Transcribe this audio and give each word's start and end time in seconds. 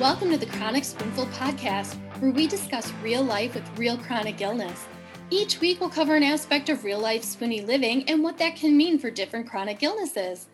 Welcome 0.00 0.30
to 0.30 0.38
the 0.38 0.46
Chronic 0.46 0.84
Spoonful 0.84 1.26
podcast, 1.26 1.96
where 2.20 2.30
we 2.30 2.46
discuss 2.46 2.92
real 3.02 3.24
life 3.24 3.54
with 3.54 3.76
real 3.76 3.98
chronic 3.98 4.40
illness. 4.40 4.86
Each 5.28 5.60
week, 5.60 5.80
we'll 5.80 5.90
cover 5.90 6.14
an 6.14 6.22
aspect 6.22 6.68
of 6.68 6.84
real 6.84 7.00
life 7.00 7.24
spoony 7.24 7.62
living 7.62 8.08
and 8.08 8.22
what 8.22 8.38
that 8.38 8.54
can 8.54 8.76
mean 8.76 9.00
for 9.00 9.10
different 9.10 9.48
chronic 9.48 9.82
illnesses. 9.82 10.46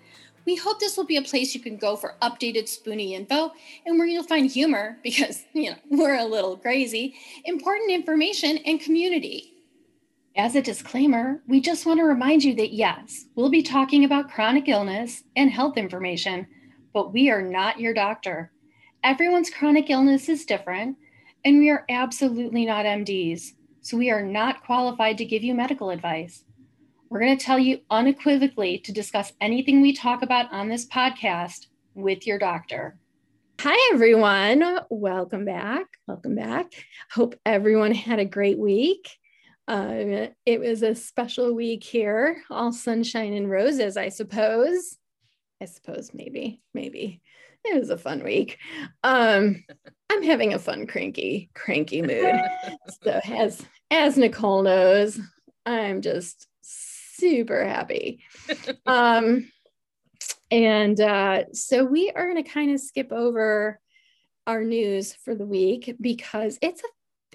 We 0.46 0.56
hope 0.56 0.80
this 0.80 0.96
will 0.96 1.04
be 1.04 1.18
a 1.18 1.22
place 1.22 1.54
you 1.54 1.60
can 1.60 1.76
go 1.76 1.94
for 1.94 2.16
updated 2.22 2.68
spoony 2.68 3.14
info 3.14 3.52
and 3.84 3.98
where 3.98 4.06
you'll 4.06 4.22
find 4.22 4.50
humor, 4.50 4.96
because, 5.02 5.44
you 5.52 5.72
know, 5.72 5.76
we're 5.90 6.16
a 6.16 6.24
little 6.24 6.56
crazy, 6.56 7.14
important 7.44 7.90
information, 7.90 8.56
and 8.64 8.80
community. 8.80 9.52
As 10.36 10.56
a 10.56 10.62
disclaimer, 10.62 11.42
we 11.46 11.60
just 11.60 11.84
want 11.84 12.00
to 12.00 12.04
remind 12.04 12.44
you 12.44 12.54
that 12.54 12.72
yes, 12.72 13.26
we'll 13.34 13.50
be 13.50 13.62
talking 13.62 14.06
about 14.06 14.30
chronic 14.30 14.68
illness 14.68 15.22
and 15.36 15.50
health 15.50 15.76
information, 15.76 16.46
but 16.94 17.12
we 17.12 17.28
are 17.28 17.42
not 17.42 17.78
your 17.78 17.92
doctor. 17.92 18.50
Everyone's 19.04 19.50
chronic 19.50 19.90
illness 19.90 20.30
is 20.30 20.46
different, 20.46 20.96
and 21.44 21.58
we 21.58 21.68
are 21.68 21.84
absolutely 21.90 22.64
not 22.64 22.86
MDs, 22.86 23.50
so 23.82 23.98
we 23.98 24.10
are 24.10 24.22
not 24.22 24.64
qualified 24.64 25.18
to 25.18 25.26
give 25.26 25.44
you 25.44 25.52
medical 25.52 25.90
advice. 25.90 26.42
We're 27.10 27.20
going 27.20 27.36
to 27.36 27.44
tell 27.44 27.58
you 27.58 27.80
unequivocally 27.90 28.78
to 28.78 28.92
discuss 28.92 29.34
anything 29.42 29.82
we 29.82 29.92
talk 29.92 30.22
about 30.22 30.50
on 30.54 30.70
this 30.70 30.86
podcast 30.86 31.66
with 31.94 32.26
your 32.26 32.38
doctor. 32.38 32.96
Hi, 33.60 33.92
everyone. 33.92 34.78
Welcome 34.88 35.44
back. 35.44 35.84
Welcome 36.08 36.34
back. 36.34 36.72
Hope 37.12 37.34
everyone 37.44 37.92
had 37.92 38.20
a 38.20 38.24
great 38.24 38.56
week. 38.56 39.10
Um, 39.68 40.28
it 40.46 40.60
was 40.60 40.82
a 40.82 40.94
special 40.94 41.52
week 41.52 41.84
here, 41.84 42.42
all 42.48 42.72
sunshine 42.72 43.34
and 43.34 43.50
roses, 43.50 43.98
I 43.98 44.08
suppose. 44.08 44.96
I 45.60 45.66
suppose, 45.66 46.12
maybe, 46.14 46.62
maybe 46.72 47.20
it 47.64 47.78
was 47.78 47.90
a 47.90 47.98
fun 47.98 48.22
week. 48.22 48.58
Um, 49.02 49.64
I'm 50.10 50.22
having 50.22 50.54
a 50.54 50.58
fun, 50.58 50.86
cranky, 50.86 51.50
cranky 51.54 52.02
mood. 52.02 52.40
so 53.02 53.20
as 53.24 53.62
as 53.90 54.16
Nicole 54.16 54.62
knows, 54.62 55.18
I'm 55.66 56.02
just 56.02 56.46
super 56.60 57.64
happy. 57.64 58.20
Um, 58.86 59.50
and 60.50 61.00
uh, 61.00 61.44
so 61.52 61.84
we 61.84 62.10
are 62.10 62.30
going 62.30 62.42
to 62.42 62.48
kind 62.48 62.70
of 62.70 62.80
skip 62.80 63.12
over 63.12 63.80
our 64.46 64.62
news 64.62 65.14
for 65.14 65.34
the 65.34 65.46
week 65.46 65.96
because 66.00 66.58
it's 66.60 66.82
a 66.82 66.86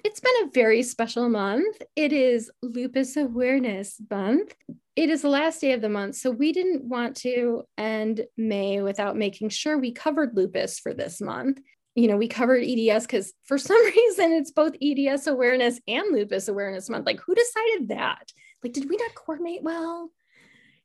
it's 0.04 0.20
been 0.20 0.44
a 0.44 0.50
very 0.50 0.82
special 0.82 1.28
month. 1.28 1.82
It 1.96 2.12
is 2.12 2.50
Lupus 2.62 3.16
Awareness 3.16 4.00
Month. 4.10 4.54
It 4.96 5.10
is 5.10 5.22
the 5.22 5.28
last 5.28 5.60
day 5.60 5.72
of 5.72 5.80
the 5.80 5.88
month, 5.88 6.16
so 6.16 6.30
we 6.30 6.52
didn't 6.52 6.84
want 6.84 7.16
to 7.18 7.64
end 7.78 8.26
May 8.36 8.82
without 8.82 9.16
making 9.16 9.50
sure 9.50 9.78
we 9.78 9.92
covered 9.92 10.36
lupus 10.36 10.78
for 10.78 10.92
this 10.94 11.20
month. 11.20 11.60
You 11.94 12.08
know, 12.08 12.16
we 12.16 12.28
covered 12.28 12.62
EDS 12.64 13.06
because 13.06 13.32
for 13.44 13.58
some 13.68 13.82
reason 13.84 14.32
it's 14.32 14.50
both 14.50 14.76
EDS 14.82 15.26
awareness 15.26 15.80
and 15.86 16.12
lupus 16.12 16.48
awareness 16.48 16.90
month. 16.90 17.06
Like, 17.06 17.20
who 17.20 17.34
decided 17.34 17.88
that? 17.88 18.32
Like, 18.62 18.72
did 18.72 18.88
we 18.88 18.96
not 18.96 19.14
coordinate 19.14 19.62
well? 19.62 20.10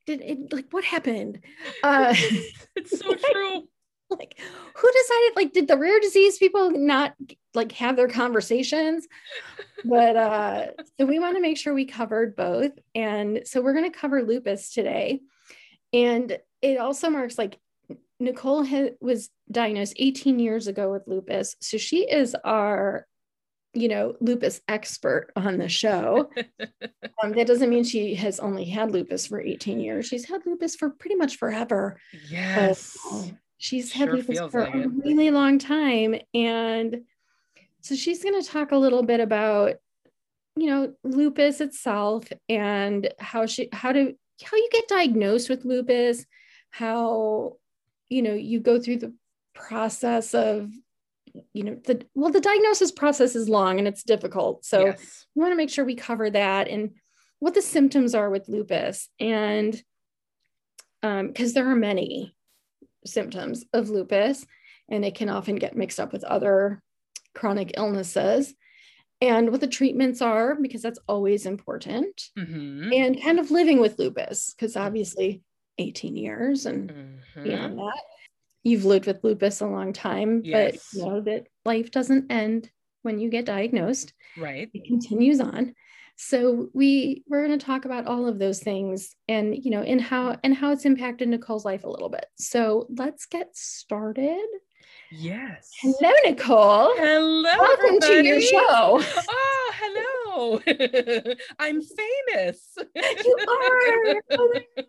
Did 0.06 0.22
it 0.22 0.54
like 0.54 0.68
what 0.72 0.84
happened? 0.84 1.40
Uh, 1.84 2.14
it's 2.76 3.00
so 3.00 3.16
true. 3.32 3.68
like 4.10 4.40
who 4.40 4.92
decided 4.92 5.36
like 5.36 5.54
did 5.54 5.68
the 5.68 5.78
rare 5.78 6.00
disease 6.00 6.38
people 6.38 6.72
not 6.72 7.14
like 7.54 7.72
have 7.74 7.96
their 7.96 8.08
conversations? 8.08 9.08
But 9.84 10.16
uh 10.16 10.66
so 10.98 11.06
we 11.06 11.20
want 11.20 11.36
to 11.36 11.42
make 11.42 11.58
sure 11.58 11.74
we 11.74 11.86
covered 11.86 12.36
both 12.36 12.72
and 12.94 13.42
so 13.46 13.62
we're 13.62 13.74
going 13.74 13.92
to 13.92 13.98
cover 13.98 14.24
lupus 14.24 14.72
today. 14.74 15.22
And 15.94 16.38
it 16.62 16.78
also 16.78 17.10
marks 17.10 17.38
like 17.38 17.60
nicole 18.20 18.64
ha- 18.64 18.96
was 19.02 19.30
diagnosed 19.52 19.94
18 19.98 20.40
years 20.40 20.68
ago 20.68 20.90
with 20.90 21.06
lupus 21.06 21.58
so 21.60 21.78
she 21.78 22.10
is 22.10 22.34
our 22.46 23.06
you 23.76 23.90
know 23.90 24.16
lupus 24.22 24.62
expert 24.68 25.32
on 25.36 25.58
the 25.58 25.70
show. 25.70 26.30
Um, 27.24 27.32
that 27.32 27.48
doesn't 27.48 27.70
mean 27.70 27.86
she 27.86 28.14
has 28.16 28.42
only 28.42 28.66
had 28.66 28.92
lupus 28.92 29.26
for 29.26 29.40
18 29.40 29.80
years. 29.80 30.06
She's 30.06 30.26
had 30.26 30.46
lupus 30.46 30.76
for 30.76 30.90
pretty 30.90 31.16
much 31.16 31.38
forever. 31.38 31.98
Yes. 32.30 32.98
But, 33.10 33.18
uh, 33.18 33.28
She's 33.58 33.92
Sure 33.92 34.08
had 34.08 34.16
lupus 34.16 34.40
for 34.52 34.66
like 34.66 34.76
a 34.76 34.82
it. 34.84 34.92
really 35.04 35.32
long 35.32 35.60
time. 35.60 36.16
And 36.34 37.04
so 37.82 37.96
she's 37.96 38.24
going 38.24 38.42
to 38.42 38.48
talk 38.48 38.72
a 38.72 38.78
little 38.78 39.04
bit 39.04 39.20
about, 39.20 39.76
you 40.56 40.68
know, 40.68 40.94
lupus 41.04 41.62
itself 41.62 42.28
and 42.50 43.14
how 43.20 43.46
she, 43.46 43.70
how 43.72 43.92
to, 43.92 44.16
how 44.44 44.58
you 44.58 44.70
get 44.72 44.88
diagnosed 44.88 45.50
with 45.50 45.66
lupus, 45.66 46.26
how, 46.70 47.54
you 48.10 48.22
know, 48.22 48.34
you 48.34 48.60
go 48.60 48.80
through 48.80 48.98
the 48.98 49.14
process 49.54 50.34
of, 50.34 50.70
you 51.54 51.64
know, 51.64 51.76
the, 51.86 52.06
well, 52.14 52.32
the 52.32 52.42
diagnosis 52.42 52.92
process 52.92 53.36
is 53.36 53.50
long 53.50 53.80
and 53.80 53.88
it's 53.88 54.04
difficult. 54.04 54.66
So 54.66 54.88
yes. 54.88 55.26
we 55.36 55.42
want 55.42 55.54
to 55.54 55.58
make 55.58 55.70
sure 55.70 55.86
we 55.86 55.96
cover 55.96 56.30
that 56.30 56.68
and 56.68 56.92
what 57.40 57.54
the 57.54 57.62
symptoms 57.62 58.16
are 58.16 58.30
with 58.30 58.50
lupus. 58.50 59.10
And 59.20 59.82
um, 61.04 61.28
because 61.28 61.54
there 61.54 61.70
are 61.70 61.76
many 61.76 62.35
symptoms 63.06 63.64
of 63.74 63.90
lupus, 63.90 64.46
and 64.90 65.06
it 65.06 65.16
can 65.16 65.30
often 65.30 65.56
get 65.56 65.76
mixed 65.78 66.00
up 66.00 66.12
with 66.14 66.24
other 66.24 66.82
chronic 67.34 67.72
illnesses, 67.78 68.54
and 69.22 69.52
what 69.52 69.62
the 69.62 69.68
treatments 69.68 70.22
are, 70.22 70.56
because 70.56 70.82
that's 70.82 71.00
always 71.08 71.46
important, 71.46 72.30
Mhm. 72.38 72.94
and 72.94 73.22
kind 73.22 73.40
of 73.40 73.52
living 73.52 73.80
with 73.80 73.98
lupus, 74.00 74.54
because 74.54 74.76
obviously 74.76 75.42
18 75.78 76.16
years 76.16 76.66
and 76.66 76.92
Mhm. 76.92 77.44
beyond 77.44 77.78
that, 77.80 78.02
you've 78.64 78.86
lived 78.86 79.08
with 79.08 79.24
lupus 79.24 79.62
a 79.62 79.68
long 79.68 79.94
time, 79.94 80.42
Yes. 80.44 80.90
but 80.92 80.98
you 81.00 81.06
know 81.06 81.22
that 81.22 81.48
life 81.66 81.92
doesn't 81.92 82.32
end 82.32 82.72
when 83.04 83.20
you 83.20 83.30
get 83.30 83.46
diagnosed 83.46 84.14
Right. 84.38 84.70
it 84.74 84.84
continues 84.86 85.40
on 85.40 85.74
so 86.18 86.70
we 86.74 87.24
we're 87.28 87.46
going 87.46 87.58
to 87.58 87.66
talk 87.66 87.86
about 87.86 88.08
all 88.08 88.28
of 88.28 88.40
those 88.40 88.60
things 88.62 89.16
and 89.28 89.56
you 89.64 89.70
know 89.72 89.82
and 89.82 90.00
how 90.02 90.38
and 90.44 90.56
how 90.56 90.72
it's 90.72 90.86
impacted 90.86 91.28
nicole's 91.28 91.66
life 91.66 91.84
a 91.84 91.90
little 91.90 92.10
bit 92.10 92.26
so 92.38 92.88
let's 92.98 93.26
get 93.26 93.56
started 93.56 94.46
Yes. 95.12 95.72
hello 95.82 96.12
nicole 96.26 96.92
Hello. 96.96 97.50
welcome 97.60 98.00
to 98.02 98.24
your 98.24 98.42
show 98.42 99.02
Oh, 99.30 99.74
hello. 99.76 100.60
I'm 101.60 101.82
famous. 101.82 102.76
you 102.78 103.38
are 103.48 104.22
Oh 104.38 104.60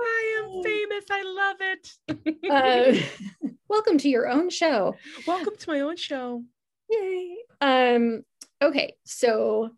I 0.00 0.42
am 0.44 0.62
famous. 0.62 1.04
I 1.10 1.22
love 1.22 1.56
it. 1.60 2.48
Uh, 2.50 3.48
welcome 3.68 3.98
to 3.98 4.08
your 4.08 4.28
own 4.28 4.48
show 4.50 4.94
Welcome 5.26 5.56
to 5.56 5.70
my 5.70 5.80
own 5.80 5.96
show. 5.96 6.42
yay 6.90 7.36
um 7.60 8.22
okay 8.62 8.94
so 9.04 9.70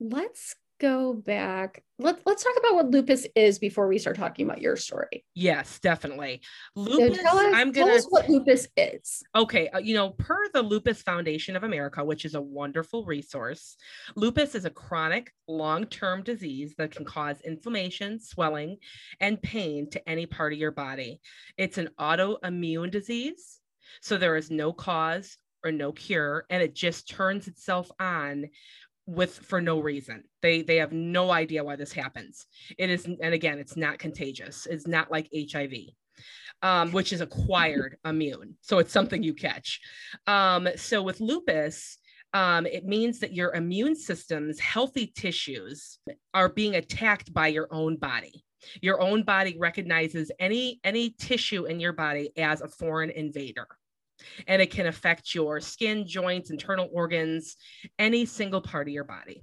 let's 0.00 0.56
go 0.80 1.14
back 1.14 1.84
let's 2.00 2.20
let's 2.26 2.42
talk 2.42 2.52
about 2.58 2.74
what 2.74 2.90
lupus 2.90 3.28
is 3.36 3.60
before 3.60 3.86
we 3.86 3.96
start 3.96 4.16
talking 4.16 4.44
about 4.44 4.60
your 4.60 4.76
story 4.76 5.24
Yes, 5.36 5.78
definitely. 5.78 6.42
so 6.76 6.82
Lupus. 6.82 7.22
tell 7.22 7.38
us, 7.38 7.54
I'm 7.54 7.70
gonna 7.70 7.86
tell 7.86 7.96
us 7.96 8.06
what 8.08 8.28
lupus 8.28 8.66
is 8.76 9.22
Okay, 9.36 9.68
uh, 9.68 9.78
you 9.78 9.94
know, 9.94 10.10
per 10.10 10.48
the 10.52 10.62
Lupus 10.62 11.00
Foundation 11.02 11.54
of 11.54 11.62
America, 11.62 12.04
which 12.04 12.24
is 12.24 12.34
a 12.34 12.40
wonderful 12.40 13.04
resource, 13.04 13.76
lupus 14.16 14.56
is 14.56 14.64
a 14.64 14.70
chronic, 14.70 15.32
long 15.46 15.86
term 15.86 16.24
disease 16.24 16.74
that 16.76 16.90
can 16.90 17.04
cause 17.04 17.40
inflammation, 17.42 18.18
swelling, 18.18 18.76
and 19.20 19.40
pain 19.42 19.88
to 19.90 20.08
any 20.08 20.26
part 20.26 20.52
of 20.52 20.58
your 20.58 20.72
body. 20.72 21.20
It's 21.56 21.78
an 21.78 21.90
autoimmune 22.00 22.90
disease, 22.90 23.60
so 24.02 24.16
there 24.16 24.36
is 24.36 24.50
no 24.50 24.72
cause 24.72 25.38
or 25.64 25.72
no 25.72 25.92
cure, 25.92 26.44
and 26.50 26.62
it 26.62 26.74
just 26.74 27.08
turns 27.08 27.48
itself 27.48 27.90
on 27.98 28.44
with 29.06 29.34
for 29.34 29.60
no 29.60 29.80
reason 29.80 30.24
they 30.40 30.62
they 30.62 30.76
have 30.76 30.92
no 30.92 31.30
idea 31.30 31.62
why 31.62 31.76
this 31.76 31.92
happens 31.92 32.46
it 32.78 32.88
is 32.88 33.04
and 33.04 33.34
again 33.34 33.58
it's 33.58 33.76
not 33.76 33.98
contagious 33.98 34.66
it's 34.70 34.86
not 34.86 35.10
like 35.10 35.28
hiv 35.52 35.72
um, 36.62 36.92
which 36.92 37.12
is 37.12 37.20
acquired 37.20 37.98
immune. 38.04 38.56
So 38.62 38.78
it's 38.78 38.92
something 38.92 39.22
you 39.22 39.34
catch. 39.34 39.80
Um, 40.26 40.68
so 40.76 41.02
with 41.02 41.20
lupus, 41.20 41.98
um, 42.32 42.66
it 42.66 42.84
means 42.84 43.20
that 43.20 43.32
your 43.32 43.54
immune 43.54 43.94
system's 43.94 44.58
healthy 44.58 45.12
tissues 45.14 45.98
are 46.32 46.48
being 46.48 46.74
attacked 46.74 47.32
by 47.32 47.48
your 47.48 47.68
own 47.70 47.96
body. 47.96 48.44
Your 48.80 49.00
own 49.00 49.24
body 49.24 49.56
recognizes 49.58 50.32
any 50.40 50.80
any 50.84 51.10
tissue 51.10 51.66
in 51.66 51.80
your 51.80 51.92
body 51.92 52.30
as 52.38 52.62
a 52.62 52.68
foreign 52.68 53.10
invader. 53.10 53.68
And 54.46 54.60
it 54.62 54.70
can 54.70 54.86
affect 54.86 55.34
your 55.34 55.60
skin, 55.60 56.06
joints, 56.06 56.50
internal 56.50 56.88
organs, 56.92 57.56
any 57.98 58.26
single 58.26 58.60
part 58.60 58.88
of 58.88 58.92
your 58.92 59.04
body. 59.04 59.42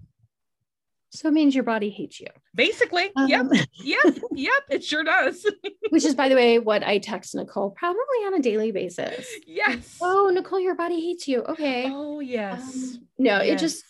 so 1.14 1.28
it 1.28 1.34
means 1.34 1.54
your 1.54 1.64
body 1.66 1.90
hates 1.90 2.20
you 2.22 2.28
Basically, 2.56 3.12
yep, 3.28 3.42
Um, 3.42 3.52
yep, 3.84 4.18
yep, 4.34 4.64
it 4.70 4.84
sure 4.84 5.04
does. 5.04 5.46
which 5.90 6.06
is 6.06 6.16
by 6.16 6.30
the 6.30 6.36
way 6.36 6.58
what 6.60 6.84
i 6.84 6.98
text 7.00 7.36
nicole 7.36 7.72
probably 7.72 8.20
on 8.26 8.34
a 8.36 8.40
daily 8.42 8.72
basis 8.72 9.28
yes. 9.46 9.98
oh 10.02 10.32
nicole 10.34 10.60
your 10.60 10.76
body 10.76 11.00
hates 11.02 11.28
you 11.28 11.42
okay 11.44 11.86
Oh, 11.90 12.20
yes. 12.22 12.62
Um, 12.96 13.08
no 13.18 13.38
it 13.40 13.60
just 13.60 13.84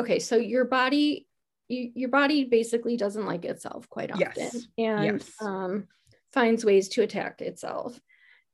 okay 0.00 0.18
so 0.20 0.36
your 0.36 0.64
body 0.64 1.26
you, 1.68 1.90
your 1.94 2.08
body 2.10 2.44
basically 2.44 2.96
doesn't 2.96 3.26
like 3.26 3.44
itself 3.44 3.88
quite 3.88 4.12
often 4.12 4.32
Yes. 4.36 4.66
and 4.78 5.04
Yes. 5.04 5.30
um, 5.40 5.88
finds 6.32 6.64
ways 6.64 6.88
to 6.90 7.02
attack 7.02 7.40
itself 7.40 7.98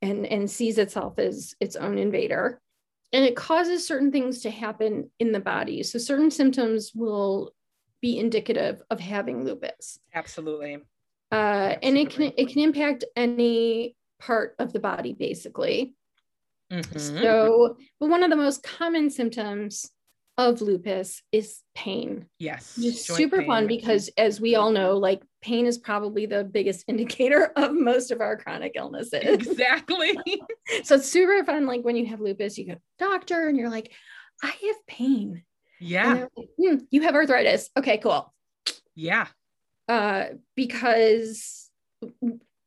and 0.02 0.26
and 0.26 0.50
sees 0.50 0.78
itself 0.78 1.18
as 1.18 1.54
its 1.60 1.76
own 1.76 1.98
invader. 1.98 2.60
And 3.12 3.24
it 3.24 3.34
causes 3.36 3.86
certain 3.86 4.12
things 4.12 4.42
to 4.42 4.50
happen 4.50 5.10
in 5.18 5.32
the 5.32 5.40
body. 5.40 5.82
So 5.82 5.98
certain 5.98 6.30
symptoms 6.30 6.92
will 6.94 7.52
be 8.00 8.18
indicative 8.18 8.80
of 8.90 9.00
having 9.00 9.44
lupus. 9.44 9.98
Absolutely. 10.14 10.78
uh, 11.32 11.74
and 11.82 11.96
it 11.98 12.10
can 12.10 12.32
it 12.36 12.48
can 12.48 12.60
impact 12.62 13.04
any 13.16 13.94
part 14.18 14.54
of 14.58 14.72
the 14.72 14.80
body 14.80 15.12
basically. 15.12 15.94
Mhm. 16.70 17.20
so 17.20 17.76
but 17.98 18.08
one 18.08 18.22
of 18.22 18.30
the 18.30 18.36
most 18.36 18.62
common 18.62 19.10
symptoms 19.10 19.90
of 20.48 20.60
lupus 20.60 21.22
is 21.32 21.60
pain 21.74 22.26
yes. 22.38 22.76
just 22.80 23.06
super 23.06 23.42
fun 23.44 23.66
because 23.66 24.08
as 24.16 24.40
we 24.40 24.54
all 24.54 24.70
know 24.70 24.96
like 24.96 25.22
pain 25.42 25.66
is 25.66 25.78
probably 25.78 26.26
the 26.26 26.44
biggest 26.44 26.84
indicator 26.88 27.52
of 27.56 27.72
most 27.74 28.10
of 28.10 28.20
our 28.20 28.36
chronic 28.36 28.72
illnesses 28.74 29.22
Exactly. 29.22 30.16
so 30.84 30.96
it's 30.96 31.08
super 31.08 31.44
fun 31.44 31.66
like 31.66 31.82
when 31.82 31.96
you 31.96 32.06
have 32.06 32.20
lupus 32.20 32.56
you 32.58 32.66
go 32.66 32.74
to 32.74 32.80
the 32.98 33.04
doctor 33.06 33.48
and 33.48 33.56
you're 33.56 33.70
like 33.70 33.92
i 34.42 34.46
have 34.48 34.86
pain 34.86 35.42
yeah. 35.78 36.26
like, 36.36 36.48
"Hmm, 36.58 36.76
you 36.90 37.02
have 37.02 37.14
arthritis 37.14 37.70
okay 37.76 37.98
cool 37.98 38.32
Yeah. 38.94 39.26
uh 39.88 40.24
because 40.56 41.70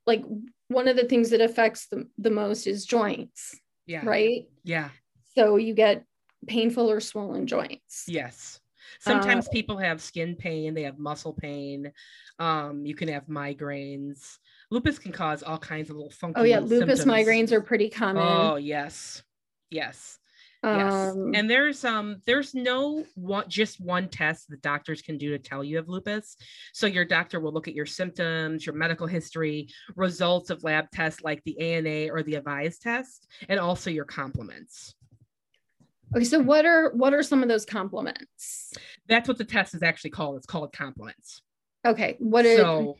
like 0.05 0.23
one 0.67 0.87
of 0.87 0.95
the 0.95 1.05
things 1.05 1.29
that 1.29 1.41
affects 1.41 1.87
the, 1.87 2.07
the 2.17 2.31
most 2.31 2.67
is 2.67 2.85
joints 2.85 3.55
Yeah. 3.85 4.05
right 4.05 4.43
Yeah. 4.63 4.89
so 5.35 5.55
you 5.57 5.73
get 5.73 6.05
painful 6.47 6.89
or 6.89 6.99
swollen 6.99 7.47
joints 7.47 8.05
Yes. 8.07 8.59
Uh, 9.05 9.11
Sometimes 9.11 9.47
people 9.49 9.77
have 9.77 10.01
skin 10.01 10.35
pain, 10.35 10.73
they 10.73 10.83
have 10.83 10.99
muscle 10.99 11.33
pain. 11.33 11.91
Um, 12.37 12.85
you 12.85 12.95
can 12.95 13.07
have 13.07 13.25
migraines. 13.27 14.37
Lupus 14.71 14.99
can 14.99 15.11
cause 15.11 15.41
all 15.41 15.57
kinds 15.57 15.89
of 15.89 15.95
little 15.95 16.11
funky. 16.11 16.39
oh 16.41 16.43
yeah 16.43 16.59
lupus 16.59 16.99
symptoms. 16.99 17.05
migraines 17.05 17.51
are 17.51 17.61
pretty 17.61 17.89
common 17.89 18.23
Oh 18.23 18.55
yes. 18.57 19.23
Yes. 19.69 20.19
Yes. 20.65 20.93
um, 21.11 21.31
and 21.35 21.49
there's 21.49 21.83
um 21.83 22.21
there's 22.25 22.53
no 22.53 23.03
one 23.15 23.49
just 23.49 23.81
one 23.81 24.07
test 24.07 24.49
that 24.49 24.61
doctors 24.61 25.01
can 25.01 25.17
do 25.17 25.31
to 25.31 25.37
tell 25.39 25.61
you 25.63 25.75
have 25.77 25.89
lupus. 25.89 26.37
So 26.73 26.87
your 26.87 27.03
doctor 27.03 27.39
will 27.41 27.51
look 27.51 27.67
at 27.67 27.73
your 27.75 27.85
symptoms, 27.85 28.65
your 28.65 28.75
medical 28.75 29.07
history, 29.07 29.67
results 29.95 30.49
of 30.49 30.63
lab 30.63 30.85
tests 30.91 31.21
like 31.21 31.41
the 31.43 31.59
ANA 31.59 32.13
or 32.13 32.23
the 32.23 32.35
AVISE 32.35 32.79
test, 32.79 33.27
and 33.49 33.59
also 33.59 33.89
your 33.89 34.05
complements. 34.05 34.95
Okay 36.15 36.25
so 36.25 36.39
what 36.39 36.65
are 36.65 36.91
what 36.93 37.13
are 37.13 37.23
some 37.23 37.41
of 37.43 37.49
those 37.49 37.65
complements 37.65 38.73
That's 39.07 39.27
what 39.27 39.37
the 39.37 39.45
test 39.45 39.73
is 39.75 39.83
actually 39.83 40.11
called. 40.11 40.37
It's 40.37 40.45
called 40.45 40.73
complements. 40.73 41.41
okay 41.85 42.15
what 42.19 42.45
is 42.45 42.55
so 42.57 42.97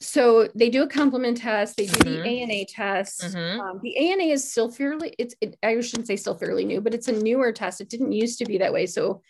so 0.00 0.48
they 0.54 0.70
do 0.70 0.82
a 0.82 0.88
complement 0.88 1.36
test 1.36 1.76
they 1.76 1.86
do 1.86 1.98
Mhm. 1.98 2.04
the 2.04 2.28
ana 2.42 2.64
test 2.64 3.20
Mhm. 3.36 3.60
um, 3.60 3.80
the 3.82 3.96
ana 4.10 4.24
is 4.24 4.50
still 4.50 4.70
fairly 4.70 5.14
it's 5.18 5.34
it, 5.40 5.56
i 5.62 5.78
shouldn't 5.80 6.06
say 6.06 6.16
still 6.16 6.36
fairly 6.36 6.64
new 6.64 6.80
but 6.80 6.94
it's 6.94 7.08
a 7.08 7.12
newer 7.12 7.52
test 7.52 7.80
it 7.80 7.88
didn't 7.90 8.12
used 8.12 8.38
to 8.38 8.44
be 8.46 8.58
that 8.58 8.72
way 8.72 8.86
so 8.86 9.22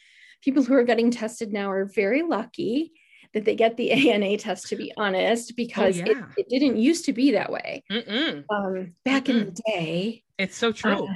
people 0.43 0.63
who 0.63 0.75
are 0.75 0.85
getting 0.85 1.11
tested 1.11 1.53
now 1.53 1.71
are 1.71 1.85
very 1.87 2.23
lucky 2.23 2.93
that 3.35 3.45
they 3.45 3.55
get 3.57 3.77
the 3.77 3.91
ana 4.13 4.37
test 4.37 4.69
to 4.69 4.77
be 4.77 4.93
honest 4.97 5.57
because 5.57 5.99
it, 5.99 6.05
Oh, 6.07 6.11
yeah. 6.11 6.27
it 6.37 6.49
didn't 6.49 6.77
used 6.77 7.05
to 7.07 7.13
be 7.13 7.33
that 7.33 7.51
way 7.51 7.83
Mm-mm. 7.91 8.45
um, 8.49 8.95
back 9.05 9.29
in 9.29 9.47
the 9.47 9.63
day 9.67 10.23
it's 10.39 10.57
so 10.57 10.71
true. 10.73 10.93
uh, 10.93 11.15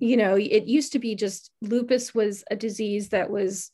you 0.00 0.16
know 0.16 0.36
it 0.36 0.64
used 0.64 0.92
to 0.92 0.98
be 0.98 1.14
just 1.14 1.50
lupus 1.62 2.14
was 2.14 2.42
a 2.50 2.56
disease 2.56 3.10
that 3.10 3.30
was 3.30 3.70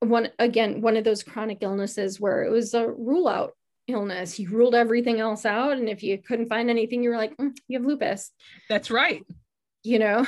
one 0.00 0.30
again 0.38 0.80
one 0.80 0.96
of 0.96 1.04
those 1.04 1.22
chronic 1.22 1.58
illnesses 1.62 2.20
where 2.20 2.44
it 2.44 2.50
was 2.50 2.74
a 2.74 2.88
rule 2.88 3.26
out 3.28 3.54
illness. 3.88 4.38
You 4.38 4.50
ruled 4.50 4.74
everything 4.74 5.18
else 5.18 5.46
out 5.46 5.78
and 5.78 5.88
if 5.88 6.02
you 6.02 6.18
couldn't 6.18 6.50
find 6.50 6.68
anything 6.68 7.02
you 7.02 7.08
were 7.10 7.16
like 7.16 7.36
"Mm, 7.38 7.56
you 7.68 7.78
have 7.78 7.86
lupus. 7.86 8.30
That's 8.68 8.90
right. 8.90 9.24
you 9.82 9.98
know? 9.98 10.26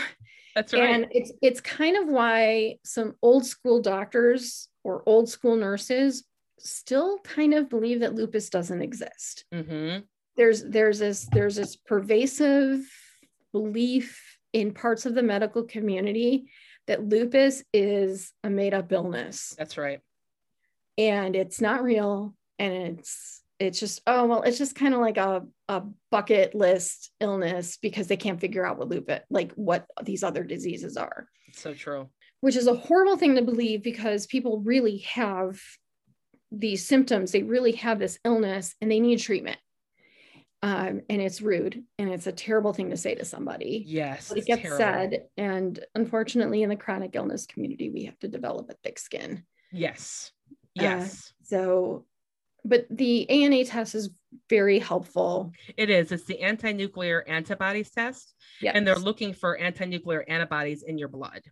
That's 0.57 0.73
right. 0.73 0.83
and 0.83 1.07
it's 1.11 1.31
it's 1.43 1.61
kind 1.61 1.97
of 1.97 2.09
why 2.09 2.79
some 2.85 3.15
old 3.23 3.45
school 3.45 3.81
doctors 3.81 4.69
or 4.83 5.03
old 5.07 5.29
school 5.29 5.57
nurses 5.57 6.25
still 6.59 7.19
kind 7.19 7.55
of 7.55 7.69
believe 7.69 8.01
that 8.01 8.15
lupus 8.15 8.49
doesn't 8.49 8.83
exist. 8.83 9.45
Hmm 9.53 9.99
there's 10.41 10.63
there's 10.65 10.99
this 10.99 11.29
there's 11.33 11.57
this 11.57 11.77
pervasive 11.77 12.81
belief 13.53 14.39
in 14.53 14.73
parts 14.73 15.07
of 15.07 15.15
the 15.15 15.23
medical 15.23 15.63
community 15.65 16.51
that 16.87 17.05
lupus 17.09 17.63
is 17.73 18.33
a 18.43 18.51
made 18.51 18.75
up 18.75 18.91
illness 18.93 19.55
That's 19.59 19.79
right. 19.79 20.01
and 20.99 21.37
it's 21.37 21.61
not 21.61 21.83
real 21.83 22.35
and 22.59 22.73
it's 22.99 23.43
it's 23.59 23.79
just 23.79 24.01
oh 24.07 24.27
well 24.27 24.43
it's 24.43 24.59
just 24.59 24.75
kind 24.75 24.95
of 24.95 25.01
like 25.01 25.17
a, 25.19 25.43
a 25.69 25.83
bucket 26.11 26.55
list 26.55 27.11
illness 27.21 27.77
because 27.81 28.07
they 28.07 28.17
can't 28.17 28.41
figure 28.41 28.65
out 28.67 28.79
what 28.79 28.89
lupus 28.89 29.21
like 29.31 29.53
what 29.53 29.87
these 30.03 30.23
other 30.25 30.43
diseases 30.45 30.97
are 30.97 31.29
It's 31.49 31.61
so 31.61 31.75
true. 31.75 32.09
which 32.41 32.57
is 32.57 32.67
a 32.67 32.75
horrible 32.75 33.17
thing 33.17 33.37
to 33.37 33.43
believe 33.43 33.83
because 33.83 34.27
people 34.27 34.61
really 34.61 34.99
have 34.99 35.61
these 36.51 36.85
symptoms 36.85 37.31
they 37.33 37.43
really 37.45 37.73
have 37.73 37.99
this 38.01 38.19
illness 38.25 38.75
and 38.81 38.91
they 38.91 38.99
need 38.99 39.21
treatment 39.21 39.59
um, 40.63 41.01
and 41.09 41.23
it's 41.23 41.41
rude 41.41 41.83
and 41.99 42.11
it's 42.11 42.27
a 42.27 42.33
terrible 42.33 42.73
thing 42.73 42.91
to 42.91 42.97
say 42.97 43.15
to 43.15 43.25
somebody 43.25 43.85
Yes. 43.87 44.29
but 44.29 44.39
it 44.39 44.47
gets 44.47 44.63
terrible. 44.63 44.79
said 44.79 45.23
and 45.37 45.85
unfortunately 45.95 46.63
in 46.63 46.69
the 46.69 46.77
chronic 46.77 47.13
illness 47.15 47.47
community 47.47 47.91
we 47.91 48.05
have 48.05 48.19
to 48.21 48.29
develop 48.29 48.71
a 48.71 48.75
thick 48.85 48.99
skin 48.99 49.45
Yes. 49.73 50.33
Uh, 50.79 50.83
Yes. 50.83 51.33
so 51.43 52.05
but 52.65 52.87
the 52.91 53.29
ana 53.31 53.65
test 53.65 53.95
is 53.95 54.11
very 54.49 54.79
helpful 54.79 55.51
it 55.77 55.89
is. 55.91 56.13
It's 56.13 56.25
the 56.25 56.41
anti-nuclear 56.41 57.25
antibodies 57.27 57.91
test, 57.91 58.35
yeah 58.61 58.73
and 58.75 58.87
they're 58.87 58.97
looking 58.97 59.33
for 59.33 59.57
anti-nuclear 59.57 60.25
antibodies 60.29 60.83
in 60.83 60.99
your 60.99 61.09
blood. 61.09 61.43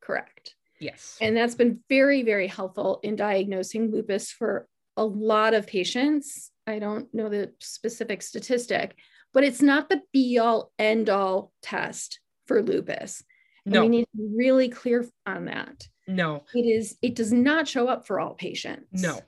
correct 0.00 0.54
Yes. 0.80 1.18
and 1.20 1.36
that's 1.36 1.54
been 1.56 1.80
very 1.88 2.22
very 2.22 2.46
helpful 2.46 3.00
in 3.02 3.16
diagnosing 3.16 3.90
lupus 3.90 4.30
for 4.30 4.68
a 4.96 5.04
lot 5.04 5.54
of 5.54 5.66
patients 5.66 6.50
i 6.66 6.78
don't 6.78 7.12
know 7.14 7.28
the 7.28 7.52
specific 7.60 8.22
statistic 8.22 8.96
but 9.32 9.44
it's 9.44 9.62
not 9.62 9.88
the 9.88 10.00
be 10.12 10.38
all 10.38 10.72
end 10.78 11.08
all 11.08 11.52
test 11.62 12.20
for 12.46 12.62
lupus 12.62 13.22
and 13.64 13.74
no. 13.74 13.82
we 13.82 13.88
need 13.88 14.04
to 14.04 14.16
be 14.16 14.36
really 14.36 14.68
clear 14.68 15.06
on 15.26 15.46
that 15.46 15.86
no. 16.06 16.44
it 16.54 16.66
is 16.66 16.96
it 17.02 17.14
does 17.14 17.32
not 17.32 17.66
show 17.66 17.88
up 17.88 18.06
for 18.06 18.20
all 18.20 18.34
patients 18.34 19.02
No. 19.02 19.20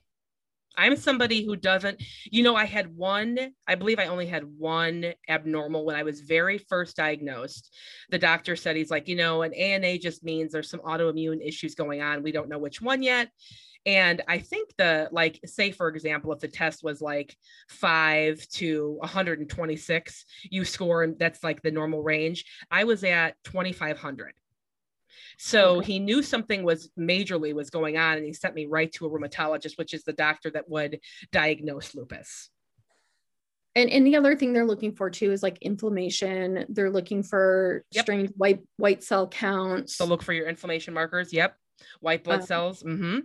I'm 0.77 0.97
somebody 0.97 1.45
who 1.45 1.57
doesn't, 1.57 2.03
you 2.31 2.43
know, 2.43 2.55
I 2.55 2.65
had 2.65 2.95
one, 2.95 3.39
I 3.67 3.75
believe 3.75 3.99
I 3.99 4.07
only 4.07 4.27
had 4.27 4.45
one 4.45 5.15
abnormal 5.29 5.85
when 5.85 5.97
I 5.97 6.03
was 6.03 6.21
very 6.21 6.59
first 6.59 6.97
diagnosed. 6.97 7.75
The 8.11 8.19
doctor 8.19 8.57
said, 8.57 8.77
he's 8.77 8.91
like, 8.91 9.09
you 9.09 9.17
know, 9.17 9.43
an 9.43 9.55
ANA 9.55 9.99
just 9.99 10.23
means 10.23 10.53
there's 10.53 10.71
some 10.71 10.81
autoimmune 10.81 11.47
issues 11.47 11.75
going 11.75 12.03
on. 12.03 12.23
We 12.23 12.33
don't 12.33 12.49
know 12.49 12.59
which 12.59 12.83
one 12.83 13.03
yet. 13.03 13.31
And 13.87 14.21
I 14.27 14.41
think 14.41 14.71
the, 14.77 15.09
like, 15.13 15.39
say, 15.47 15.71
for 15.71 15.89
example, 15.89 16.33
if 16.33 16.41
the 16.41 16.49
test 16.49 16.83
was 16.83 17.01
like 17.01 17.37
five 17.69 18.45
to 18.55 18.97
126, 18.99 20.25
you 20.51 20.65
score, 20.65 21.05
and 21.05 21.17
that's 21.19 21.45
like 21.45 21.63
the 21.63 21.71
normal 21.71 22.03
range. 22.03 22.45
I 22.69 22.83
was 22.83 23.05
at 23.05 23.37
2,500. 23.45 24.35
So 25.39 25.79
he 25.81 26.01
knew 26.01 26.23
something 26.23 26.65
was 26.65 26.91
majorly 26.99 27.55
was 27.55 27.71
going 27.71 27.97
on, 27.97 28.17
and 28.17 28.27
he 28.27 28.33
sent 28.33 28.55
me 28.57 28.67
right 28.67 28.91
to 28.95 29.07
a 29.07 29.11
rheumatologist, 29.11 29.79
which 29.79 29.95
is 29.95 30.03
the 30.03 30.13
doctor 30.13 30.51
that 30.51 30.69
would 30.69 30.99
diagnose 31.31 31.95
lupus. 31.95 32.51
and 33.77 33.91
and 33.91 34.07
the 34.07 34.17
other 34.17 34.35
thing 34.35 34.53
they're 34.53 34.67
looking 34.67 34.93
for 34.93 35.11
too 35.11 35.31
is 35.31 35.43
like 35.43 35.59
inflammation 35.61 36.65
they're 36.71 36.91
looking 36.91 37.23
for 37.23 37.85
Yep. 37.93 38.05
strange 38.05 38.31
white 38.37 38.61
white 38.79 39.05
cell 39.05 39.29
counts 39.29 39.97
So 39.97 40.07
look 40.07 40.23
for 40.23 40.33
your 40.33 40.49
inflammation 40.49 40.95
markers. 40.95 41.33
Yep, 41.33 41.57
white 42.01 42.25
blood 42.25 42.41
Um, 42.41 42.47
cells. 42.47 42.81
hmm 42.83 43.19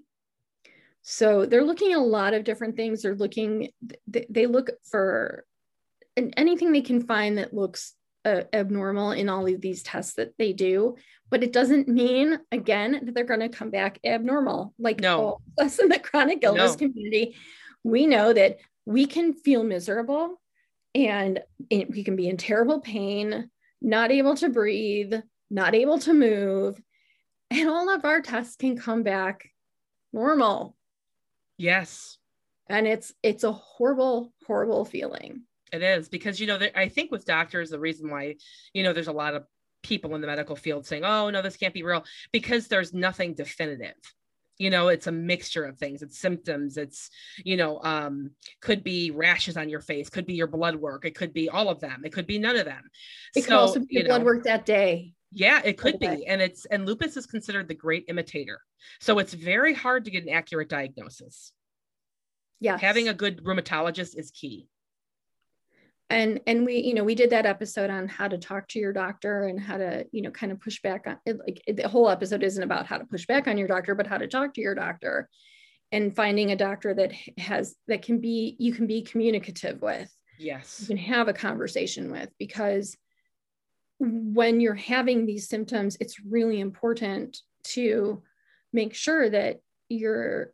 So 1.02 1.46
they're 1.46 1.64
looking 1.64 1.94
at 1.94 1.98
a 1.98 2.02
lot 2.02 2.34
of 2.34 2.44
different 2.44 2.76
things. 2.76 3.02
They're 3.02 3.16
looking, 3.16 3.70
they, 4.08 4.26
they 4.30 4.46
look 4.46 4.70
for 4.90 5.46
anything 6.16 6.72
they 6.72 6.82
can 6.82 7.02
find 7.02 7.38
that 7.38 7.54
looks 7.54 7.96
uh, 8.24 8.44
abnormal 8.54 9.12
in 9.12 9.30
all 9.30 9.48
of 9.48 9.62
these 9.62 9.82
tests 9.82 10.14
that 10.16 10.34
they 10.38 10.54
do. 10.54 10.96
But 11.30 11.44
it 11.44 11.54
doesn't 11.54 11.88
mean, 11.88 12.38
again, 12.52 13.02
that 13.04 13.16
they're 13.16 13.24
going 13.24 13.40
to 13.40 13.50
come 13.50 13.72
back 13.72 14.00
abnormal. 14.06 14.74
Like 14.78 15.00
No. 15.00 15.20
all 15.20 15.42
of 15.58 15.66
us 15.66 15.80
in 15.80 15.90
the 15.90 15.98
chronic 16.00 16.44
illness 16.44 16.74
No. 16.74 16.78
community, 16.78 17.36
we 17.84 18.06
know 18.06 18.32
that 18.32 18.60
we 18.86 19.08
can 19.08 19.34
feel 19.34 19.64
miserable 19.64 20.40
and 20.94 21.42
it- 21.70 21.90
we 21.90 22.04
can 22.04 22.16
be 22.16 22.28
in 22.28 22.38
terrible 22.38 22.80
pain, 22.80 23.50
not 23.82 24.12
able 24.12 24.36
to 24.36 24.50
breathe, 24.50 25.14
not 25.50 25.74
able 25.74 25.98
to 26.00 26.14
move. 26.14 26.80
And 27.50 27.70
all 27.70 27.90
of 27.90 28.06
our 28.06 28.22
tests 28.22 28.56
can 28.56 28.78
come 28.78 29.02
back 29.04 29.50
normal 30.14 30.76
Yes, 31.62 32.18
and 32.70 32.88
it's 32.88 33.14
it's 33.22 33.44
a 33.44 33.52
horrible 33.52 34.34
horrible 34.48 34.84
feeling. 34.84 35.44
It 35.72 35.84
is 35.84 36.10
because 36.10 36.40
you 36.40 36.48
know 36.48 36.58
I 36.76 36.88
think 36.90 37.12
with 37.12 37.24
doctors 37.24 37.70
the 37.70 37.80
reason 37.80 38.10
why 38.10 38.38
you 38.74 38.82
know 38.82 38.94
there's 38.94 39.08
a 39.08 39.12
lot 39.12 39.36
of 39.36 39.46
people 39.84 40.16
in 40.16 40.22
the 40.22 40.28
medical 40.28 40.56
field 40.56 40.88
saying, 40.88 41.06
"Oh 41.06 41.30
no, 41.30 41.44
this 41.44 41.58
can't 41.58 41.74
be 41.74 41.84
real," 41.84 42.04
because 42.32 42.68
there's 42.68 42.96
nothing 42.96 43.36
definitive. 43.36 43.94
you 44.58 44.72
know 44.72 44.88
it's 44.88 45.06
a 45.06 45.12
mixture 45.12 45.66
of 45.66 45.78
things. 45.78 46.02
It's 46.02 46.18
symptoms. 46.18 46.78
It's 46.78 47.12
you 47.46 47.58
know 47.58 47.80
um 47.84 48.32
could 48.62 48.84
be 48.84 49.12
rashes 49.12 49.56
on 49.56 49.70
your 49.70 49.82
face 49.82 50.10
could 50.10 50.26
be 50.26 50.34
your 50.34 50.48
blood 50.48 50.76
work. 50.76 51.06
It 51.06 51.16
could 51.16 51.32
be 51.32 51.48
all 51.48 51.70
of 51.70 51.80
them. 51.80 52.02
It 52.06 52.12
could 52.12 52.26
be 52.26 52.40
none 52.40 52.56
of 52.56 52.66
them. 52.66 52.90
It 53.36 53.44
so, 53.44 53.48
could 53.48 53.58
also 53.58 53.80
be 53.82 53.86
your 53.98 54.06
blood 54.06 54.24
work 54.24 54.44
that 54.46 54.66
day 54.66 55.14
yeah 55.32 55.62
it 55.64 55.78
could 55.78 56.00
be 56.00 56.26
and 56.26 56.42
it's 56.42 56.66
and 56.66 56.86
lupus 56.86 57.18
is 57.18 57.26
considered 57.26 57.68
the 57.68 57.76
great 57.76 58.06
imitator. 58.08 58.62
So 59.00 59.20
it's 59.20 59.34
very 59.34 59.74
hard 59.74 60.06
to 60.06 60.12
get 60.12 60.24
an 60.24 60.30
accurate 60.30 60.70
diagnosis. 60.70 61.52
Yeah 62.60 62.78
having 62.78 63.08
a 63.08 63.14
good 63.14 63.44
rheumatologist 63.44 64.18
is 64.18 64.32
key. 64.32 64.68
And 66.10 66.42
and 66.46 66.66
we 66.66 66.78
you 66.80 66.94
know 66.94 67.04
we 67.04 67.16
did 67.16 67.30
that 67.30 67.46
episode 67.46 67.90
on 67.90 68.08
how 68.08 68.28
to 68.28 68.38
talk 68.38 68.68
to 68.70 68.80
your 68.80 68.94
doctor 68.94 69.44
and 69.44 69.60
how 69.60 69.78
to 69.78 70.06
you 70.12 70.22
know 70.22 70.32
kind 70.32 70.52
of 70.52 70.60
push 70.60 70.82
back 70.82 71.08
on 71.08 71.18
it 71.26 71.38
like 71.40 71.62
the 71.68 71.88
whole 71.88 72.10
episode 72.10 72.44
isn't 72.44 72.64
about 72.64 72.86
how 72.86 72.98
to 72.98 73.06
push 73.06 73.26
back 73.26 73.48
on 73.48 73.58
your 73.58 73.68
doctor 73.68 73.96
but 73.96 74.08
how 74.08 74.18
to 74.18 74.28
talk 74.28 74.54
to 74.56 74.62
your 74.62 74.76
doctor 74.76 75.30
and 75.92 76.16
finding 76.16 76.52
a 76.52 76.56
doctor 76.56 76.94
that 76.94 77.12
has 77.38 77.76
that 77.88 78.02
can 78.02 78.20
be 78.20 78.56
you 78.60 78.74
can 78.74 78.88
be 78.88 79.02
communicative 79.02 79.82
with. 79.82 80.12
Yes. 80.40 80.80
You 80.82 80.88
can 80.88 80.98
have 80.98 81.28
a 81.28 81.34
conversation 81.34 82.12
with 82.12 82.30
because 82.40 82.98
when 84.02 84.60
you're 84.60 84.74
having 84.74 85.26
these 85.26 85.48
symptoms 85.48 85.96
it's 86.00 86.20
really 86.20 86.60
important 86.60 87.38
to 87.64 88.22
make 88.74 88.94
sure 88.94 89.30
that 89.30 89.60
you're 89.90 90.52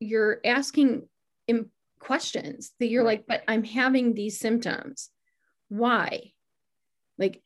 you're 0.00 0.40
asking 0.44 1.06
questions 2.00 2.72
that 2.80 2.88
you're 2.88 3.04
like, 3.04 3.26
but 3.28 3.42
I'm 3.46 3.62
having 3.62 4.14
these 4.14 4.40
symptoms. 4.40 5.10
Why? 5.68 6.32
Like, 7.18 7.42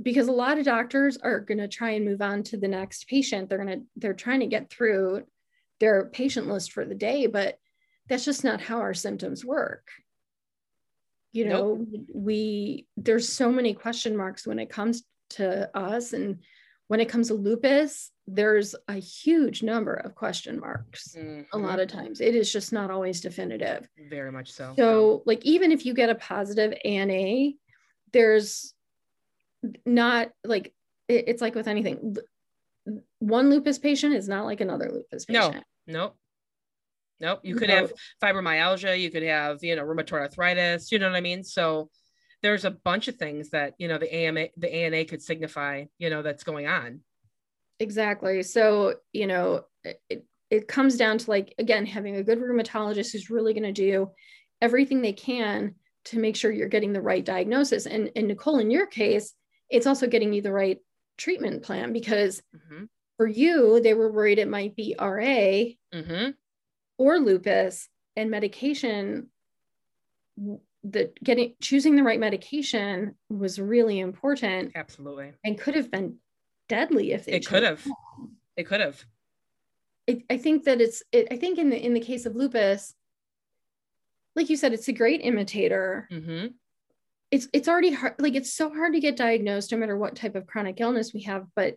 because 0.00 0.28
a 0.28 0.32
lot 0.32 0.58
of 0.58 0.64
doctors 0.64 1.18
are 1.18 1.40
going 1.40 1.58
to 1.58 1.68
try 1.68 1.90
and 1.90 2.04
move 2.04 2.22
on 2.22 2.44
to 2.44 2.56
the 2.56 2.68
next 2.68 3.08
patient. 3.08 3.48
They're 3.48 3.62
going 3.62 3.80
to, 3.80 3.84
they're 3.96 4.14
trying 4.14 4.40
to 4.40 4.46
get 4.46 4.70
through 4.70 5.24
their 5.80 6.06
patient 6.06 6.46
list 6.46 6.72
for 6.72 6.84
the 6.84 6.94
day, 6.94 7.26
but 7.26 7.58
that's 8.08 8.24
just 8.24 8.44
not 8.44 8.60
how 8.60 8.78
our 8.78 8.94
symptoms 8.94 9.44
work. 9.44 9.88
You 11.32 11.44
know, 11.46 11.86
nope. 11.90 12.06
we, 12.14 12.86
there's 12.96 13.28
so 13.28 13.52
many 13.52 13.74
question 13.74 14.16
marks 14.16 14.46
when 14.46 14.58
it 14.58 14.70
comes 14.70 15.04
to 15.30 15.76
us. 15.76 16.12
And 16.12 16.38
when 16.86 17.00
it 17.00 17.08
comes 17.08 17.28
to 17.28 17.34
lupus, 17.34 18.10
there's 18.30 18.74
a 18.88 18.94
huge 18.94 19.62
number 19.62 19.94
of 19.94 20.14
question 20.14 20.60
marks 20.60 21.16
mm-hmm. 21.18 21.40
a 21.54 21.58
lot 21.58 21.80
of 21.80 21.88
times 21.88 22.20
it 22.20 22.34
is 22.34 22.52
just 22.52 22.72
not 22.72 22.90
always 22.90 23.22
definitive 23.22 23.88
very 24.10 24.30
much 24.30 24.52
so 24.52 24.74
so 24.76 25.22
like 25.24 25.42
even 25.44 25.72
if 25.72 25.86
you 25.86 25.94
get 25.94 26.10
a 26.10 26.14
positive 26.14 26.74
ana 26.84 27.50
there's 28.12 28.74
not 29.86 30.28
like 30.44 30.74
it, 31.08 31.24
it's 31.26 31.40
like 31.40 31.54
with 31.54 31.68
anything 31.68 32.16
one 33.18 33.48
lupus 33.48 33.78
patient 33.78 34.14
is 34.14 34.28
not 34.28 34.44
like 34.44 34.60
another 34.60 34.90
lupus 34.92 35.24
patient 35.24 35.64
no 35.86 36.00
nope 36.00 36.16
nope 37.20 37.40
you 37.42 37.56
could 37.56 37.68
no. 37.68 37.76
have 37.76 37.92
fibromyalgia 38.22 38.98
you 38.98 39.10
could 39.10 39.22
have 39.22 39.62
you 39.62 39.74
know 39.76 39.84
rheumatoid 39.84 40.20
arthritis 40.20 40.92
you 40.92 40.98
know 40.98 41.08
what 41.08 41.16
i 41.16 41.20
mean 41.20 41.42
so 41.42 41.88
there's 42.42 42.64
a 42.64 42.70
bunch 42.70 43.08
of 43.08 43.16
things 43.16 43.50
that 43.50 43.74
you 43.78 43.88
know 43.88 43.98
the 43.98 44.14
ama 44.14 44.46
the 44.56 44.72
ana 44.72 45.04
could 45.04 45.22
signify 45.22 45.84
you 45.98 46.10
know 46.10 46.22
that's 46.22 46.44
going 46.44 46.66
on 46.66 47.00
exactly 47.80 48.42
so 48.42 48.94
you 49.12 49.26
know 49.26 49.62
it, 50.08 50.26
it 50.50 50.68
comes 50.68 50.96
down 50.96 51.18
to 51.18 51.30
like 51.30 51.54
again 51.58 51.86
having 51.86 52.16
a 52.16 52.22
good 52.22 52.40
rheumatologist 52.40 53.12
who's 53.12 53.30
really 53.30 53.52
going 53.52 53.62
to 53.62 53.72
do 53.72 54.10
everything 54.60 55.00
they 55.00 55.12
can 55.12 55.74
to 56.04 56.18
make 56.18 56.36
sure 56.36 56.50
you're 56.50 56.68
getting 56.68 56.92
the 56.92 57.00
right 57.00 57.24
diagnosis 57.24 57.86
and, 57.86 58.10
and 58.16 58.28
nicole 58.28 58.58
in 58.58 58.70
your 58.70 58.86
case 58.86 59.34
it's 59.70 59.86
also 59.86 60.06
getting 60.06 60.32
you 60.32 60.42
the 60.42 60.52
right 60.52 60.78
treatment 61.16 61.62
plan 61.62 61.92
because 61.92 62.42
mm-hmm. 62.54 62.84
for 63.16 63.26
you 63.26 63.80
they 63.80 63.94
were 63.94 64.10
worried 64.10 64.38
it 64.38 64.48
might 64.48 64.74
be 64.74 64.94
ra 64.98 65.16
mm-hmm. 65.16 66.30
Or 66.98 67.18
lupus 67.18 67.88
and 68.16 68.30
medication 68.30 69.28
the 70.84 71.10
getting 71.24 71.54
choosing 71.60 71.96
the 71.96 72.02
right 72.02 72.20
medication 72.20 73.14
was 73.28 73.58
really 73.58 73.98
important 73.98 74.72
absolutely 74.76 75.32
and 75.42 75.58
could 75.58 75.74
have 75.74 75.90
been 75.90 76.18
deadly 76.68 77.12
if 77.12 77.26
it 77.26 77.46
could 77.46 77.62
have. 77.62 77.84
It 78.56 78.64
could 78.64 78.80
have. 78.80 79.04
I, 80.08 80.22
I 80.30 80.36
think 80.36 80.64
that 80.64 80.80
it's. 80.80 81.02
It, 81.12 81.28
I 81.30 81.36
think 81.36 81.58
in 81.58 81.70
the 81.70 81.84
in 81.84 81.94
the 81.94 82.00
case 82.00 82.26
of 82.26 82.36
lupus, 82.36 82.94
like 84.36 84.50
you 84.50 84.56
said, 84.56 84.72
it's 84.72 84.88
a 84.88 84.92
great 84.92 85.20
imitator. 85.22 86.08
Mm-hmm. 86.10 86.48
It's 87.30 87.48
it's 87.52 87.68
already 87.68 87.92
hard. 87.92 88.14
Like 88.18 88.34
it's 88.34 88.52
so 88.52 88.70
hard 88.70 88.94
to 88.94 89.00
get 89.00 89.16
diagnosed, 89.16 89.72
no 89.72 89.78
matter 89.78 89.96
what 89.96 90.16
type 90.16 90.34
of 90.34 90.46
chronic 90.46 90.80
illness 90.80 91.12
we 91.12 91.22
have. 91.22 91.46
But 91.54 91.76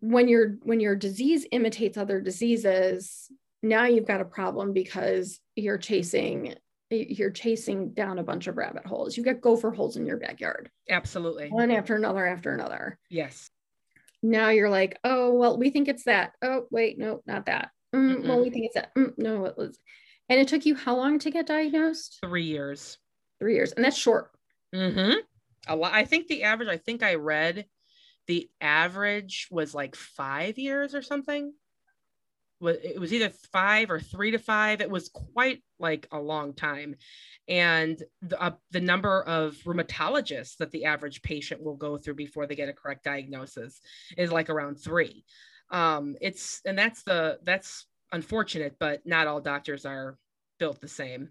when 0.00 0.28
your 0.28 0.56
when 0.62 0.80
your 0.80 0.96
disease 0.96 1.46
imitates 1.52 1.96
other 1.96 2.20
diseases, 2.20 3.30
now 3.68 3.84
you've 3.86 4.06
got 4.06 4.20
a 4.20 4.24
problem 4.26 4.72
because 4.72 5.40
you're 5.54 5.78
chasing 5.78 6.54
you're 6.88 7.30
chasing 7.30 7.90
down 7.90 8.20
a 8.20 8.22
bunch 8.22 8.46
of 8.46 8.56
rabbit 8.56 8.86
holes. 8.86 9.16
You 9.16 9.24
got 9.24 9.40
gopher 9.40 9.72
holes 9.72 9.96
in 9.96 10.06
your 10.06 10.18
backyard. 10.18 10.70
Absolutely. 10.88 11.48
One 11.48 11.72
after 11.72 11.96
another 11.96 12.24
after 12.24 12.54
another. 12.54 12.96
Yes 13.10 13.50
now 14.22 14.50
you're 14.50 14.70
like, 14.70 14.98
oh, 15.04 15.32
well, 15.34 15.58
we 15.58 15.70
think 15.70 15.88
it's 15.88 16.04
that. 16.04 16.32
Oh, 16.42 16.66
wait, 16.70 16.98
no, 16.98 17.22
not 17.26 17.46
that. 17.46 17.70
Mm, 17.94 18.26
well, 18.26 18.42
we 18.42 18.50
think 18.50 18.66
it's 18.66 18.74
that. 18.74 18.94
Mm, 18.94 19.16
no, 19.16 19.44
it 19.44 19.56
was. 19.56 19.78
And 20.28 20.40
it 20.40 20.48
took 20.48 20.66
you 20.66 20.74
how 20.74 20.96
long 20.96 21.18
to 21.20 21.30
get 21.30 21.46
diagnosed? 21.46 22.18
Three 22.22 22.44
years. 22.44 22.98
Three 23.38 23.54
years. 23.54 23.72
And 23.72 23.84
that's 23.84 23.96
short. 23.96 24.30
Mm-hmm. 24.74 25.18
A 25.68 25.76
lot. 25.76 25.92
I 25.92 26.04
think 26.04 26.26
the 26.26 26.42
average, 26.42 26.68
I 26.68 26.76
think 26.76 27.02
I 27.02 27.14
read 27.14 27.66
the 28.26 28.48
average 28.60 29.48
was 29.50 29.74
like 29.74 29.94
five 29.94 30.58
years 30.58 30.94
or 30.94 31.02
something 31.02 31.52
it 32.62 33.00
was 33.00 33.12
either 33.12 33.30
five 33.52 33.90
or 33.90 34.00
three 34.00 34.30
to 34.30 34.38
five. 34.38 34.80
It 34.80 34.90
was 34.90 35.08
quite 35.08 35.62
like 35.78 36.08
a 36.12 36.18
long 36.18 36.54
time. 36.54 36.96
And 37.48 38.02
the, 38.22 38.40
uh, 38.40 38.52
the 38.70 38.80
number 38.80 39.22
of 39.22 39.56
rheumatologists 39.64 40.56
that 40.58 40.70
the 40.70 40.86
average 40.86 41.22
patient 41.22 41.62
will 41.62 41.76
go 41.76 41.96
through 41.96 42.14
before 42.14 42.46
they 42.46 42.54
get 42.54 42.68
a 42.68 42.72
correct 42.72 43.04
diagnosis 43.04 43.80
is 44.16 44.32
like 44.32 44.50
around 44.50 44.76
three. 44.76 45.24
Um, 45.70 46.16
it's, 46.20 46.60
and 46.64 46.78
that's 46.78 47.02
the, 47.02 47.38
that's 47.42 47.86
unfortunate, 48.12 48.76
but 48.78 49.06
not 49.06 49.26
all 49.26 49.40
doctors 49.40 49.84
are 49.84 50.16
built 50.58 50.80
the 50.80 50.88
same. 50.88 51.30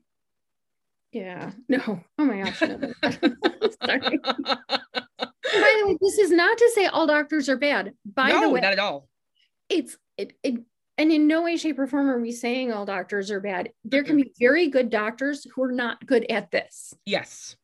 Yeah. 1.12 1.52
No. 1.70 2.02
Oh 2.18 2.26
my 2.26 2.42
gosh. 2.44 2.62
No. 2.62 2.78
Sorry. 3.86 4.20
By 5.56 5.72
the 5.80 5.88
way, 5.88 5.98
this 6.02 6.18
is 6.18 6.32
not 6.32 6.58
to 6.58 6.72
say 6.76 6.88
all 6.88 7.08
doctors 7.08 7.48
are 7.48 7.58
bad. 7.58 7.94
By 8.06 8.30
no, 8.30 8.42
the 8.42 8.50
way, 8.50 8.60
not 8.60 8.74
at 8.74 8.80
all. 8.80 9.08
It's 9.70 9.98
it, 10.18 10.34
it 10.44 10.62
and 10.98 11.12
in 11.12 11.28
no 11.28 11.44
way 11.44 11.58
shape 11.58 11.78
or 11.80 11.88
form 11.88 12.10
are 12.10 12.20
we 12.20 12.32
saying 12.32 12.72
all 12.72 12.86
doctors 12.86 13.32
are 13.32 13.40
bad 13.40 13.70
there 13.84 14.04
can 14.04 14.16
be 14.16 14.32
very 14.40 14.68
good 14.70 14.90
doctors 14.90 15.46
who 15.54 15.64
are 15.64 15.72
not 15.72 16.06
good 16.06 16.26
at 16.30 16.52
this 16.52 16.94
yes 17.06 17.56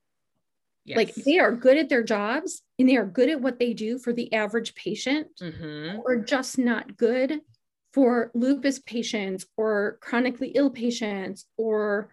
Yes. 0.83 0.97
Like 0.97 1.15
they 1.15 1.37
are 1.37 1.51
good 1.51 1.77
at 1.77 1.89
their 1.89 2.03
jobs 2.03 2.63
and 2.79 2.89
they 2.89 2.95
are 2.95 3.05
good 3.05 3.29
at 3.29 3.41
what 3.41 3.59
they 3.59 3.73
do 3.73 3.99
for 3.99 4.13
the 4.13 4.33
average 4.33 4.73
patient, 4.73 5.27
mm-hmm. 5.39 5.99
or 6.03 6.17
just 6.17 6.57
not 6.57 6.97
good 6.97 7.41
for 7.93 8.31
lupus 8.33 8.79
patients 8.79 9.45
or 9.57 9.99
chronically 10.01 10.49
ill 10.49 10.71
patients, 10.71 11.45
or, 11.57 12.09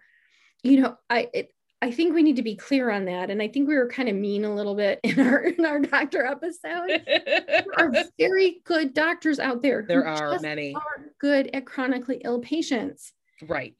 you 0.61 0.81
know, 0.81 0.97
I, 1.09 1.29
it, 1.33 1.51
I 1.81 1.91
think 1.91 2.13
we 2.13 2.23
need 2.23 2.35
to 2.35 2.43
be 2.43 2.55
clear 2.55 2.91
on 2.91 3.05
that. 3.05 3.29
And 3.29 3.41
I 3.41 3.47
think 3.47 3.67
we 3.67 3.75
were 3.75 3.87
kind 3.87 4.09
of 4.09 4.15
mean 4.15 4.43
a 4.43 4.53
little 4.53 4.75
bit 4.75 4.99
in 5.03 5.19
our 5.19 5.39
in 5.39 5.65
our 5.65 5.79
doctor 5.79 6.25
episode. 6.25 7.03
there 7.05 7.65
are 7.77 7.91
very 8.19 8.61
good 8.65 8.93
doctors 8.93 9.39
out 9.39 9.61
there. 9.61 9.85
There 9.87 10.05
are 10.05 10.39
many 10.39 10.73
are 10.75 11.05
good 11.19 11.49
at 11.53 11.65
chronically 11.65 12.21
ill 12.23 12.39
patients. 12.39 13.13
Right. 13.47 13.75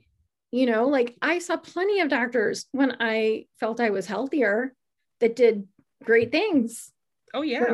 You 0.51 0.65
know, 0.65 0.88
like 0.88 1.15
I 1.22 1.39
saw 1.39 1.58
plenty 1.58 2.00
of 2.00 2.10
doctors 2.10 2.65
when 2.72 2.96
I 3.00 3.46
felt 3.60 3.79
I 3.79 3.91
was 3.91 4.08
healthier 4.08 4.74
that 5.20 5.36
did 5.36 5.68
great 6.03 6.32
things. 6.32 6.91
Oh 7.34 7.44
yeah. 7.44 7.65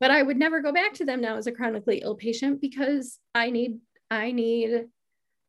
But 0.00 0.10
I 0.10 0.22
would 0.22 0.38
never 0.38 0.60
go 0.60 0.72
back 0.72 0.94
to 0.94 1.04
them 1.04 1.20
now 1.20 1.36
as 1.36 1.46
a 1.46 1.52
chronically 1.52 1.98
ill 1.98 2.16
patient 2.16 2.60
because 2.60 3.18
I 3.34 3.50
need 3.50 3.78
I 4.10 4.32
need 4.32 4.86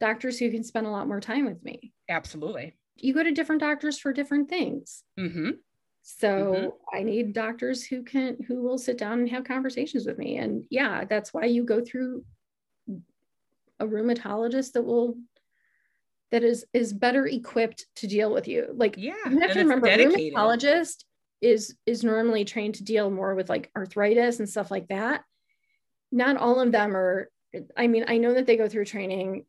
doctors 0.02 0.38
who 0.38 0.52
can 0.52 0.64
spend 0.64 0.86
a 0.86 0.92
lot 0.92 1.08
more 1.08 1.22
time 1.22 1.46
with 1.46 1.64
me. 1.64 1.94
Absolutely 2.10 2.74
you 2.98 3.14
go 3.14 3.24
to 3.24 3.32
different 3.32 3.62
doctors 3.62 4.00
for 4.00 4.14
different 4.14 4.50
things. 4.50 5.04
Mm-hmm. 5.20 5.52
So 6.02 6.30
mm-hmm. 6.30 6.98
I 6.98 7.04
need 7.04 7.34
doctors 7.34 7.84
who 7.84 8.04
can 8.04 8.38
who 8.48 8.62
will 8.62 8.78
sit 8.78 8.98
down 8.98 9.20
and 9.20 9.30
have 9.30 9.44
conversations 9.44 10.06
with 10.06 10.18
me. 10.18 10.38
And 10.38 10.66
yeah, 10.70 11.06
that's 11.06 11.34
why 11.34 11.46
you 11.46 11.64
go 11.64 11.82
through 11.82 12.24
a 13.80 13.86
rheumatologist 13.86 14.74
that 14.74 14.84
will 14.84 15.18
that 16.32 16.44
is 16.44 16.66
is 16.74 16.94
better 16.94 17.26
equipped 17.26 17.88
to 17.98 18.08
deal 18.08 18.32
with 18.32 18.48
you. 18.48 18.68
Like 18.74 18.96
yeah, 18.98 19.14
you 19.30 19.40
have 19.40 19.54
to 19.54 19.60
remember 19.60 19.88
rheumatologist 19.88 21.04
is 21.42 21.76
is 21.86 22.04
normally 22.04 22.46
trained 22.46 22.76
to 22.76 22.84
deal 22.84 23.10
more 23.10 23.36
with 23.36 23.50
like 23.50 23.72
arthritis 23.76 24.40
and 24.40 24.48
stuff 24.48 24.70
like 24.70 24.88
that. 24.90 25.24
Not 26.12 26.38
all 26.38 26.60
of 26.60 26.72
them 26.72 26.96
are 26.96 27.30
I 27.76 27.88
mean, 27.88 28.06
I 28.08 28.18
know 28.18 28.34
that 28.34 28.46
they 28.46 28.58
go 28.58 28.68
through 28.68 28.86
training 28.86 29.46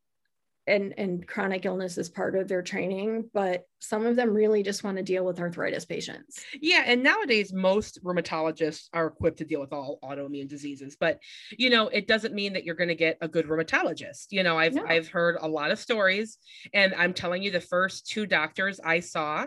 and 0.67 0.95
and 0.97 1.27
chronic 1.27 1.65
illness 1.65 1.99
is 1.99 2.09
part 2.09 2.35
of 2.35 2.49
their 2.49 2.63
training 2.63 3.29
but 3.33 3.65
some 3.79 4.05
of 4.05 4.17
them 4.17 4.33
really 4.33 4.63
just 4.63 4.83
want 4.83 4.97
to 4.97 5.03
deal 5.03 5.25
with 5.25 5.39
arthritis 5.39 5.85
patients 5.85 6.45
yeah 6.61 6.83
and 6.87 7.03
nowadays 7.03 7.53
most 7.53 8.03
rheumatologists 8.03 8.89
are 8.93 9.07
equipped 9.07 9.39
to 9.39 9.45
deal 9.45 9.61
with 9.61 9.73
all 9.73 9.99
autoimmune 10.03 10.49
diseases 10.49 10.97
but 10.99 11.19
you 11.57 11.71
know 11.71 11.89
it 11.89 12.07
doesn't 12.07 12.35
mean 12.35 12.53
that 12.53 12.65
you're 12.65 12.75
going 12.75 12.89
to 12.89 12.95
get 12.95 13.19
a 13.21 13.29
good 13.29 13.47
rheumatologist 13.47 14.27
you 14.31 14.43
know 14.43 14.59
i've 14.59 14.75
no. 14.75 14.85
i've 14.87 15.09
heard 15.09 15.37
a 15.41 15.49
lot 15.49 15.71
of 15.71 15.79
stories 15.79 16.39
and 16.75 16.95
i'm 16.95 17.15
telling 17.15 17.43
you 17.43 17.51
the 17.51 17.61
first 17.61 18.07
two 18.07 18.27
doctors 18.27 18.81
i 18.85 19.01
saw 19.01 19.47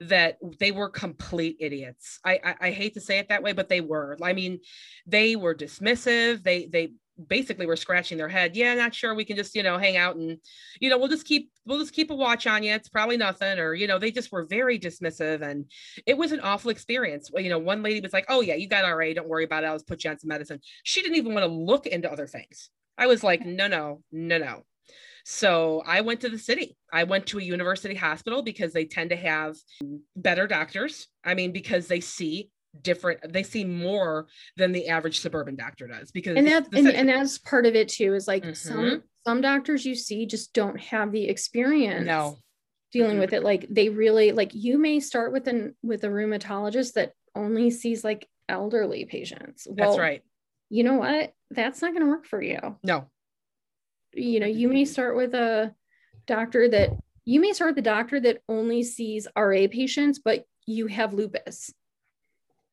that 0.00 0.36
they 0.60 0.72
were 0.72 0.90
complete 0.90 1.56
idiots. 1.58 2.20
I, 2.24 2.38
I, 2.44 2.54
I 2.60 2.70
hate 2.70 2.94
to 2.94 3.00
say 3.00 3.18
it 3.18 3.30
that 3.30 3.42
way, 3.42 3.52
but 3.52 3.68
they 3.68 3.80
were. 3.80 4.18
I 4.22 4.34
mean, 4.34 4.60
they 5.06 5.36
were 5.36 5.54
dismissive. 5.54 6.42
They 6.42 6.66
they 6.66 6.92
basically 7.28 7.66
we 7.66 7.70
were 7.70 7.76
scratching 7.76 8.18
their 8.18 8.28
head. 8.28 8.56
Yeah, 8.56 8.74
not 8.74 8.94
sure. 8.94 9.14
We 9.14 9.24
can 9.24 9.36
just, 9.36 9.54
you 9.54 9.62
know, 9.62 9.78
hang 9.78 9.96
out 9.96 10.16
and, 10.16 10.38
you 10.80 10.90
know, 10.90 10.98
we'll 10.98 11.08
just 11.08 11.26
keep, 11.26 11.50
we'll 11.64 11.78
just 11.78 11.92
keep 11.92 12.10
a 12.10 12.14
watch 12.14 12.46
on 12.46 12.62
you. 12.62 12.72
It's 12.72 12.88
probably 12.88 13.16
nothing. 13.16 13.58
Or, 13.58 13.74
you 13.74 13.86
know, 13.86 13.98
they 13.98 14.10
just 14.10 14.32
were 14.32 14.44
very 14.44 14.78
dismissive 14.78 15.42
and 15.42 15.70
it 16.06 16.16
was 16.16 16.32
an 16.32 16.40
awful 16.40 16.70
experience. 16.70 17.30
Well, 17.32 17.42
you 17.42 17.50
know, 17.50 17.58
one 17.58 17.82
lady 17.82 18.00
was 18.00 18.12
like, 18.12 18.26
oh 18.28 18.40
yeah, 18.40 18.54
you 18.54 18.68
got 18.68 18.88
RA. 18.88 19.12
Don't 19.14 19.28
worry 19.28 19.44
about 19.44 19.64
it. 19.64 19.66
I'll 19.66 19.76
just 19.76 19.88
put 19.88 20.04
you 20.04 20.10
on 20.10 20.18
some 20.18 20.28
medicine. 20.28 20.60
She 20.82 21.02
didn't 21.02 21.16
even 21.16 21.34
want 21.34 21.44
to 21.44 21.52
look 21.52 21.86
into 21.86 22.10
other 22.10 22.26
things. 22.26 22.70
I 22.98 23.06
was 23.06 23.22
like, 23.22 23.42
mm. 23.42 23.56
no, 23.56 23.68
no, 23.68 24.02
no, 24.12 24.38
no. 24.38 24.62
So 25.24 25.82
I 25.84 26.02
went 26.02 26.20
to 26.20 26.28
the 26.28 26.38
city. 26.38 26.76
I 26.92 27.02
went 27.02 27.26
to 27.26 27.40
a 27.40 27.42
university 27.42 27.96
hospital 27.96 28.42
because 28.42 28.72
they 28.72 28.84
tend 28.84 29.10
to 29.10 29.16
have 29.16 29.56
better 30.14 30.46
doctors. 30.46 31.08
I 31.24 31.34
mean, 31.34 31.50
because 31.50 31.88
they 31.88 31.98
see 31.98 32.50
different 32.82 33.32
they 33.32 33.42
see 33.42 33.64
more 33.64 34.26
than 34.56 34.72
the 34.72 34.88
average 34.88 35.20
suburban 35.20 35.56
doctor 35.56 35.86
does 35.86 36.10
because 36.10 36.36
and 36.36 36.46
that's 36.46 36.68
and, 36.72 36.88
and, 36.88 37.08
that's 37.08 37.38
part 37.38 37.66
of 37.66 37.74
it 37.74 37.88
too 37.88 38.14
is 38.14 38.26
like 38.28 38.42
mm-hmm. 38.42 38.52
some 38.54 39.02
some 39.26 39.40
doctors 39.40 39.84
you 39.84 39.96
see 39.96 40.24
just 40.24 40.52
don't 40.52 40.78
have 40.78 41.10
the 41.10 41.28
experience 41.28 42.06
no. 42.06 42.38
dealing 42.92 43.12
mm-hmm. 43.12 43.20
with 43.20 43.32
it. 43.32 43.42
Like 43.42 43.66
they 43.68 43.88
really 43.88 44.30
like 44.30 44.52
you 44.54 44.78
may 44.78 45.00
start 45.00 45.32
with 45.32 45.48
an 45.48 45.74
with 45.82 46.04
a 46.04 46.08
rheumatologist 46.08 46.92
that 46.92 47.12
only 47.34 47.70
sees 47.70 48.04
like 48.04 48.28
elderly 48.48 49.04
patients. 49.04 49.66
Well, 49.66 49.88
that's 49.88 49.98
right. 49.98 50.22
you 50.70 50.84
know 50.84 50.94
what? 50.94 51.32
That's 51.50 51.82
not 51.82 51.90
going 51.90 52.04
to 52.04 52.08
work 52.08 52.24
for 52.24 52.40
you. 52.40 52.76
No. 52.84 53.08
You 54.12 54.38
know 54.38 54.46
you 54.46 54.68
may 54.68 54.84
start 54.84 55.16
with 55.16 55.34
a 55.34 55.74
doctor 56.28 56.68
that 56.68 56.90
you 57.24 57.40
may 57.40 57.52
start 57.52 57.70
with 57.70 57.84
the 57.84 57.90
doctor 57.90 58.20
that 58.20 58.42
only 58.48 58.84
sees 58.84 59.26
ra 59.36 59.66
patients 59.70 60.20
but 60.24 60.44
you 60.66 60.86
have 60.86 61.12
lupus 61.12 61.72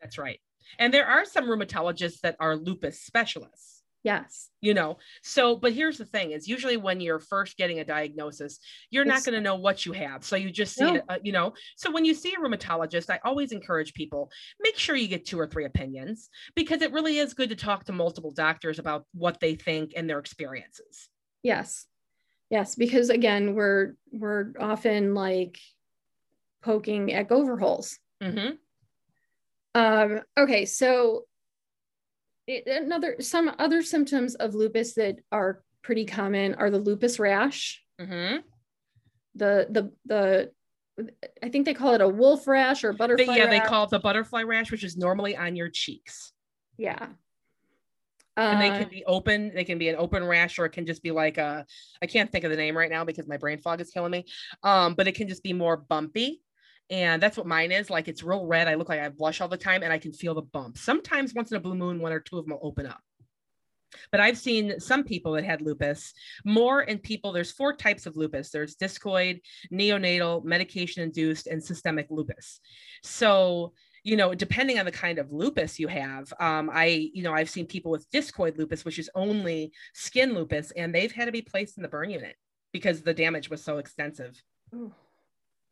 that's 0.03 0.17
right. 0.17 0.39
And 0.79 0.93
there 0.93 1.07
are 1.07 1.25
some 1.25 1.45
rheumatologists 1.45 2.19
that 2.21 2.35
are 2.39 2.55
lupus 2.55 3.01
specialists. 3.01 3.83
Yes. 4.03 4.49
You 4.59 4.73
know, 4.73 4.97
so, 5.21 5.55
but 5.55 5.71
here's 5.71 5.97
the 5.97 6.03
thing 6.05 6.31
is 6.31 6.45
usually 6.45 6.75
when 6.75 6.99
you're 6.99 7.19
first 7.19 7.55
getting 7.55 7.79
a 7.79 7.85
diagnosis, 7.85 8.59
you're 8.89 9.03
it's, 9.03 9.09
not 9.09 9.23
going 9.23 9.35
to 9.35 9.41
know 9.41 9.55
what 9.55 9.85
you 9.85 9.93
have. 9.93 10.25
So 10.25 10.35
you 10.35 10.51
just 10.51 10.75
see, 10.75 10.83
no. 10.83 10.95
it, 10.95 11.03
uh, 11.07 11.19
you 11.23 11.31
know, 11.31 11.53
so 11.77 11.89
when 11.89 12.03
you 12.03 12.13
see 12.13 12.33
a 12.33 12.37
rheumatologist, 12.37 13.09
I 13.09 13.21
always 13.23 13.53
encourage 13.53 13.93
people, 13.93 14.29
make 14.59 14.77
sure 14.77 14.97
you 14.97 15.07
get 15.07 15.25
two 15.25 15.39
or 15.39 15.47
three 15.47 15.63
opinions 15.63 16.29
because 16.53 16.81
it 16.81 16.91
really 16.91 17.17
is 17.17 17.33
good 17.33 17.49
to 17.49 17.55
talk 17.55 17.85
to 17.85 17.93
multiple 17.93 18.31
doctors 18.31 18.77
about 18.77 19.05
what 19.13 19.39
they 19.39 19.55
think 19.55 19.93
and 19.95 20.09
their 20.09 20.19
experiences. 20.19 21.07
Yes. 21.41 21.85
Yes. 22.49 22.75
Because 22.75 23.09
again, 23.09 23.55
we're, 23.55 23.93
we're 24.11 24.51
often 24.59 25.13
like 25.13 25.59
poking 26.61 27.13
at 27.13 27.29
gopher 27.29 27.57
holes. 27.57 27.99
Mm-hmm. 28.21 28.55
Um, 29.75 30.21
okay, 30.37 30.65
so 30.65 31.25
it, 32.47 32.67
another 32.67 33.17
some 33.19 33.51
other 33.57 33.81
symptoms 33.81 34.35
of 34.35 34.53
lupus 34.53 34.93
that 34.95 35.17
are 35.31 35.63
pretty 35.81 36.05
common 36.05 36.55
are 36.55 36.69
the 36.69 36.79
lupus 36.79 37.19
rash. 37.19 37.81
Mm-hmm. 37.99 38.37
The 39.35 39.67
the 39.69 39.91
the 40.05 40.51
I 41.41 41.49
think 41.49 41.65
they 41.65 41.73
call 41.73 41.93
it 41.95 42.01
a 42.01 42.07
wolf 42.07 42.47
rash 42.47 42.83
or 42.83 42.93
butterfly. 42.93 43.25
But 43.25 43.35
yeah, 43.35 43.45
rash. 43.45 43.51
they 43.51 43.67
call 43.67 43.85
it 43.85 43.89
the 43.89 43.99
butterfly 43.99 44.43
rash, 44.43 44.71
which 44.71 44.83
is 44.83 44.97
normally 44.97 45.35
on 45.35 45.55
your 45.55 45.69
cheeks. 45.69 46.33
Yeah. 46.77 47.07
and 48.37 48.61
they 48.61 48.69
can 48.69 48.85
uh, 48.85 48.89
be 48.89 49.05
open. 49.05 49.51
They 49.53 49.63
can 49.63 49.77
be 49.77 49.89
an 49.89 49.95
open 49.97 50.23
rash, 50.23 50.59
or 50.59 50.65
it 50.65 50.71
can 50.71 50.85
just 50.85 51.01
be 51.01 51.11
like 51.11 51.37
a. 51.37 51.65
I 52.01 52.05
can't 52.05 52.31
think 52.31 52.43
of 52.43 52.51
the 52.51 52.57
name 52.57 52.77
right 52.77 52.91
now 52.91 53.05
because 53.05 53.27
my 53.27 53.37
brain 53.37 53.57
fog 53.57 53.81
is 53.81 53.89
killing 53.89 54.11
me. 54.11 54.25
Um, 54.61 54.93
but 54.93 55.07
it 55.07 55.15
can 55.15 55.27
just 55.27 55.43
be 55.43 55.53
more 55.53 55.77
bumpy 55.77 56.41
and 56.89 57.21
that's 57.21 57.37
what 57.37 57.47
mine 57.47 57.71
is 57.71 57.89
like 57.89 58.07
it's 58.07 58.23
real 58.23 58.45
red 58.45 58.67
i 58.67 58.75
look 58.75 58.89
like 58.89 58.99
i 58.99 59.09
blush 59.09 59.41
all 59.41 59.47
the 59.47 59.57
time 59.57 59.83
and 59.83 59.93
i 59.93 59.97
can 59.97 60.11
feel 60.11 60.33
the 60.33 60.41
bump. 60.41 60.77
Sometimes 60.77 61.33
once 61.33 61.51
in 61.51 61.57
a 61.57 61.59
blue 61.59 61.75
moon 61.75 61.99
one 61.99 62.11
or 62.13 62.19
two 62.19 62.37
of 62.37 62.45
them 62.45 62.53
will 62.53 62.67
open 62.67 62.85
up. 62.85 62.99
But 64.11 64.19
i've 64.19 64.37
seen 64.37 64.79
some 64.79 65.03
people 65.03 65.33
that 65.33 65.43
had 65.43 65.61
lupus 65.61 66.13
more 66.45 66.81
in 66.81 66.97
people 66.97 67.31
there's 67.31 67.51
four 67.51 67.75
types 67.75 68.05
of 68.05 68.17
lupus. 68.17 68.49
There's 68.49 68.75
discoid 68.75 69.41
neonatal 69.71 70.43
medication 70.43 71.03
induced 71.03 71.47
and 71.47 71.63
systemic 71.63 72.07
lupus. 72.09 72.59
So 73.03 73.73
you 74.03 74.17
know 74.17 74.35
depending 74.35 74.79
on 74.79 74.85
the 74.85 74.91
kind 74.91 75.17
of 75.17 75.31
lupus 75.31 75.79
you 75.79 75.87
have 75.87 76.33
um, 76.41 76.69
i 76.73 77.09
you 77.13 77.23
know 77.23 77.33
i've 77.33 77.49
seen 77.49 77.65
people 77.65 77.89
with 77.89 78.09
discoid 78.11 78.57
lupus 78.57 78.83
which 78.83 78.99
is 78.99 79.09
only 79.15 79.71
skin 79.93 80.33
lupus 80.33 80.71
and 80.71 80.93
they've 80.93 81.13
had 81.13 81.23
to 81.23 81.31
be 81.31 81.41
placed 81.41 81.77
in 81.77 81.83
the 81.83 81.87
burn 81.87 82.09
unit 82.09 82.35
because 82.73 83.01
the 83.01 83.13
damage 83.13 83.49
was 83.49 83.63
so 83.63 83.77
extensive. 83.77 84.43
Ooh. 84.75 84.93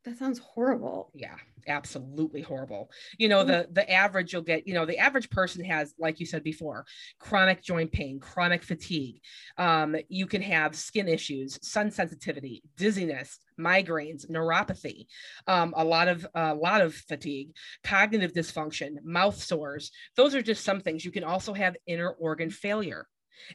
That 0.04 0.18
sounds 0.18 0.40
horrible. 0.40 1.12
Yeah, 1.14 1.36
absolutely 1.68 2.42
horrible. 2.42 2.90
You 3.20 3.30
know, 3.30 3.44
the 3.44 3.68
the 3.72 3.90
average 3.90 4.34
you'll 4.34 4.42
get, 4.42 4.68
you 4.68 4.74
know, 4.74 4.86
the 4.86 4.98
average 4.98 5.30
person 5.30 5.64
has, 5.66 5.94
like 6.00 6.20
you 6.20 6.26
said 6.26 6.44
before, 6.44 6.86
chronic 7.20 7.62
joint 7.62 7.92
pain, 7.92 8.20
chronic 8.20 8.64
fatigue. 8.64 9.22
Um, 9.60 9.96
you 10.10 10.26
can 10.26 10.42
have 10.42 10.76
skin 10.76 11.08
issues, 11.08 11.60
sun 11.62 11.92
sensitivity, 11.92 12.64
dizziness, 12.78 13.38
migraines, 13.60 14.28
neuropathy, 14.28 15.06
um, 15.46 15.72
a 15.78 15.84
lot 15.84 16.08
of 16.08 16.26
a 16.34 16.56
lot 16.56 16.82
of 16.82 16.96
fatigue, 16.96 17.52
cognitive 17.84 18.34
dysfunction, 18.34 18.96
mouth 19.04 19.38
sores. 19.42 19.92
Those 20.16 20.34
are 20.34 20.42
just 20.42 20.64
some 20.64 20.80
things. 20.80 21.06
You 21.06 21.12
can 21.12 21.24
also 21.24 21.54
have 21.54 21.76
inner 21.86 22.10
organ 22.10 22.50
failure 22.50 23.06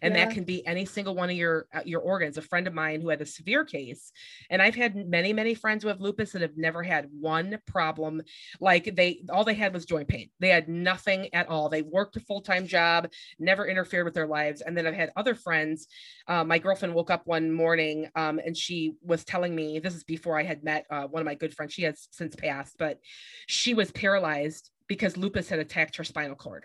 and 0.03 0.15
yeah. 0.15 0.25
that 0.25 0.35
can 0.35 0.45
be 0.45 0.67
any 0.67 0.85
single 0.85 1.15
one 1.15 1.31
of 1.31 1.37
your 1.37 1.67
uh, 1.75 1.81
your 1.85 2.01
organs. 2.01 2.39
A 2.39 2.43
friend 2.43 2.67
of 2.67 2.75
mine 2.75 3.01
who 3.01 3.09
had 3.09 3.21
a 3.21 3.27
severe 3.27 3.65
case 3.65 4.13
and 4.51 4.61
i've 4.63 4.75
had 4.75 4.97
many 5.09 5.33
many 5.33 5.55
friends 5.55 5.83
who 5.83 5.89
have 5.89 6.01
lupus 6.01 6.33
that 6.33 6.43
have 6.43 6.57
never 6.57 6.83
had 6.83 7.09
one 7.19 7.59
problem. 7.67 8.23
Like 8.61 8.95
they 8.97 9.23
all 9.31 9.45
they 9.45 9.55
had 9.55 9.75
was 9.75 9.85
joint 9.85 10.09
pain. 10.09 10.31
They 10.41 10.49
had 10.49 10.69
nothing 10.69 11.33
at 11.35 11.49
all. 11.49 11.69
They 11.69 11.83
worked 11.83 12.17
a 12.17 12.21
full-time 12.21 12.67
job 12.67 13.11
never 13.39 13.67
interfered 13.67 14.05
with 14.05 14.15
their 14.15 14.27
lives. 14.27 14.61
And 14.61 14.77
then 14.77 14.87
i've 14.87 14.95
had 14.95 15.13
other 15.17 15.35
friends 15.35 15.87
uh, 16.29 16.45
my 16.45 16.59
girlfriend 16.59 16.95
woke 16.95 17.11
up 17.11 17.23
one 17.27 17.53
morning 17.53 18.09
um, 18.17 18.41
and 18.45 18.57
she 18.57 18.95
was 19.03 19.25
telling 19.25 19.55
me 19.55 19.79
this 19.79 19.95
is 19.95 20.05
before 20.05 20.39
i 20.39 20.43
had 20.43 20.65
met 20.65 20.87
uh, 20.91 21.05
one 21.05 21.21
of 21.21 21.27
my 21.27 21.35
good 21.35 21.55
friends. 21.55 21.73
She 21.73 21.83
has 21.83 22.09
since 22.11 22.35
passed 22.37 22.77
but 22.79 22.99
she 23.47 23.75
was 23.75 23.91
paralyzed 23.91 24.71
because 24.89 25.17
lupus 25.17 25.49
had 25.49 25.59
attacked 25.59 25.97
her 25.97 26.05
spinal 26.05 26.37
cord 26.37 26.65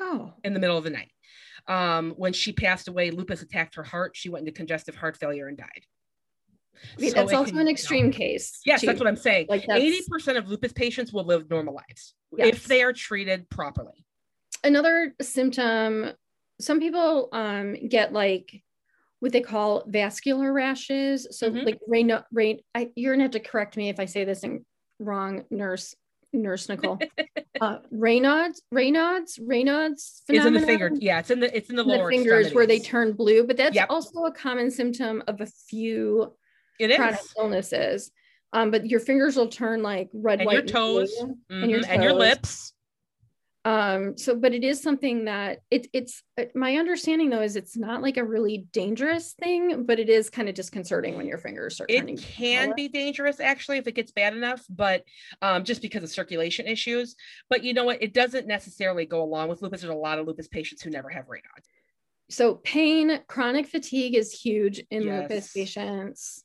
oh. 0.00 0.32
in 0.42 0.54
the 0.54 0.60
middle 0.60 0.78
of 0.78 0.84
the 0.84 0.90
night 0.90 1.10
um, 1.66 2.12
when 2.16 2.32
she 2.32 2.52
passed 2.52 2.88
away, 2.88 3.10
lupus 3.10 3.42
attacked 3.42 3.74
her 3.76 3.82
heart. 3.82 4.16
She 4.16 4.28
went 4.28 4.46
into 4.46 4.56
congestive 4.56 4.94
heart 4.94 5.16
failure 5.16 5.48
and 5.48 5.56
died. 5.56 5.84
so 6.98 7.10
that's 7.10 7.32
also 7.32 7.52
can, 7.52 7.60
an 7.60 7.68
extreme 7.68 8.06
you 8.06 8.10
know, 8.10 8.16
case. 8.16 8.60
Yes, 8.66 8.80
too. 8.80 8.86
that's 8.86 8.98
what 8.98 9.08
I'm 9.08 9.16
saying. 9.16 9.46
Like 9.48 9.66
80% 9.66 10.36
of 10.36 10.48
lupus 10.48 10.72
patients 10.72 11.12
will 11.12 11.24
live 11.24 11.48
normal 11.48 11.74
lives 11.74 12.14
yes. 12.36 12.48
if 12.48 12.64
they 12.66 12.82
are 12.82 12.92
treated 12.92 13.48
properly. 13.48 14.04
Another 14.62 15.14
symptom, 15.20 16.10
some 16.60 16.80
people 16.80 17.28
um, 17.32 17.76
get 17.88 18.12
like 18.12 18.62
what 19.20 19.32
they 19.32 19.40
call 19.40 19.84
vascular 19.86 20.52
rashes. 20.52 21.26
So 21.30 21.50
mm-hmm. 21.50 21.64
like 21.64 21.78
rain, 21.88 22.12
rain, 22.32 22.60
I, 22.74 22.90
you're 22.94 23.14
gonna 23.14 23.24
have 23.24 23.32
to 23.32 23.40
correct 23.40 23.76
me 23.76 23.88
if 23.88 23.98
I 23.98 24.04
say 24.04 24.24
this 24.24 24.44
in 24.44 24.64
wrong, 24.98 25.44
nurse 25.50 25.94
nurse 26.38 26.68
Nicole. 26.68 26.98
uh, 27.60 27.78
Raynaud's, 27.92 28.62
Raynaud's, 28.72 29.38
Raynaud's 29.38 30.22
is 30.28 30.44
in 30.44 30.52
the 30.52 30.60
finger. 30.60 30.90
Yeah, 30.94 31.20
it's 31.20 31.30
in 31.30 31.40
the 31.40 31.56
it's 31.56 31.70
in 31.70 31.76
the 31.76 31.82
in 31.82 31.88
lower 31.88 32.10
the 32.10 32.16
fingers 32.16 32.52
where 32.52 32.66
they 32.66 32.78
turn 32.78 33.12
blue, 33.12 33.46
but 33.46 33.56
that's 33.56 33.74
yep. 33.74 33.88
also 33.90 34.24
a 34.24 34.32
common 34.32 34.70
symptom 34.70 35.22
of 35.26 35.40
a 35.40 35.46
few 35.46 36.34
it 36.78 36.94
chronic 36.96 37.20
is. 37.20 37.34
illnesses. 37.38 38.10
Um, 38.52 38.70
but 38.70 38.86
your 38.86 39.00
fingers 39.00 39.36
will 39.36 39.48
turn 39.48 39.82
like 39.82 40.10
red, 40.12 40.40
and 40.40 40.46
white, 40.46 40.54
your 40.54 40.62
toes, 40.62 41.12
mm-hmm. 41.20 41.62
and 41.62 41.70
your 41.70 41.80
toes. 41.80 41.88
and 41.90 42.02
your 42.02 42.12
lips 42.12 42.73
um 43.64 44.16
so 44.18 44.36
but 44.36 44.52
it 44.52 44.62
is 44.62 44.82
something 44.82 45.24
that 45.24 45.60
it, 45.70 45.86
it's 45.92 46.22
uh, 46.38 46.44
my 46.54 46.76
understanding 46.76 47.30
though 47.30 47.40
is 47.40 47.56
it's 47.56 47.76
not 47.76 48.02
like 48.02 48.16
a 48.18 48.24
really 48.24 48.66
dangerous 48.72 49.32
thing 49.32 49.84
but 49.86 49.98
it 49.98 50.08
is 50.08 50.28
kind 50.28 50.48
of 50.48 50.54
disconcerting 50.54 51.16
when 51.16 51.26
your 51.26 51.38
fingers 51.38 51.76
start 51.76 51.90
turning. 51.90 52.14
it 52.14 52.20
can 52.20 52.74
be 52.76 52.88
dangerous 52.88 53.40
actually 53.40 53.78
if 53.78 53.86
it 53.86 53.94
gets 53.94 54.12
bad 54.12 54.36
enough 54.36 54.62
but 54.68 55.02
um 55.40 55.64
just 55.64 55.82
because 55.82 56.02
of 56.02 56.10
circulation 56.10 56.66
issues. 56.66 57.16
But 57.50 57.64
you 57.64 57.74
know 57.74 57.84
what? 57.84 58.02
It 58.02 58.14
doesn't 58.14 58.46
necessarily 58.46 59.06
go 59.06 59.22
along 59.22 59.48
with 59.48 59.62
lupus. 59.62 59.80
There's 59.80 59.92
a 59.92 59.96
lot 59.96 60.18
of 60.18 60.26
lupus 60.26 60.48
patients 60.48 60.82
who 60.82 60.90
never 60.90 61.08
have 61.08 61.26
Raynaud's 61.26 61.68
so 62.30 62.54
pain 62.54 63.20
chronic 63.28 63.66
fatigue 63.66 64.14
is 64.14 64.32
huge 64.32 64.82
in 64.90 65.02
yes. 65.02 65.22
lupus 65.22 65.52
patients. 65.52 66.44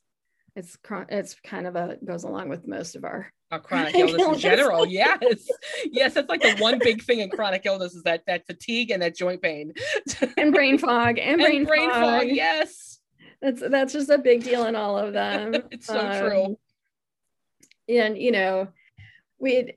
It's 0.56 0.76
it's 1.08 1.36
kind 1.44 1.66
of 1.66 1.76
a 1.76 1.96
goes 2.04 2.24
along 2.24 2.48
with 2.48 2.66
most 2.66 2.96
of 2.96 3.04
our 3.04 3.32
chronic 3.62 3.94
illness 3.94 4.22
in 4.22 4.38
general. 4.38 4.86
yes, 4.86 5.48
yes, 5.90 6.14
that's 6.14 6.28
like 6.28 6.42
the 6.42 6.56
one 6.58 6.78
big 6.78 7.02
thing 7.02 7.20
in 7.20 7.30
chronic 7.30 7.62
illness 7.64 7.94
is 7.94 8.02
that 8.04 8.24
that 8.26 8.46
fatigue 8.46 8.90
and 8.90 9.02
that 9.02 9.16
joint 9.16 9.42
pain 9.42 9.72
and 10.36 10.52
brain 10.54 10.78
fog 10.78 11.18
and 11.18 11.40
brain, 11.40 11.56
and 11.58 11.66
brain 11.66 11.90
fog. 11.90 12.20
fog. 12.20 12.28
Yes. 12.28 13.00
that's 13.42 13.60
that's 13.60 13.92
just 13.92 14.10
a 14.10 14.18
big 14.18 14.44
deal 14.44 14.66
in 14.66 14.76
all 14.76 14.98
of 14.98 15.12
them. 15.12 15.54
it's 15.70 15.86
so 15.86 15.98
um, 15.98 16.18
true. 16.18 16.58
And 17.88 18.16
you 18.16 18.32
know, 18.32 18.68
we 19.38 19.72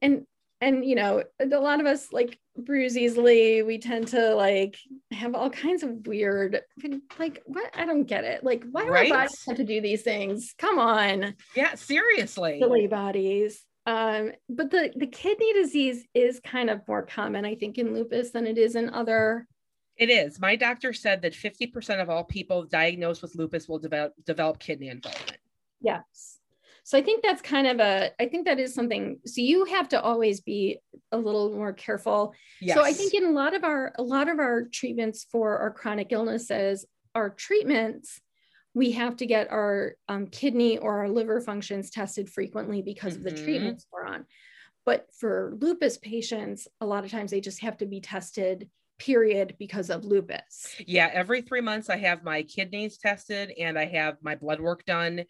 and 0.00 0.26
and 0.60 0.84
you 0.84 0.94
know, 0.94 1.22
a 1.40 1.46
lot 1.46 1.80
of 1.80 1.86
us 1.86 2.12
like 2.12 2.38
bruise 2.56 2.96
easily. 2.96 3.62
We 3.62 3.78
tend 3.78 4.08
to 4.08 4.34
like 4.34 4.76
have 5.12 5.34
all 5.34 5.50
kinds 5.50 5.82
of 5.82 6.06
weird, 6.06 6.62
like 7.18 7.42
what 7.46 7.70
I 7.74 7.84
don't 7.84 8.04
get 8.04 8.24
it. 8.24 8.44
Like 8.44 8.64
why 8.70 8.86
right? 8.86 9.08
do 9.08 9.12
our 9.14 9.20
bodies 9.20 9.44
have 9.46 9.56
to 9.56 9.64
do 9.64 9.80
these 9.80 10.02
things? 10.02 10.54
Come 10.58 10.78
on. 10.78 11.34
Yeah, 11.54 11.74
seriously. 11.74 12.58
Silly 12.60 12.86
bodies. 12.86 13.62
Um, 13.86 14.32
but 14.48 14.70
the 14.70 14.92
the 14.96 15.06
kidney 15.06 15.52
disease 15.52 16.04
is 16.14 16.40
kind 16.40 16.70
of 16.70 16.86
more 16.88 17.02
common, 17.02 17.44
I 17.44 17.54
think, 17.54 17.78
in 17.78 17.94
lupus 17.94 18.30
than 18.30 18.46
it 18.46 18.58
is 18.58 18.74
in 18.74 18.90
other 18.90 19.46
it 19.96 20.10
is. 20.10 20.38
My 20.38 20.56
doctor 20.56 20.92
said 20.92 21.22
that 21.22 21.32
50% 21.32 22.02
of 22.02 22.10
all 22.10 22.24
people 22.24 22.64
diagnosed 22.64 23.22
with 23.22 23.34
lupus 23.34 23.66
will 23.66 23.78
develop, 23.78 24.12
develop 24.26 24.58
kidney 24.58 24.88
involvement. 24.88 25.38
Yes. 25.80 26.35
So 26.86 26.96
I 26.96 27.02
think 27.02 27.24
that's 27.24 27.42
kind 27.42 27.66
of 27.66 27.80
a, 27.80 28.12
I 28.20 28.26
think 28.26 28.44
that 28.46 28.60
is 28.60 28.72
something. 28.72 29.18
So 29.26 29.40
you 29.40 29.64
have 29.64 29.88
to 29.88 30.00
always 30.00 30.40
be 30.40 30.78
a 31.10 31.18
little 31.18 31.52
more 31.52 31.72
careful. 31.72 32.32
Yes. 32.60 32.76
So 32.76 32.84
I 32.84 32.92
think 32.92 33.12
in 33.12 33.24
a 33.24 33.32
lot 33.32 33.54
of 33.54 33.64
our, 33.64 33.92
a 33.98 34.04
lot 34.04 34.28
of 34.28 34.38
our 34.38 34.66
treatments 34.72 35.26
for 35.32 35.58
our 35.58 35.72
chronic 35.72 36.12
illnesses, 36.12 36.86
our 37.16 37.30
treatments, 37.30 38.20
we 38.72 38.92
have 38.92 39.16
to 39.16 39.26
get 39.26 39.50
our 39.50 39.96
um, 40.08 40.28
kidney 40.28 40.78
or 40.78 41.00
our 41.00 41.08
liver 41.08 41.40
functions 41.40 41.90
tested 41.90 42.30
frequently 42.30 42.82
because 42.82 43.14
mm-hmm. 43.14 43.26
of 43.26 43.32
the 43.32 43.36
mm-hmm. 43.36 43.44
treatments 43.44 43.86
we're 43.92 44.06
on. 44.06 44.24
But 44.84 45.08
for 45.18 45.56
lupus 45.60 45.98
patients, 45.98 46.68
a 46.80 46.86
lot 46.86 47.04
of 47.04 47.10
times 47.10 47.32
they 47.32 47.40
just 47.40 47.62
have 47.62 47.78
to 47.78 47.86
be 47.86 48.00
tested 48.00 48.70
period 48.98 49.56
because 49.58 49.90
of 49.90 50.04
lupus. 50.04 50.74
Yeah, 50.86 51.10
every 51.12 51.42
three 51.42 51.60
months 51.60 51.90
I 51.90 51.96
have 51.98 52.24
my 52.24 52.42
kidneys 52.42 52.98
tested 52.98 53.52
and 53.58 53.78
I 53.78 53.86
have 53.86 54.16
my 54.22 54.34
blood 54.34 54.60
work 54.60 54.84
done 54.84 55.24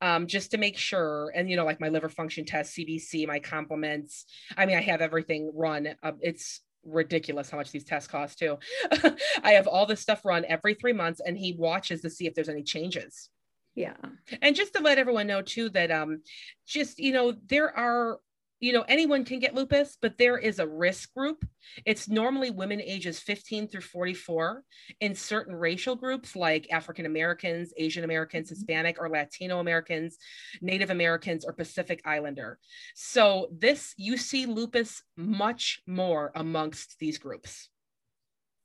um, 0.00 0.26
just 0.26 0.52
to 0.52 0.58
make 0.58 0.76
sure. 0.76 1.32
And, 1.34 1.50
you 1.50 1.56
know, 1.56 1.64
like 1.64 1.80
my 1.80 1.88
liver 1.88 2.08
function 2.08 2.44
test, 2.44 2.76
CBC, 2.76 3.26
my 3.26 3.38
complements. 3.38 4.24
I 4.56 4.66
mean, 4.66 4.76
I 4.76 4.82
have 4.82 5.00
everything 5.00 5.50
run. 5.54 5.88
Uh, 6.02 6.12
it's 6.20 6.60
ridiculous 6.84 7.50
how 7.50 7.58
much 7.58 7.70
these 7.70 7.84
tests 7.84 8.08
cost 8.08 8.38
too. 8.38 8.58
I 9.42 9.52
have 9.52 9.66
all 9.66 9.86
this 9.86 10.00
stuff 10.00 10.24
run 10.24 10.44
every 10.48 10.74
three 10.74 10.92
months 10.92 11.20
and 11.24 11.36
he 11.36 11.54
watches 11.58 12.02
to 12.02 12.10
see 12.10 12.26
if 12.26 12.34
there's 12.34 12.48
any 12.48 12.62
changes. 12.62 13.30
Yeah. 13.74 13.96
And 14.42 14.56
just 14.56 14.74
to 14.74 14.82
let 14.82 14.98
everyone 14.98 15.28
know 15.28 15.42
too 15.42 15.68
that 15.70 15.92
um 15.92 16.22
just 16.66 16.98
you 16.98 17.12
know 17.12 17.34
there 17.46 17.76
are 17.76 18.18
you 18.60 18.72
know, 18.72 18.84
anyone 18.88 19.24
can 19.24 19.38
get 19.38 19.54
lupus, 19.54 19.96
but 20.00 20.18
there 20.18 20.36
is 20.36 20.58
a 20.58 20.66
risk 20.66 21.14
group. 21.14 21.44
It's 21.84 22.08
normally 22.08 22.50
women 22.50 22.80
ages 22.80 23.20
15 23.20 23.68
through 23.68 23.82
44 23.82 24.64
in 25.00 25.14
certain 25.14 25.54
racial 25.54 25.94
groups 25.94 26.34
like 26.34 26.72
African 26.72 27.06
Americans, 27.06 27.72
Asian 27.76 28.04
Americans, 28.04 28.48
mm-hmm. 28.48 28.56
Hispanic 28.56 28.96
or 29.00 29.08
Latino 29.08 29.60
Americans, 29.60 30.18
Native 30.60 30.90
Americans, 30.90 31.44
or 31.44 31.52
Pacific 31.52 32.02
Islander. 32.04 32.58
So, 32.94 33.48
this 33.52 33.94
you 33.96 34.16
see 34.16 34.46
lupus 34.46 35.02
much 35.16 35.80
more 35.86 36.32
amongst 36.34 36.98
these 36.98 37.18
groups. 37.18 37.68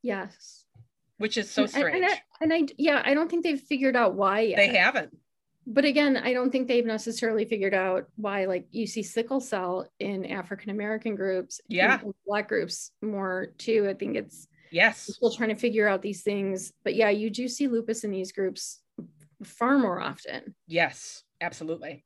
Yes. 0.02 0.66
Which 1.18 1.38
is 1.38 1.50
so 1.50 1.68
strange. 1.68 1.96
And, 1.96 2.04
and, 2.04 2.14
I, 2.14 2.22
and 2.42 2.54
I, 2.54 2.74
yeah, 2.78 3.02
I 3.06 3.14
don't 3.14 3.30
think 3.30 3.44
they've 3.44 3.60
figured 3.60 3.96
out 3.96 4.16
why 4.16 4.42
yet. 4.42 4.58
They 4.58 4.76
haven't 4.76 5.16
but 5.66 5.86
again, 5.86 6.18
I 6.18 6.34
don't 6.34 6.52
think 6.52 6.68
they've 6.68 6.86
necessarily 6.86 7.46
figured 7.46 7.74
out 7.74 8.08
why, 8.16 8.46
like, 8.46 8.68
you 8.72 8.86
see 8.86 9.04
sickle 9.04 9.40
cell 9.40 9.88
in 10.00 10.26
African 10.26 10.70
American 10.72 11.16
groups, 11.16 11.62
yeah, 11.68 12.00
Black 12.26 12.50
groups 12.50 12.92
more 13.02 13.48
too. 13.58 13.88
I 13.90 13.94
think 13.94 14.18
it's 14.18 14.48
yes, 14.72 15.10
still 15.14 15.32
trying 15.32 15.50
to 15.50 15.56
figure 15.56 15.88
out 15.88 16.02
these 16.02 16.24
things. 16.24 16.74
But 16.84 16.96
yeah, 16.96 17.10
you 17.10 17.30
do 17.30 17.48
see 17.48 17.68
lupus 17.68 18.04
in 18.04 18.12
these 18.12 18.32
groups 18.32 18.82
far 19.44 19.78
more 19.78 20.02
often. 20.02 20.56
Yes, 20.68 21.24
absolutely. 21.40 22.04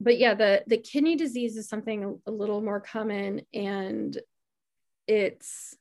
But 0.00 0.18
yeah, 0.18 0.34
the 0.34 0.64
the 0.66 0.78
kidney 0.78 1.16
disease 1.16 1.56
is 1.56 1.68
something 1.68 2.20
a 2.26 2.30
little 2.30 2.60
more 2.60 2.80
common, 2.80 3.42
and 3.54 4.18
it's 5.06 5.74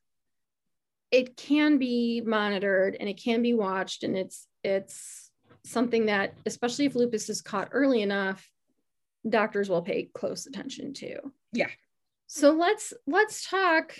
it 1.11 1.35
can 1.35 1.77
be 1.77 2.21
monitored 2.21 2.95
and 2.99 3.09
it 3.09 3.21
can 3.21 3.41
be 3.41 3.53
watched, 3.53 4.03
and 4.03 4.17
it's 4.17 4.47
it's 4.63 5.22
something 5.65 6.08
that, 6.08 6.34
especially 6.45 6.86
if 6.86 6.95
lupus 6.95 7.30
is 7.30 7.41
caught 7.41 7.69
early 7.71 8.02
enough, 8.02 8.49
doctors 9.28 9.69
will 9.69 9.82
pay 9.82 10.10
close 10.13 10.45
attention 10.45 10.93
to. 10.93 11.19
Yeah. 11.54 11.69
So 12.28 12.52
let's 12.52 12.93
let's 13.08 13.47
talk. 13.47 13.95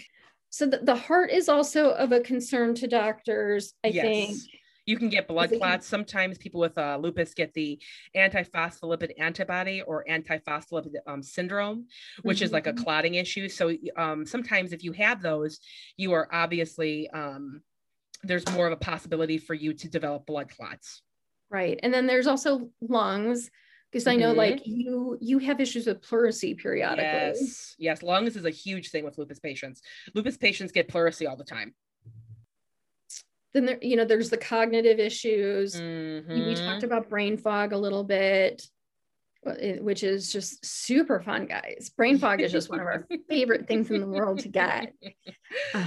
So 0.49 0.65
the, 0.65 0.80
the 0.80 0.95
heart 0.95 1.32
is 1.32 1.49
also 1.49 1.91
of 1.91 2.12
a 2.12 2.19
concern 2.19 2.76
to 2.76 2.88
doctors, 2.88 3.73
I 3.84 3.89
yes. 3.89 4.04
think. 4.04 4.38
You 4.86 4.97
can 4.97 5.08
get 5.08 5.30
blood 5.30 5.49
clots. 5.58 5.88
Sometimes 5.88 6.38
people 6.38 6.60
with 6.60 6.78
uh, 6.78 6.97
lupus 6.99 7.34
get 7.34 7.54
the 7.54 7.82
antiphospholipid 8.17 9.12
antibody 9.17 9.82
or 9.82 10.04
antiphospholipid 10.10 10.95
um, 11.08 11.23
syndrome, 11.23 11.88
which 12.23 12.38
mm-hmm. 12.38 12.45
is 12.45 12.52
like 12.52 12.67
a 12.67 12.73
mm-hmm. 12.73 12.84
clotting 12.84 13.15
issue. 13.15 13.47
So 13.47 13.73
um, 13.95 14.26
sometimes 14.26 14.73
if 14.73 14.84
you 14.84 14.91
have 14.91 15.21
those, 15.21 15.60
you 15.95 16.12
are 16.12 16.28
obviously 16.34 17.10
um, 17.12 17.62
there's 18.23 18.47
more 18.52 18.67
of 18.67 18.73
a 18.73 18.78
possibility 18.78 19.38
for 19.38 19.54
you 19.54 19.73
to 19.73 19.89
develop 19.89 20.26
blood 20.26 20.49
clots. 20.49 21.02
Right. 21.53 21.79
And 21.83 21.93
then 21.93 22.07
there's 22.07 22.25
also 22.25 22.71
lungs 22.81 23.51
because 23.91 24.07
I 24.07 24.15
know 24.15 24.29
mm-hmm. 24.29 24.39
like 24.39 24.61
you 24.65 25.19
you 25.21 25.37
have 25.37 25.61
issues 25.61 25.85
with 25.85 26.01
pleurisy 26.01 26.57
periodically. 26.57 27.03
Yes. 27.03 27.75
Yes, 27.77 28.01
lungs 28.01 28.35
is 28.35 28.45
a 28.45 28.49
huge 28.49 28.89
thing 28.89 29.05
with 29.05 29.19
lupus 29.19 29.37
patients. 29.37 29.83
Lupus 30.15 30.35
patients 30.35 30.71
get 30.71 30.89
pleurisy 30.89 31.29
all 31.29 31.37
the 31.37 31.43
time. 31.43 31.75
Then 33.53 33.65
there 33.65 33.77
you 33.83 33.95
know 33.95 34.03
there's 34.03 34.31
the 34.31 34.37
cognitive 34.37 34.97
issues. 34.97 35.75
Mm-hmm. 35.75 36.47
We 36.47 36.55
talked 36.55 36.81
about 36.81 37.07
brain 37.07 37.37
fog 37.37 37.71
a 37.71 37.77
little 37.77 38.03
bit 38.03 38.63
which 39.81 40.03
is 40.03 40.31
just 40.31 40.65
super 40.65 41.19
fun 41.19 41.45
guys. 41.45 41.91
Brain 41.97 42.17
fog 42.17 42.39
is 42.39 42.49
just 42.49 42.69
one 42.69 42.79
of 42.79 42.85
our 42.85 43.05
favorite 43.29 43.67
things 43.67 43.91
in 43.91 43.99
the 43.99 44.07
world 44.07 44.39
to 44.39 44.47
get. 44.47 44.93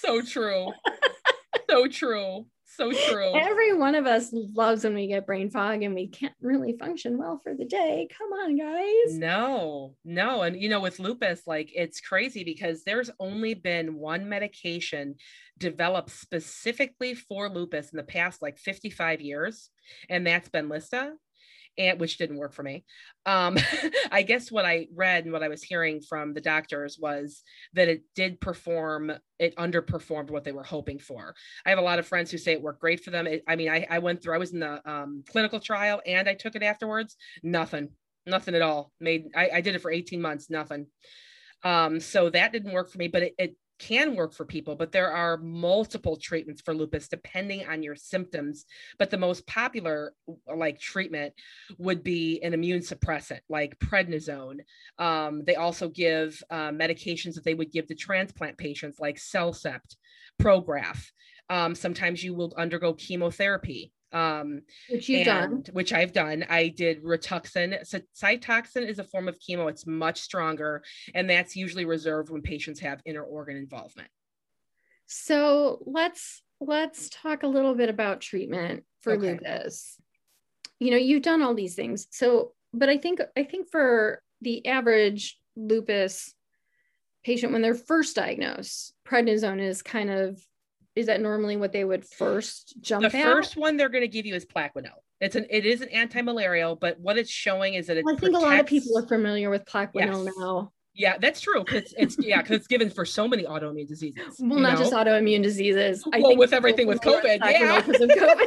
so 0.00 0.20
true. 0.20 0.72
so 1.70 1.86
true 1.86 2.44
so 2.78 2.92
true. 2.92 3.34
Every 3.34 3.76
one 3.76 3.94
of 3.94 4.06
us 4.06 4.28
loves 4.32 4.84
when 4.84 4.94
we 4.94 5.08
get 5.08 5.26
brain 5.26 5.50
fog 5.50 5.82
and 5.82 5.94
we 5.94 6.06
can't 6.06 6.34
really 6.40 6.76
function 6.78 7.18
well 7.18 7.40
for 7.42 7.54
the 7.54 7.64
day. 7.64 8.08
Come 8.16 8.32
on, 8.32 8.56
guys. 8.56 9.18
No, 9.18 9.94
no. 10.04 10.42
And, 10.42 10.60
you 10.60 10.68
know, 10.68 10.80
with 10.80 11.00
lupus, 11.00 11.42
like 11.46 11.70
it's 11.74 12.00
crazy 12.00 12.44
because 12.44 12.84
there's 12.84 13.10
only 13.18 13.54
been 13.54 13.96
one 13.96 14.28
medication 14.28 15.16
developed 15.58 16.10
specifically 16.10 17.14
for 17.14 17.48
lupus 17.48 17.90
in 17.90 17.96
the 17.96 18.04
past 18.04 18.40
like 18.40 18.58
55 18.58 19.20
years, 19.20 19.70
and 20.08 20.26
that's 20.26 20.48
Benlysta 20.48 21.12
and 21.78 22.00
which 22.00 22.18
didn't 22.18 22.36
work 22.36 22.52
for 22.52 22.62
me. 22.62 22.84
Um, 23.24 23.56
I 24.10 24.22
guess 24.22 24.50
what 24.50 24.64
I 24.64 24.88
read 24.94 25.24
and 25.24 25.32
what 25.32 25.42
I 25.42 25.48
was 25.48 25.62
hearing 25.62 26.00
from 26.00 26.34
the 26.34 26.40
doctors 26.40 26.98
was 27.00 27.42
that 27.74 27.88
it 27.88 28.02
did 28.14 28.40
perform, 28.40 29.12
it 29.38 29.56
underperformed 29.56 30.30
what 30.30 30.44
they 30.44 30.52
were 30.52 30.64
hoping 30.64 30.98
for. 30.98 31.34
I 31.64 31.70
have 31.70 31.78
a 31.78 31.82
lot 31.82 31.98
of 31.98 32.06
friends 32.06 32.30
who 32.30 32.38
say 32.38 32.52
it 32.52 32.62
worked 32.62 32.80
great 32.80 33.04
for 33.04 33.10
them. 33.10 33.26
It, 33.26 33.44
I 33.46 33.56
mean, 33.56 33.68
I, 33.68 33.86
I 33.88 34.00
went 34.00 34.22
through, 34.22 34.34
I 34.34 34.38
was 34.38 34.52
in 34.52 34.60
the 34.60 34.90
um, 34.90 35.24
clinical 35.30 35.60
trial 35.60 36.02
and 36.04 36.28
I 36.28 36.34
took 36.34 36.56
it 36.56 36.62
afterwards. 36.62 37.16
Nothing, 37.42 37.90
nothing 38.26 38.54
at 38.54 38.62
all. 38.62 38.92
Made, 39.00 39.28
I, 39.36 39.50
I 39.54 39.60
did 39.60 39.74
it 39.74 39.82
for 39.82 39.90
18 39.90 40.20
months, 40.20 40.50
nothing. 40.50 40.86
Um, 41.62 42.00
so 42.00 42.30
that 42.30 42.52
didn't 42.52 42.72
work 42.72 42.90
for 42.90 42.98
me, 42.98 43.08
but 43.08 43.22
it, 43.22 43.34
it 43.38 43.56
can 43.78 44.14
work 44.14 44.32
for 44.32 44.44
people, 44.44 44.76
but 44.76 44.92
there 44.92 45.12
are 45.12 45.36
multiple 45.38 46.16
treatments 46.16 46.60
for 46.60 46.74
lupus 46.74 47.08
depending 47.08 47.66
on 47.66 47.82
your 47.82 47.96
symptoms. 47.96 48.64
But 48.98 49.10
the 49.10 49.18
most 49.18 49.46
popular 49.46 50.12
like 50.54 50.80
treatment 50.80 51.34
would 51.78 52.02
be 52.02 52.40
an 52.42 52.54
immune 52.54 52.80
suppressant 52.80 53.40
like 53.48 53.78
prednisone. 53.78 54.58
Um, 54.98 55.44
they 55.44 55.56
also 55.56 55.88
give 55.88 56.42
uh, 56.50 56.70
medications 56.70 57.34
that 57.34 57.44
they 57.44 57.54
would 57.54 57.72
give 57.72 57.86
to 57.86 57.94
transplant 57.94 58.58
patients 58.58 58.98
like 59.00 59.16
CellCept, 59.16 59.96
Prograf. 60.40 61.10
Um, 61.50 61.74
sometimes 61.74 62.22
you 62.22 62.34
will 62.34 62.52
undergo 62.56 62.92
chemotherapy 62.92 63.92
um 64.12 64.62
which 64.88 65.08
you've 65.08 65.26
done. 65.26 65.64
which 65.72 65.92
i've 65.92 66.12
done. 66.12 66.44
I 66.48 66.68
did 66.68 67.02
rituxan. 67.02 67.86
So 67.86 68.00
cytoxan 68.16 68.86
is 68.88 68.98
a 68.98 69.04
form 69.04 69.28
of 69.28 69.38
chemo. 69.38 69.68
It's 69.68 69.86
much 69.86 70.20
stronger 70.20 70.82
and 71.14 71.28
that's 71.28 71.56
usually 71.56 71.84
reserved 71.84 72.30
when 72.30 72.42
patients 72.42 72.80
have 72.80 73.00
inner 73.04 73.22
organ 73.22 73.56
involvement. 73.56 74.08
So 75.06 75.82
let's 75.86 76.42
let's 76.60 77.08
talk 77.10 77.42
a 77.42 77.48
little 77.48 77.74
bit 77.74 77.88
about 77.88 78.20
treatment 78.20 78.84
for 79.02 79.12
okay. 79.12 79.32
lupus. 79.32 79.96
You 80.78 80.90
know 80.90 80.96
you've 80.96 81.22
done 81.22 81.42
all 81.42 81.54
these 81.54 81.74
things. 81.74 82.06
So 82.10 82.52
but 82.72 82.88
i 82.88 82.96
think 82.96 83.20
i 83.36 83.42
think 83.42 83.70
for 83.70 84.20
the 84.40 84.66
average 84.66 85.38
lupus 85.56 86.34
patient 87.24 87.52
when 87.52 87.62
they're 87.62 87.74
first 87.74 88.16
diagnosed 88.16 88.94
prednisone 89.06 89.60
is 89.60 89.82
kind 89.82 90.10
of 90.10 90.40
is 90.98 91.06
that 91.06 91.20
normally 91.20 91.56
what 91.56 91.72
they 91.72 91.84
would 91.84 92.04
first 92.04 92.74
jump 92.80 93.02
the 93.02 93.10
first 93.10 93.56
one 93.56 93.76
they're 93.76 93.88
going 93.88 94.02
to 94.02 94.08
give 94.08 94.26
you 94.26 94.34
is 94.34 94.44
plaquenil 94.44 94.98
it's 95.20 95.36
an 95.36 95.46
it 95.50 95.64
is 95.64 95.80
an 95.80 95.88
anti-malarial 95.88 96.76
but 96.76 96.98
what 97.00 97.16
it's 97.16 97.30
showing 97.30 97.74
is 97.74 97.86
that 97.86 97.96
it 97.96 98.04
well, 98.04 98.14
i 98.14 98.18
think 98.18 98.32
protects... 98.32 98.44
a 98.44 98.48
lot 98.48 98.60
of 98.60 98.66
people 98.66 98.98
are 98.98 99.06
familiar 99.06 99.50
with 99.50 99.64
plaquenil 99.64 100.24
yes. 100.24 100.34
now 100.38 100.72
yeah, 100.98 101.16
that's 101.16 101.40
true. 101.40 101.64
Cause 101.64 101.94
it's 101.96 102.16
yeah, 102.18 102.42
because 102.42 102.56
it's 102.56 102.66
given 102.66 102.90
for 102.90 103.04
so 103.04 103.28
many 103.28 103.44
autoimmune 103.44 103.86
diseases. 103.86 104.36
Well, 104.40 104.58
not 104.58 104.74
know? 104.74 104.80
just 104.80 104.92
autoimmune 104.92 105.44
diseases. 105.44 106.02
I 106.12 106.18
well, 106.18 106.30
think 106.30 106.40
with 106.40 106.52
everything 106.52 106.88
with 106.88 107.00
COVID, 107.00 107.38
yeah, 107.40 107.80
because 107.80 108.00
of 108.00 108.10
COVID. 108.10 108.46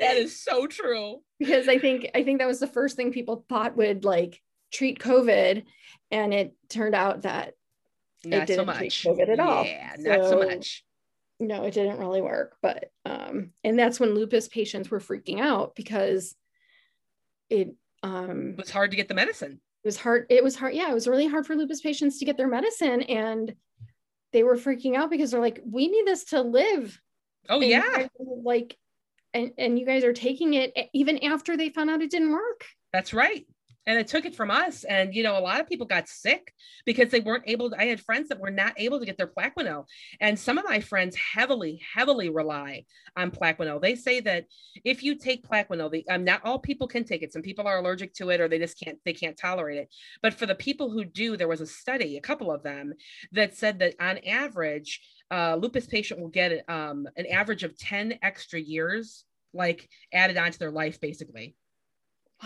that 0.00 0.16
is 0.16 0.42
so 0.42 0.66
true. 0.66 1.20
Because 1.38 1.68
I 1.68 1.78
think 1.78 2.10
I 2.16 2.24
think 2.24 2.40
that 2.40 2.48
was 2.48 2.58
the 2.58 2.66
first 2.66 2.96
thing 2.96 3.12
people 3.12 3.44
thought 3.48 3.76
would 3.76 4.04
like 4.04 4.42
treat 4.72 4.98
COVID, 4.98 5.62
and 6.10 6.34
it 6.34 6.56
turned 6.68 6.96
out 6.96 7.22
that 7.22 7.54
not 8.24 8.42
it 8.42 8.46
didn't 8.46 8.60
so 8.60 8.64
much. 8.64 9.02
treat 9.02 9.16
COVID 9.18 9.28
at 9.28 9.40
all. 9.40 9.64
Yeah, 9.64 9.94
not 9.98 10.24
so 10.24 10.30
So- 10.40 10.46
much. 10.48 10.84
no, 11.40 11.64
it 11.64 11.74
didn't 11.74 11.98
really 11.98 12.20
work. 12.22 12.56
But 12.62 12.90
um, 13.04 13.50
and 13.64 13.78
that's 13.78 13.98
when 13.98 14.14
lupus 14.14 14.48
patients 14.48 14.90
were 14.90 15.00
freaking 15.00 15.40
out 15.40 15.74
because 15.74 16.34
it 17.50 17.74
um 18.02 18.50
It 18.50 18.56
was 18.58 18.70
hard 18.70 18.90
to 18.92 18.96
get 18.96 19.08
the 19.08 19.14
medicine. 19.14 19.60
it 19.84 19.88
was 19.88 19.96
hard 19.96 20.26
it 20.30 20.42
was 20.42 20.56
hard 20.56 20.74
yeah 20.74 20.90
it 20.90 20.94
was 20.94 21.06
really 21.08 21.26
hard 21.26 21.46
for 21.46 21.54
lupus 21.56 21.80
patients 21.80 22.18
to 22.18 22.24
get 22.24 22.36
their 22.36 22.48
medicine 22.48 23.02
and 23.02 23.54
they 24.32 24.42
were 24.42 24.56
freaking 24.56 24.96
out 24.96 25.10
because 25.10 25.30
they're 25.30 25.40
like 25.40 25.60
we 25.64 25.88
need 25.88 26.06
this 26.06 26.24
to 26.24 26.40
live 26.40 27.00
Oh 27.48 27.60
And 27.60 27.64
yeah, 27.70 28.06
like 28.44 28.76
and, 29.34 29.52
and 29.58 29.78
you 29.78 29.84
guys 29.84 30.04
are 30.04 30.12
taking 30.12 30.54
it 30.54 30.72
even 30.94 31.18
after 31.24 31.56
they 31.56 31.68
found 31.70 31.90
out 31.90 32.00
it 32.02 32.10
didn't 32.10 32.32
work 32.32 32.64
that's 32.92 33.12
right. 33.14 33.46
And 33.86 33.98
it 33.98 34.06
took 34.06 34.24
it 34.24 34.36
from 34.36 34.50
us. 34.50 34.84
And 34.84 35.14
you 35.14 35.22
know, 35.22 35.36
a 35.36 35.40
lot 35.40 35.60
of 35.60 35.68
people 35.68 35.86
got 35.86 36.08
sick 36.08 36.52
because 36.86 37.10
they 37.10 37.20
weren't 37.20 37.44
able 37.46 37.70
to. 37.70 37.80
I 37.80 37.86
had 37.86 38.00
friends 38.00 38.28
that 38.28 38.40
were 38.40 38.50
not 38.50 38.74
able 38.76 39.00
to 39.00 39.06
get 39.06 39.18
their 39.18 39.26
Plaquenil. 39.26 39.86
And 40.20 40.38
some 40.38 40.58
of 40.58 40.64
my 40.64 40.80
friends 40.80 41.16
heavily, 41.16 41.80
heavily 41.94 42.28
rely 42.28 42.84
on 43.16 43.30
Plaquenil. 43.30 43.80
They 43.80 43.94
say 43.94 44.20
that 44.20 44.46
if 44.84 45.02
you 45.02 45.16
take 45.16 45.46
Plaquenil, 45.46 45.90
the, 45.90 46.08
um, 46.08 46.24
not 46.24 46.44
all 46.44 46.58
people 46.58 46.86
can 46.86 47.04
take 47.04 47.22
it. 47.22 47.32
Some 47.32 47.42
people 47.42 47.66
are 47.66 47.78
allergic 47.78 48.14
to 48.14 48.30
it 48.30 48.40
or 48.40 48.48
they 48.48 48.58
just 48.58 48.78
can't, 48.78 48.98
they 49.04 49.12
can't 49.12 49.36
tolerate 49.36 49.78
it. 49.78 49.88
But 50.22 50.34
for 50.34 50.46
the 50.46 50.54
people 50.54 50.90
who 50.90 51.04
do, 51.04 51.36
there 51.36 51.48
was 51.48 51.60
a 51.60 51.66
study, 51.66 52.16
a 52.16 52.22
couple 52.22 52.52
of 52.52 52.62
them, 52.62 52.94
that 53.32 53.56
said 53.56 53.80
that 53.80 53.94
on 54.00 54.18
average, 54.18 55.00
a 55.30 55.56
lupus 55.56 55.86
patient 55.86 56.20
will 56.20 56.28
get 56.28 56.68
um, 56.68 57.08
an 57.16 57.26
average 57.26 57.64
of 57.64 57.76
10 57.78 58.18
extra 58.22 58.60
years 58.60 59.24
like 59.54 59.88
added 60.12 60.36
onto 60.36 60.58
their 60.58 60.70
life 60.70 61.00
basically 61.00 61.54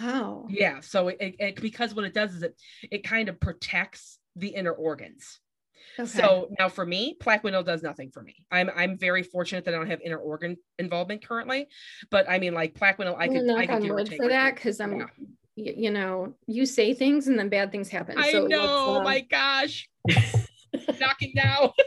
wow. 0.01 0.47
Yeah 0.49 0.81
so 0.81 1.09
it, 1.09 1.17
it, 1.21 1.35
it- 1.39 1.61
because 1.61 1.95
what 1.95 2.05
it 2.05 2.15
does 2.15 2.35
is 2.35 2.43
it 2.43 2.55
it 2.91 3.05
kind 3.05 3.29
of 3.29 3.41
protects 3.41 4.19
the 4.37 4.49
inner 4.49 4.73
organs. 4.73 5.41
Okay. 5.99 6.07
so 6.09 6.49
now 6.59 6.69
for 6.69 6.85
me 6.85 7.17
plaquenil 7.21 7.65
does 7.65 7.83
nothing 7.83 8.11
for 8.11 8.23
me. 8.23 8.35
I'm 8.51 8.71
i'm 8.77 8.99
very 8.99 9.23
fortunate 9.23 9.65
that 9.65 9.73
i 9.75 9.77
don't 9.79 9.89
have 9.91 10.01
inner 10.05 10.19
organ 10.19 10.57
involvement 10.79 11.27
currently 11.27 11.69
but 12.11 12.29
i 12.29 12.39
mean 12.39 12.53
like 12.55 12.75
plaquenil 12.75 13.17
i 13.19 13.29
Well, 13.29 13.37
could 13.37 13.45
knock 13.45 13.59
i 13.61 13.67
could 13.67 13.75
on 13.77 13.83
give 13.83 13.91
or 13.93 13.95
wood 13.95 14.13
for 14.15 14.29
that 14.29 14.57
because 14.57 14.79
i'm 14.81 14.99
Yeah. 14.99 15.07
y- 15.57 15.75
you 15.77 15.91
know 15.91 16.35
you 16.47 16.67
say 16.67 16.93
things 16.93 17.29
and 17.29 17.39
then 17.39 17.49
bad 17.49 17.71
things 17.73 17.89
happen. 17.89 18.19
I 18.19 18.31
so 18.33 18.47
know 18.47 18.99
uh, 19.01 19.05
my 19.05 19.21
gosh. 19.21 19.89
Knocking 21.01 21.33
now 21.35 21.73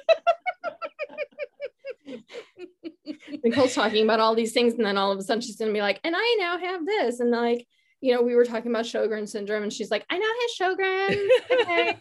Nicole's 3.44 3.76
talking 3.76 4.04
about 4.04 4.20
all 4.20 4.34
these 4.36 4.54
things, 4.54 4.74
and 4.74 4.86
then 4.86 4.98
all 4.98 5.12
of 5.12 5.20
a 5.20 5.22
sudden 5.22 5.42
she's 5.42 5.56
gonna 5.58 5.72
be 5.74 5.82
like, 5.82 6.00
and 6.04 6.16
I 6.18 6.36
now 6.40 6.58
have 6.58 6.86
this, 6.86 7.20
and 7.20 7.32
like, 7.32 7.68
you 8.02 8.14
know, 8.14 8.22
we 8.22 8.36
were 8.36 8.46
talking 8.46 8.72
about 8.72 8.86
Sjogren 8.86 9.28
syndrome, 9.28 9.64
and 9.64 9.74
she's 9.74 9.92
like, 9.92 10.06
I 10.10 10.18
know 10.18 10.28
his 10.42 10.58
Sjogren. 10.60 11.28
Okay. 11.62 11.98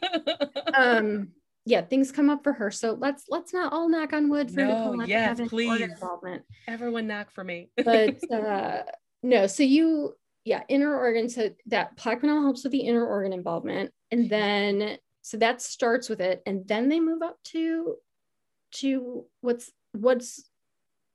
um, 0.75 1.29
yeah, 1.65 1.83
things 1.83 2.13
come 2.13 2.31
up 2.31 2.43
for 2.43 2.53
her. 2.55 2.71
So 2.71 2.97
let's 2.99 3.25
let's 3.29 3.53
not 3.53 3.73
all 3.73 3.89
knock 3.89 4.13
on 4.13 4.29
wood 4.31 4.51
for 4.51 4.61
No, 4.61 4.93
Nicole 4.93 5.07
yes, 5.07 5.29
have 5.29 5.41
an 5.41 5.45
organ 5.45 5.49
please. 5.49 5.81
involvement. 5.83 6.43
everyone 6.67 7.07
knock 7.07 7.31
for 7.31 7.45
me 7.45 7.69
But 7.77 8.19
uh 8.33 8.83
no, 9.23 9.47
so 9.47 9.63
you 9.63 10.15
yeah, 10.45 10.63
inner 10.69 10.97
organ, 10.97 11.29
so 11.29 11.51
that 11.67 11.99
Plaquenil 11.99 12.43
helps 12.43 12.63
with 12.63 12.73
the 12.73 12.81
inner 12.81 13.05
organ 13.07 13.35
involvement, 13.35 13.93
and 14.11 14.31
then 14.31 14.97
so 15.21 15.37
that 15.39 15.61
starts 15.61 16.09
with 16.09 16.23
it, 16.23 16.43
and 16.47 16.67
then 16.67 16.89
they 16.89 17.01
move 17.01 17.21
up 17.21 17.37
to 17.53 17.97
to 18.77 19.27
what's 19.43 19.71
what's 19.93 20.49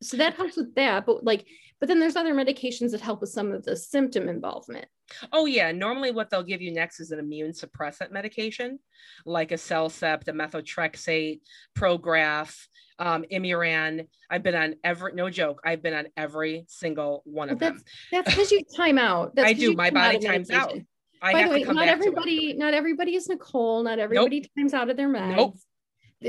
so 0.03 0.17
that 0.17 0.35
helps 0.35 0.57
with 0.57 0.75
that 0.75 1.05
but 1.05 1.23
like 1.23 1.47
but 1.83 1.89
then 1.89 1.99
there's 1.99 2.15
other 2.15 2.33
medications 2.33 2.91
that 2.91 3.01
help 3.01 3.19
with 3.19 3.29
some 3.29 3.51
of 3.51 3.65
the 3.65 3.75
symptom 3.75 4.29
involvement 4.29 4.85
Oh 5.33 5.45
yeah, 5.45 5.73
normally 5.73 6.11
what 6.11 6.29
they'll 6.29 6.43
give 6.43 6.61
you 6.61 6.71
next 6.71 7.01
is 7.01 7.11
an 7.11 7.19
immune 7.19 7.51
suppressant 7.51 8.11
medication, 8.11 8.79
like 9.25 9.51
a 9.51 9.55
Cellcept, 9.55 10.29
a 10.29 10.31
methotrexate, 10.31 11.41
Prograf, 11.77 12.55
um, 12.99 13.25
Imuran. 13.29 14.07
I've 14.29 14.43
been 14.43 14.55
on 14.55 14.75
every 14.81 15.11
no 15.13 15.29
joke. 15.29 15.59
I've 15.65 15.83
been 15.83 15.93
on 15.93 16.07
every 16.15 16.63
single 16.69 17.21
one 17.25 17.49
of 17.49 17.59
Well, 17.59 17.71
them. 17.71 17.83
that's 18.13 18.29
because 18.29 18.51
you 18.51 18.61
time 18.75 18.97
out 18.97 19.35
that's 19.35 19.49
I 19.49 19.53
do. 19.53 19.73
My 19.73 19.87
out 19.87 19.93
body 19.93 20.19
times 20.19 20.49
out. 20.49 20.73
I 21.21 21.33
by 21.33 21.43
the 21.43 21.49
way 21.49 21.63
not 21.63 21.87
everybody 21.87 22.53
not 22.53 22.73
everybody 22.73 23.15
is 23.15 23.27
nicole 23.27 23.83
not 23.83 23.99
everybody 23.99 24.49
times 24.57 24.73
out 24.73 24.89
of 24.89 24.97
their 24.97 25.09
meds 25.09 25.35
Nope. 25.35 25.57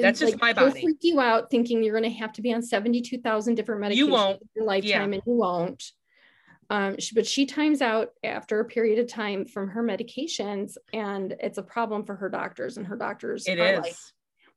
That's 0.02 0.20
just 0.20 0.40
my 0.40 0.52
they'll 0.52 0.68
body. 0.68 0.82
freak 0.82 0.98
you 1.02 1.20
out 1.20 1.50
thinking 1.50 1.82
you're 1.82 1.98
going 1.98 2.10
to 2.12 2.18
have 2.18 2.32
to 2.34 2.42
be 2.42 2.52
on 2.52 2.62
72,000 2.62 3.54
different 3.54 3.82
medications 3.82 3.96
You 3.96 4.08
won't. 4.08 4.40
in 4.42 4.48
your 4.56 4.64
lifetime 4.66 5.12
and 5.12 5.22
you 5.26 5.32
won't 5.34 5.82
um, 6.70 6.98
she, 6.98 7.14
but 7.14 7.26
she 7.26 7.44
times 7.44 7.82
out 7.82 8.08
after 8.24 8.58
a 8.60 8.64
period 8.64 8.98
of 8.98 9.06
time 9.06 9.44
from 9.44 9.68
her 9.68 9.82
medications 9.82 10.76
and 10.92 11.34
it's 11.40 11.58
a 11.58 11.62
problem 11.62 12.04
for 12.06 12.16
her 12.16 12.28
doctors 12.30 12.78
and 12.78 12.86
her 12.86 12.96
doctors 12.96 13.46
It 13.46 13.60
are 13.60 13.74
is. 13.74 13.80
like 13.80 13.94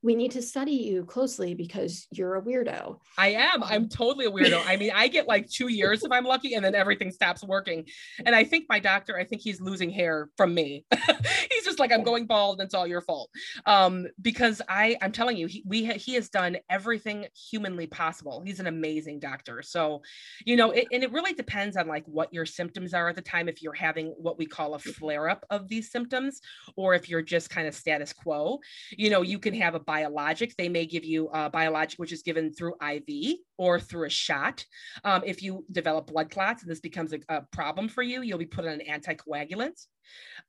we 0.01 0.15
need 0.15 0.31
to 0.31 0.41
study 0.41 0.71
you 0.71 1.05
closely 1.05 1.53
because 1.53 2.07
you're 2.12 2.36
a 2.36 2.41
weirdo 2.41 2.97
I 3.17 3.29
am. 3.29 3.63
I'm 3.63 3.89
totally 3.89 4.25
a 4.25 4.31
weirdo. 4.31 4.63
I 4.65 4.77
mean, 4.77 4.91
I 4.93 5.07
get 5.07 5.27
like 5.27 5.49
two 5.49 5.69
years 5.69 6.03
if 6.03 6.12
I'm 6.12 6.23
lucky, 6.23 6.53
and 6.53 6.63
then 6.63 6.75
everything 6.75 7.10
stops 7.10 7.43
working. 7.43 7.86
And 8.25 8.36
I 8.36 8.43
think 8.43 8.65
my 8.69 8.79
doctor, 8.79 9.17
I 9.17 9.23
think 9.23 9.41
he's 9.41 9.60
losing 9.60 9.89
hair 9.89 10.29
from 10.38 10.53
me. 10.53 10.86
he's 11.51 11.65
just 11.65 11.79
like, 11.79 11.91
I'm 11.91 12.03
going 12.03 12.27
bald, 12.27 12.60
and 12.60 12.65
it's 12.65 12.75
all 12.75 12.86
your 12.86 13.01
fault. 13.01 13.31
Um, 13.65 14.05
because 14.21 14.62
I, 14.69 14.97
I'm 15.01 15.12
telling 15.12 15.38
you, 15.38 15.47
he, 15.47 15.63
we, 15.65 15.86
ha- 15.86 15.97
he 15.97 16.13
has 16.13 16.29
done 16.29 16.57
everything 16.69 17.25
humanly 17.49 17.88
possible. 17.88 18.43
He's 18.45 18.60
an 18.60 18.67
amazing 18.67 19.19
doctor. 19.19 19.63
So, 19.63 20.03
you 20.45 20.55
know, 20.55 20.71
it, 20.71 20.88
and 20.91 21.03
it 21.03 21.12
really 21.12 21.33
depends 21.33 21.75
on 21.75 21.88
like 21.88 22.05
what 22.05 22.31
your 22.31 22.45
symptoms 22.45 22.93
are 22.93 23.10
at 23.10 23.15
the 23.15 23.21
time. 23.21 23.49
If 23.49 23.63
you're 23.63 23.73
having 23.73 24.07
what 24.17 24.38
we 24.38 24.45
call 24.45 24.75
a 24.75 24.79
flare 24.79 25.27
up 25.27 25.43
of 25.49 25.67
these 25.67 25.91
symptoms, 25.91 26.41
or 26.75 26.93
if 26.93 27.10
you're 27.10 27.23
just 27.23 27.49
kind 27.49 27.67
of 27.67 27.73
status 27.73 28.13
quo, 28.13 28.60
you 28.91 29.10
know, 29.10 29.23
you 29.23 29.39
can 29.39 29.55
have 29.55 29.73
a 29.73 29.79
biologic. 29.88 30.54
They 30.58 30.69
may 30.69 30.86
give 30.86 31.04
you 31.04 31.30
a 31.34 31.50
biologic, 31.50 31.97
which 31.97 32.12
is 32.12 32.21
given 32.21 32.54
through 32.54 32.76
IV 32.80 33.38
or 33.58 33.80
through 33.80 34.06
a 34.06 34.10
shot. 34.10 34.65
Um, 35.04 35.24
if 35.26 35.41
you 35.41 35.65
develop 35.72 36.08
blood 36.08 36.30
clots 36.30 36.63
and 36.63 36.72
this 36.72 36.80
becomes 36.80 37.13
a, 37.13 37.20
a 37.30 37.41
problem 37.52 37.89
for 37.89 38.04
you, 38.04 38.22
you'll 38.22 38.38
be 38.38 38.46
put 38.46 38.65
on 38.65 38.80
an 38.80 38.82
anticoagulant. 38.88 39.86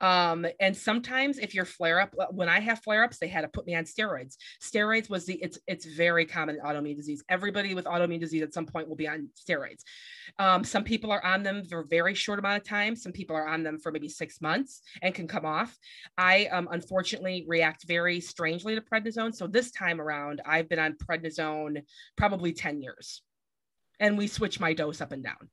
Um, 0.01 0.47
and 0.61 0.77
sometimes 0.77 1.39
if 1.39 1.55
your 1.55 1.65
flare 1.65 2.01
up, 2.01 2.15
when 2.31 2.49
I 2.49 2.61
have 2.61 2.81
flare 2.83 3.05
ups, 3.05 3.19
they 3.19 3.29
had 3.29 3.43
to 3.43 3.49
put 3.49 3.67
me 3.67 3.75
on 3.75 3.85
steroids. 3.85 4.37
Steroids 4.63 5.11
was 5.11 5.27
the, 5.27 5.35
it's, 5.43 5.59
it's 5.67 5.85
very 5.85 6.25
common 6.25 6.57
in 6.57 6.63
autoimmune 6.63 6.97
disease. 6.97 7.25
Everybody 7.29 7.75
with 7.75 7.85
autoimmune 7.87 8.21
disease 8.21 8.43
at 8.43 8.55
some 8.55 8.67
point 8.67 8.89
will 8.89 8.97
be 8.97 9.09
on 9.09 9.29
steroids. 9.37 9.83
Um, 10.39 10.63
some 10.63 10.85
people 10.85 11.11
are 11.11 11.25
on 11.25 11.43
them 11.43 11.65
for 11.65 11.81
a 11.81 11.87
very 11.87 12.15
short 12.15 12.39
amount 12.39 12.63
of 12.63 12.69
time. 12.69 12.95
Some 12.95 13.13
people 13.13 13.35
are 13.35 13.49
on 13.49 13.63
them 13.63 13.79
for 13.79 13.91
maybe 13.91 14.09
six 14.09 14.41
months 14.41 14.83
and 15.03 15.15
can 15.15 15.27
come 15.27 15.45
off. 15.45 15.77
I 16.17 16.47
um, 16.47 16.69
unfortunately 16.71 17.45
react 17.49 17.85
very 17.87 18.21
strangely 18.21 18.75
to 18.75 18.81
prednisone. 18.81 19.35
So 19.35 19.47
this 19.47 19.71
time 19.73 20.01
around, 20.01 20.43
I've 20.47 20.69
been 20.69 20.79
on 20.79 20.95
prednisone 20.95 21.83
probably 22.17 22.53
10 22.53 22.83
years. 22.83 22.98
And 24.01 24.17
we 24.17 24.27
switch 24.27 24.61
my 24.61 24.73
dose 24.75 25.01
up 25.01 25.13
and 25.13 25.23
down. 25.23 25.49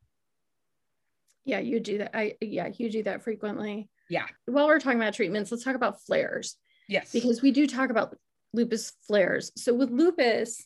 yeah 1.45 1.59
you 1.59 1.79
do 1.79 1.99
that 1.99 2.11
i 2.17 2.35
yeah 2.41 2.69
you 2.77 2.89
do 2.89 3.03
that 3.03 3.23
frequently 3.23 3.87
Yeah. 4.09 4.25
while 4.45 4.67
we're 4.67 4.79
talking 4.79 4.99
about 4.99 5.13
treatments 5.13 5.51
let's 5.51 5.63
talk 5.63 5.75
about 5.75 6.01
flares 6.01 6.57
Yes. 6.87 7.11
because 7.11 7.41
we 7.41 7.51
do 7.51 7.65
talk 7.67 7.89
about 7.89 8.15
lupus 8.53 8.93
flares. 9.07 9.51
So 9.57 9.73
with 9.73 9.89
lupus, 9.91 10.65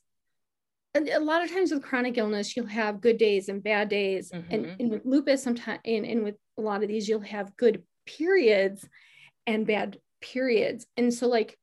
and 0.93 1.07
a 1.09 1.19
lot 1.19 1.43
of 1.43 1.49
times 1.51 1.71
with 1.71 1.81
chronic 1.81 2.17
illness, 2.17 2.55
you'll 2.55 2.65
have 2.67 2.99
good 3.01 3.17
days 3.17 3.47
and 3.49 3.63
bad 3.63 3.89
days. 3.89 4.29
And, 4.31 4.45
Mhm. 4.65 4.75
and 4.79 4.89
with 4.91 5.05
lupus, 5.05 5.41
sometimes 5.41 5.79
and, 5.85 6.05
and 6.05 6.23
with 6.23 6.35
a 6.57 6.61
lot 6.61 6.83
of 6.83 6.89
these, 6.89 7.07
you'll 7.09 7.21
have 7.37 7.55
good 7.57 7.83
periods 8.05 8.87
and 9.47 9.65
bad 9.65 9.99
periods. 10.21 10.85
And 10.97 11.13
so 11.13 11.27
like 11.27 11.57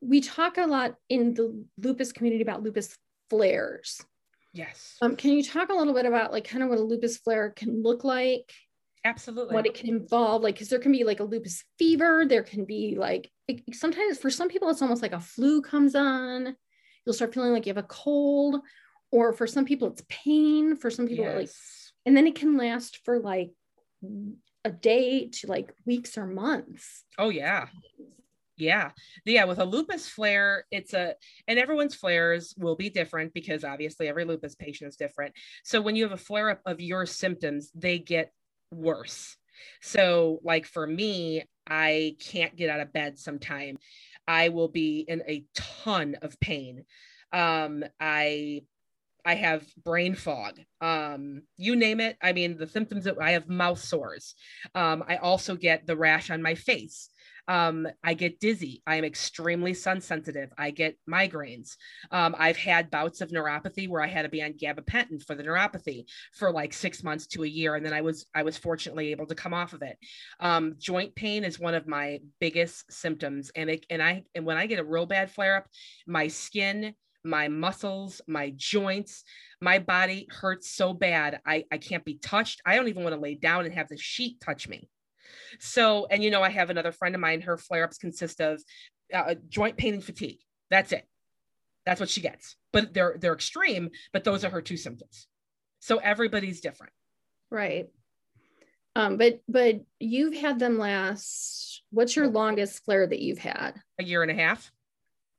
we 0.00 0.20
talk 0.20 0.56
a 0.56 0.66
lot 0.66 0.96
in 1.08 1.34
the 1.34 1.64
lupus 1.76 2.10
community 2.12 2.42
about 2.42 2.62
lupus 2.62 2.96
flares. 3.28 4.00
Yes. 4.52 4.96
Um, 5.00 5.16
can 5.16 5.32
you 5.32 5.42
talk 5.42 5.70
a 5.70 5.74
little 5.74 5.94
bit 5.94 6.06
about 6.06 6.32
like 6.32 6.48
kind 6.48 6.62
of 6.62 6.68
what 6.68 6.78
a 6.78 6.82
lupus 6.82 7.18
flare 7.18 7.50
can 7.50 7.82
look 7.82 8.04
like? 8.04 8.52
Absolutely. 9.02 9.54
what 9.54 9.64
it 9.64 9.72
can 9.72 9.88
involve 9.88 10.42
like 10.42 10.54
because 10.54 10.68
there 10.68 10.78
can 10.78 10.92
be 10.92 11.04
like 11.04 11.20
a 11.20 11.24
lupus 11.24 11.64
fever 11.78 12.26
there 12.26 12.42
can 12.42 12.66
be 12.66 12.96
like 12.98 13.30
it, 13.48 13.62
sometimes 13.72 14.18
for 14.18 14.28
some 14.28 14.50
people 14.50 14.68
it's 14.68 14.82
almost 14.82 15.00
like 15.00 15.14
a 15.14 15.20
flu 15.20 15.62
comes 15.62 15.94
on 15.94 16.54
you'll 17.06 17.14
start 17.14 17.32
feeling 17.32 17.50
like 17.50 17.64
you 17.64 17.70
have 17.70 17.82
a 17.82 17.88
cold 17.88 18.56
or 19.10 19.32
for 19.32 19.46
some 19.46 19.64
people 19.64 19.88
it's 19.88 20.04
pain 20.10 20.76
for 20.76 20.90
some 20.90 21.06
people 21.06 21.24
like 21.24 21.48
and 22.04 22.14
then 22.14 22.26
it 22.26 22.34
can 22.34 22.58
last 22.58 23.00
for 23.06 23.18
like 23.18 23.52
a 24.66 24.70
day 24.70 25.28
to 25.28 25.46
like 25.46 25.72
weeks 25.86 26.18
or 26.18 26.26
months 26.26 27.04
Oh 27.18 27.30
yeah. 27.30 27.68
Yeah. 28.60 28.90
Yeah. 29.24 29.44
With 29.44 29.58
a 29.58 29.64
lupus 29.64 30.08
flare, 30.08 30.66
it's 30.70 30.94
a, 30.94 31.14
and 31.48 31.58
everyone's 31.58 31.94
flares 31.94 32.54
will 32.58 32.76
be 32.76 32.90
different 32.90 33.32
because 33.34 33.64
obviously 33.64 34.08
every 34.08 34.24
lupus 34.24 34.54
patient 34.54 34.88
is 34.88 34.96
different. 34.96 35.34
So 35.64 35.80
when 35.80 35.96
you 35.96 36.04
have 36.04 36.12
a 36.12 36.16
flare 36.16 36.50
up 36.50 36.60
of 36.66 36.80
your 36.80 37.06
symptoms, 37.06 37.70
they 37.74 37.98
get 37.98 38.32
worse. 38.70 39.36
So, 39.82 40.40
like 40.42 40.66
for 40.66 40.86
me, 40.86 41.44
I 41.68 42.16
can't 42.20 42.56
get 42.56 42.70
out 42.70 42.80
of 42.80 42.92
bed 42.92 43.18
sometime. 43.18 43.78
I 44.26 44.48
will 44.48 44.68
be 44.68 45.04
in 45.06 45.22
a 45.28 45.44
ton 45.54 46.16
of 46.22 46.38
pain. 46.40 46.84
Um, 47.32 47.84
I 48.00 48.62
I 49.24 49.34
have 49.34 49.66
brain 49.84 50.14
fog. 50.14 50.58
Um, 50.80 51.42
you 51.56 51.76
name 51.76 52.00
it. 52.00 52.16
I 52.22 52.32
mean, 52.32 52.56
the 52.56 52.66
symptoms 52.66 53.04
that 53.04 53.20
I 53.20 53.32
have 53.32 53.48
mouth 53.48 53.78
sores. 53.78 54.34
Um, 54.74 55.04
I 55.06 55.16
also 55.16 55.56
get 55.56 55.86
the 55.86 55.96
rash 55.96 56.30
on 56.30 56.42
my 56.42 56.54
face. 56.54 57.10
Um, 57.48 57.86
I 58.04 58.14
get 58.14 58.40
dizzy. 58.40 58.82
I 58.86 58.96
am 58.96 59.04
extremely 59.04 59.74
sun 59.74 60.00
sensitive. 60.00 60.50
I 60.58 60.70
get 60.70 60.96
migraines. 61.08 61.76
Um, 62.10 62.34
I've 62.38 62.56
had 62.56 62.90
bouts 62.90 63.20
of 63.20 63.30
neuropathy 63.30 63.88
where 63.88 64.02
I 64.02 64.06
had 64.06 64.22
to 64.22 64.28
be 64.28 64.42
on 64.42 64.52
gabapentin 64.52 65.24
for 65.24 65.34
the 65.34 65.42
neuropathy 65.42 66.04
for 66.34 66.52
like 66.52 66.72
six 66.72 67.02
months 67.02 67.26
to 67.28 67.44
a 67.44 67.48
year, 67.48 67.74
and 67.74 67.84
then 67.84 67.92
I 67.92 68.00
was 68.00 68.26
I 68.34 68.42
was 68.42 68.56
fortunately 68.56 69.10
able 69.10 69.26
to 69.26 69.34
come 69.34 69.54
off 69.54 69.72
of 69.72 69.82
it. 69.82 69.96
Um, 70.40 70.74
joint 70.78 71.14
pain 71.14 71.44
is 71.44 71.58
one 71.58 71.74
of 71.74 71.86
my 71.86 72.20
biggest 72.40 72.90
symptoms, 72.92 73.50
and 73.54 73.70
it 73.70 73.86
and 73.90 74.02
I 74.02 74.24
and 74.34 74.44
when 74.44 74.56
I 74.56 74.66
get 74.66 74.78
a 74.78 74.84
real 74.84 75.06
bad 75.06 75.30
flare 75.30 75.56
up, 75.56 75.66
my 76.06 76.28
skin 76.28 76.94
my 77.24 77.48
muscles, 77.48 78.20
my 78.26 78.52
joints, 78.56 79.24
my 79.60 79.78
body 79.78 80.26
hurts 80.30 80.70
so 80.70 80.92
bad. 80.92 81.40
I, 81.46 81.64
I 81.70 81.78
can't 81.78 82.04
be 82.04 82.14
touched. 82.14 82.62
I 82.64 82.76
don't 82.76 82.88
even 82.88 83.02
want 83.02 83.14
to 83.14 83.20
lay 83.20 83.34
down 83.34 83.64
and 83.64 83.74
have 83.74 83.88
the 83.88 83.98
sheet 83.98 84.40
touch 84.40 84.68
me. 84.68 84.88
So, 85.58 86.06
and 86.10 86.22
you 86.22 86.30
know, 86.30 86.42
I 86.42 86.50
have 86.50 86.70
another 86.70 86.92
friend 86.92 87.14
of 87.14 87.20
mine, 87.20 87.42
her 87.42 87.56
flare 87.56 87.84
ups 87.84 87.98
consist 87.98 88.40
of 88.40 88.62
uh, 89.12 89.34
joint 89.48 89.76
pain 89.76 89.94
and 89.94 90.04
fatigue. 90.04 90.40
That's 90.70 90.92
it. 90.92 91.06
That's 91.84 92.00
what 92.00 92.10
she 92.10 92.20
gets. 92.20 92.56
But 92.72 92.94
they're 92.94 93.16
they're 93.18 93.34
extreme, 93.34 93.90
but 94.12 94.24
those 94.24 94.44
are 94.44 94.50
her 94.50 94.62
two 94.62 94.76
symptoms. 94.76 95.26
So 95.80 95.98
everybody's 95.98 96.60
different. 96.60 96.92
Right. 97.50 97.88
Um, 98.94 99.16
but 99.16 99.40
but 99.48 99.80
you've 99.98 100.34
had 100.34 100.58
them 100.58 100.78
last 100.78 101.82
what's 101.90 102.16
your 102.16 102.28
longest 102.28 102.84
flare 102.84 103.06
that 103.06 103.20
you've 103.20 103.38
had? 103.38 103.80
A 103.98 104.04
year 104.04 104.22
and 104.22 104.30
a 104.30 104.34
half. 104.34 104.70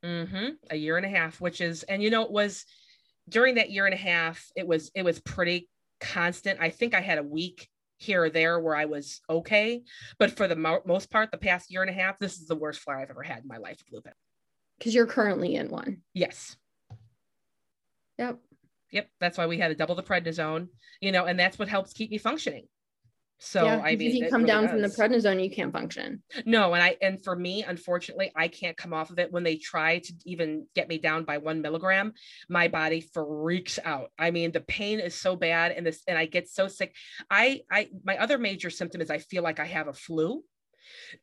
Mm-hmm. 0.03 0.49
A 0.69 0.75
year 0.75 0.97
and 0.97 1.05
a 1.05 1.09
half, 1.09 1.39
which 1.39 1.61
is, 1.61 1.83
and 1.83 2.01
you 2.01 2.09
know, 2.09 2.23
it 2.23 2.31
was 2.31 2.65
during 3.29 3.55
that 3.55 3.71
year 3.71 3.85
and 3.85 3.93
a 3.93 3.97
half, 3.97 4.45
it 4.55 4.67
was 4.67 4.91
it 4.95 5.03
was 5.03 5.19
pretty 5.19 5.69
constant. 5.99 6.59
I 6.59 6.69
think 6.69 6.93
I 6.93 7.01
had 7.01 7.17
a 7.17 7.23
week 7.23 7.69
here 8.01 8.23
or 8.23 8.29
there 8.29 8.59
where 8.59 8.75
I 8.75 8.85
was 8.85 9.21
okay, 9.29 9.83
but 10.17 10.31
for 10.31 10.47
the 10.47 10.55
mo- 10.55 10.81
most 10.85 11.11
part, 11.11 11.31
the 11.31 11.37
past 11.37 11.71
year 11.71 11.81
and 11.81 11.89
a 11.89 11.93
half, 11.93 12.17
this 12.19 12.39
is 12.39 12.47
the 12.47 12.55
worst 12.55 12.79
flare 12.79 12.97
I've 12.97 13.09
ever 13.09 13.23
had 13.23 13.43
in 13.43 13.47
my 13.47 13.57
life 13.57 13.77
with 13.85 13.93
lupus. 13.93 14.17
Because 14.77 14.95
you're 14.95 15.05
currently 15.05 15.55
in 15.55 15.69
one. 15.69 16.01
Yes. 16.13 16.57
Yep. 18.17 18.39
Yep. 18.91 19.09
That's 19.19 19.37
why 19.37 19.45
we 19.45 19.59
had 19.59 19.67
to 19.67 19.75
double 19.75 19.95
the 19.95 20.03
prednisone, 20.03 20.69
you 20.99 21.11
know, 21.11 21.25
and 21.25 21.39
that's 21.39 21.59
what 21.59 21.67
helps 21.67 21.93
keep 21.93 22.09
me 22.09 22.17
functioning. 22.17 22.67
So 23.43 23.65
yeah, 23.65 23.81
I 23.83 23.95
mean, 23.95 24.09
if 24.09 24.13
you 24.13 24.29
come 24.29 24.43
really 24.43 24.53
down 24.53 24.61
does. 24.63 24.71
from 24.71 24.81
the 24.83 24.87
prednisone, 24.89 25.43
you 25.43 25.49
can't 25.49 25.73
function. 25.73 26.21
No, 26.45 26.75
and 26.75 26.83
I 26.83 26.95
and 27.01 27.21
for 27.23 27.35
me, 27.35 27.63
unfortunately, 27.63 28.31
I 28.35 28.47
can't 28.47 28.77
come 28.77 28.93
off 28.93 29.09
of 29.09 29.17
it. 29.17 29.31
When 29.31 29.41
they 29.41 29.55
try 29.55 29.97
to 29.97 30.13
even 30.27 30.67
get 30.75 30.87
me 30.87 30.99
down 30.99 31.23
by 31.23 31.39
one 31.39 31.63
milligram, 31.63 32.13
my 32.49 32.67
body 32.67 33.01
freaks 33.01 33.79
out. 33.83 34.11
I 34.19 34.29
mean, 34.29 34.51
the 34.51 34.61
pain 34.61 34.99
is 34.99 35.15
so 35.15 35.35
bad, 35.35 35.71
and 35.71 35.87
this 35.87 36.03
and 36.07 36.19
I 36.19 36.27
get 36.27 36.49
so 36.49 36.67
sick. 36.67 36.95
I 37.31 37.61
I 37.71 37.89
my 38.03 38.15
other 38.19 38.37
major 38.37 38.69
symptom 38.69 39.01
is 39.01 39.09
I 39.09 39.17
feel 39.17 39.41
like 39.41 39.59
I 39.59 39.65
have 39.65 39.87
a 39.87 39.93
flu, 39.93 40.43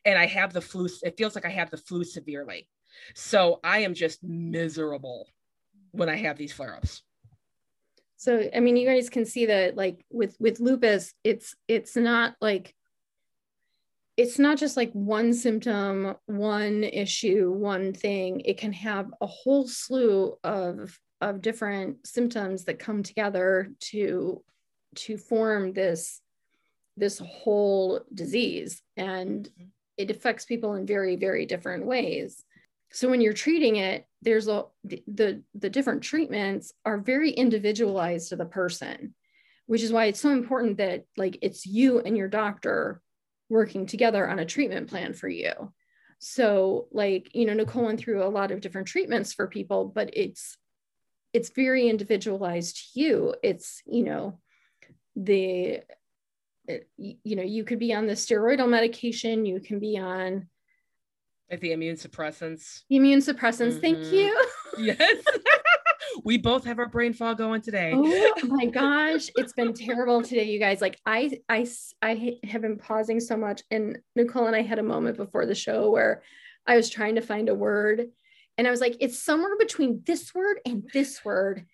and 0.03 0.19
I 0.19 0.25
have 0.25 0.51
the 0.51 0.61
flu. 0.61 0.89
It 1.03 1.17
feels 1.17 1.35
like 1.35 1.45
I 1.45 1.51
have 1.51 1.69
the 1.69 1.77
flu 1.77 2.03
severely. 2.03 2.67
So 3.15 3.61
I 3.63 3.79
am 3.79 3.93
just 3.93 4.21
miserable 4.21 5.29
when 5.91 6.09
I 6.09 6.17
have 6.17 6.37
these 6.37 6.51
flare 6.51 6.75
ups 6.75 7.01
so 8.19 8.49
i 8.55 8.59
mean 8.59 8.75
you 8.75 8.85
guys 8.85 9.09
can 9.09 9.25
see 9.25 9.47
that 9.47 9.75
like 9.75 10.05
with 10.11 10.35
with 10.39 10.59
lupus 10.59 11.13
it's 11.23 11.55
it's 11.67 11.95
not 11.95 12.35
like 12.41 12.75
it's 14.19 14.37
not 14.37 14.57
just 14.57 14.75
like 14.75 14.91
one 14.91 15.33
symptom 15.33 16.13
one 16.25 16.83
issue 16.83 17.49
one 17.53 17.93
thing. 17.93 18.41
It 18.41 18.57
can 18.57 18.73
have 18.73 19.13
a 19.21 19.25
whole 19.25 19.65
slew 19.65 20.37
of 20.43 20.99
of 21.21 21.41
different 21.41 22.05
symptoms 22.05 22.65
that 22.65 22.79
come 22.79 23.01
together 23.01 23.71
to 23.91 24.43
to 24.95 25.17
form 25.17 25.71
this 25.71 26.19
this 26.97 27.19
whole 27.19 28.01
disease. 28.13 28.81
And 28.97 29.45
mm-hmm. 29.45 29.69
it 29.95 30.11
affects 30.11 30.43
people 30.43 30.73
in 30.73 30.85
very 30.85 31.15
very 31.15 31.45
different 31.45 31.85
ways 31.85 32.43
so 32.91 33.09
when 33.09 33.21
you're 33.21 33.33
treating 33.33 33.75
it 33.75 34.05
there's 34.21 34.47
a 34.47 34.65
the 34.83 35.43
the 35.55 35.69
different 35.69 36.01
treatments 36.01 36.73
are 36.85 36.97
very 36.97 37.31
individualized 37.31 38.29
to 38.29 38.35
the 38.35 38.45
person 38.45 39.13
which 39.69 39.83
is 39.83 39.91
why 39.91 40.05
it's 40.05 40.19
so 40.19 40.31
important 40.31 40.77
that 40.77 41.05
like 41.15 41.37
it's 41.43 41.63
you 41.63 41.99
and 41.99 42.17
your 42.17 42.27
doctor 42.27 43.03
working 43.49 43.85
together 43.85 44.27
on 44.27 44.39
a 44.39 44.45
treatment 44.45 44.89
plan 44.89 45.13
for 45.13 45.27
you. 45.27 45.51
So 46.17 46.87
like 46.91 47.35
you 47.35 47.45
know 47.45 47.53
nicole 47.53 47.85
went 47.85 47.99
through 47.99 48.23
a 48.23 48.29
lot 48.29 48.49
of 48.49 48.61
different 48.61 48.87
treatments 48.87 49.31
for 49.31 49.47
people 49.47 49.85
but 49.85 50.09
it's 50.13 50.57
it's 51.33 51.51
very 51.51 51.87
individualized 51.87 52.77
to 52.77 52.99
you. 52.99 53.35
It's 53.43 53.83
you 53.85 54.03
know 54.05 54.39
the 55.15 55.81
you 56.97 57.35
know 57.35 57.43
you 57.43 57.63
could 57.63 57.77
be 57.77 57.93
on 57.93 58.07
the 58.07 58.13
steroidal 58.13 58.67
medication 58.69 59.45
you 59.45 59.59
can 59.59 59.79
be 59.79 59.99
on 59.99 60.47
like 61.49 61.59
the 61.61 61.71
immune 61.71 61.95
suppressants. 61.95 62.83
Immune 62.89 63.19
suppressants. 63.19 63.73
Mm-hmm. 63.73 63.79
Thank 63.79 64.11
you. 64.11 64.45
Yes. 64.77 65.23
we 66.23 66.37
both 66.37 66.63
have 66.63 66.79
our 66.79 66.87
brain 66.87 67.11
fog 67.11 67.37
going 67.37 67.61
today. 67.61 67.91
Oh 67.93 68.33
my 68.43 68.65
gosh, 68.65 69.29
it's 69.35 69.51
been 69.51 69.73
terrible 69.73 70.21
today, 70.21 70.45
you 70.45 70.59
guys. 70.59 70.79
Like 70.79 70.99
I, 71.05 71.39
I, 71.49 71.67
I 72.01 72.39
have 72.45 72.61
been 72.61 72.77
pausing 72.77 73.19
so 73.19 73.35
much, 73.35 73.61
and 73.71 73.97
Nicole 74.15 74.47
and 74.47 74.55
I 74.55 74.61
had 74.61 74.79
a 74.79 74.83
moment 74.83 75.17
before 75.17 75.45
the 75.45 75.55
show 75.55 75.89
where 75.89 76.21
I 76.65 76.77
was 76.77 76.89
trying 76.89 77.15
to 77.15 77.21
find 77.21 77.49
a 77.49 77.55
word, 77.55 78.07
and 78.57 78.67
I 78.67 78.71
was 78.71 78.79
like, 78.79 78.95
it's 78.99 79.21
somewhere 79.21 79.57
between 79.57 80.01
this 80.05 80.33
word 80.33 80.59
and 80.65 80.87
this 80.93 81.25
word. 81.25 81.65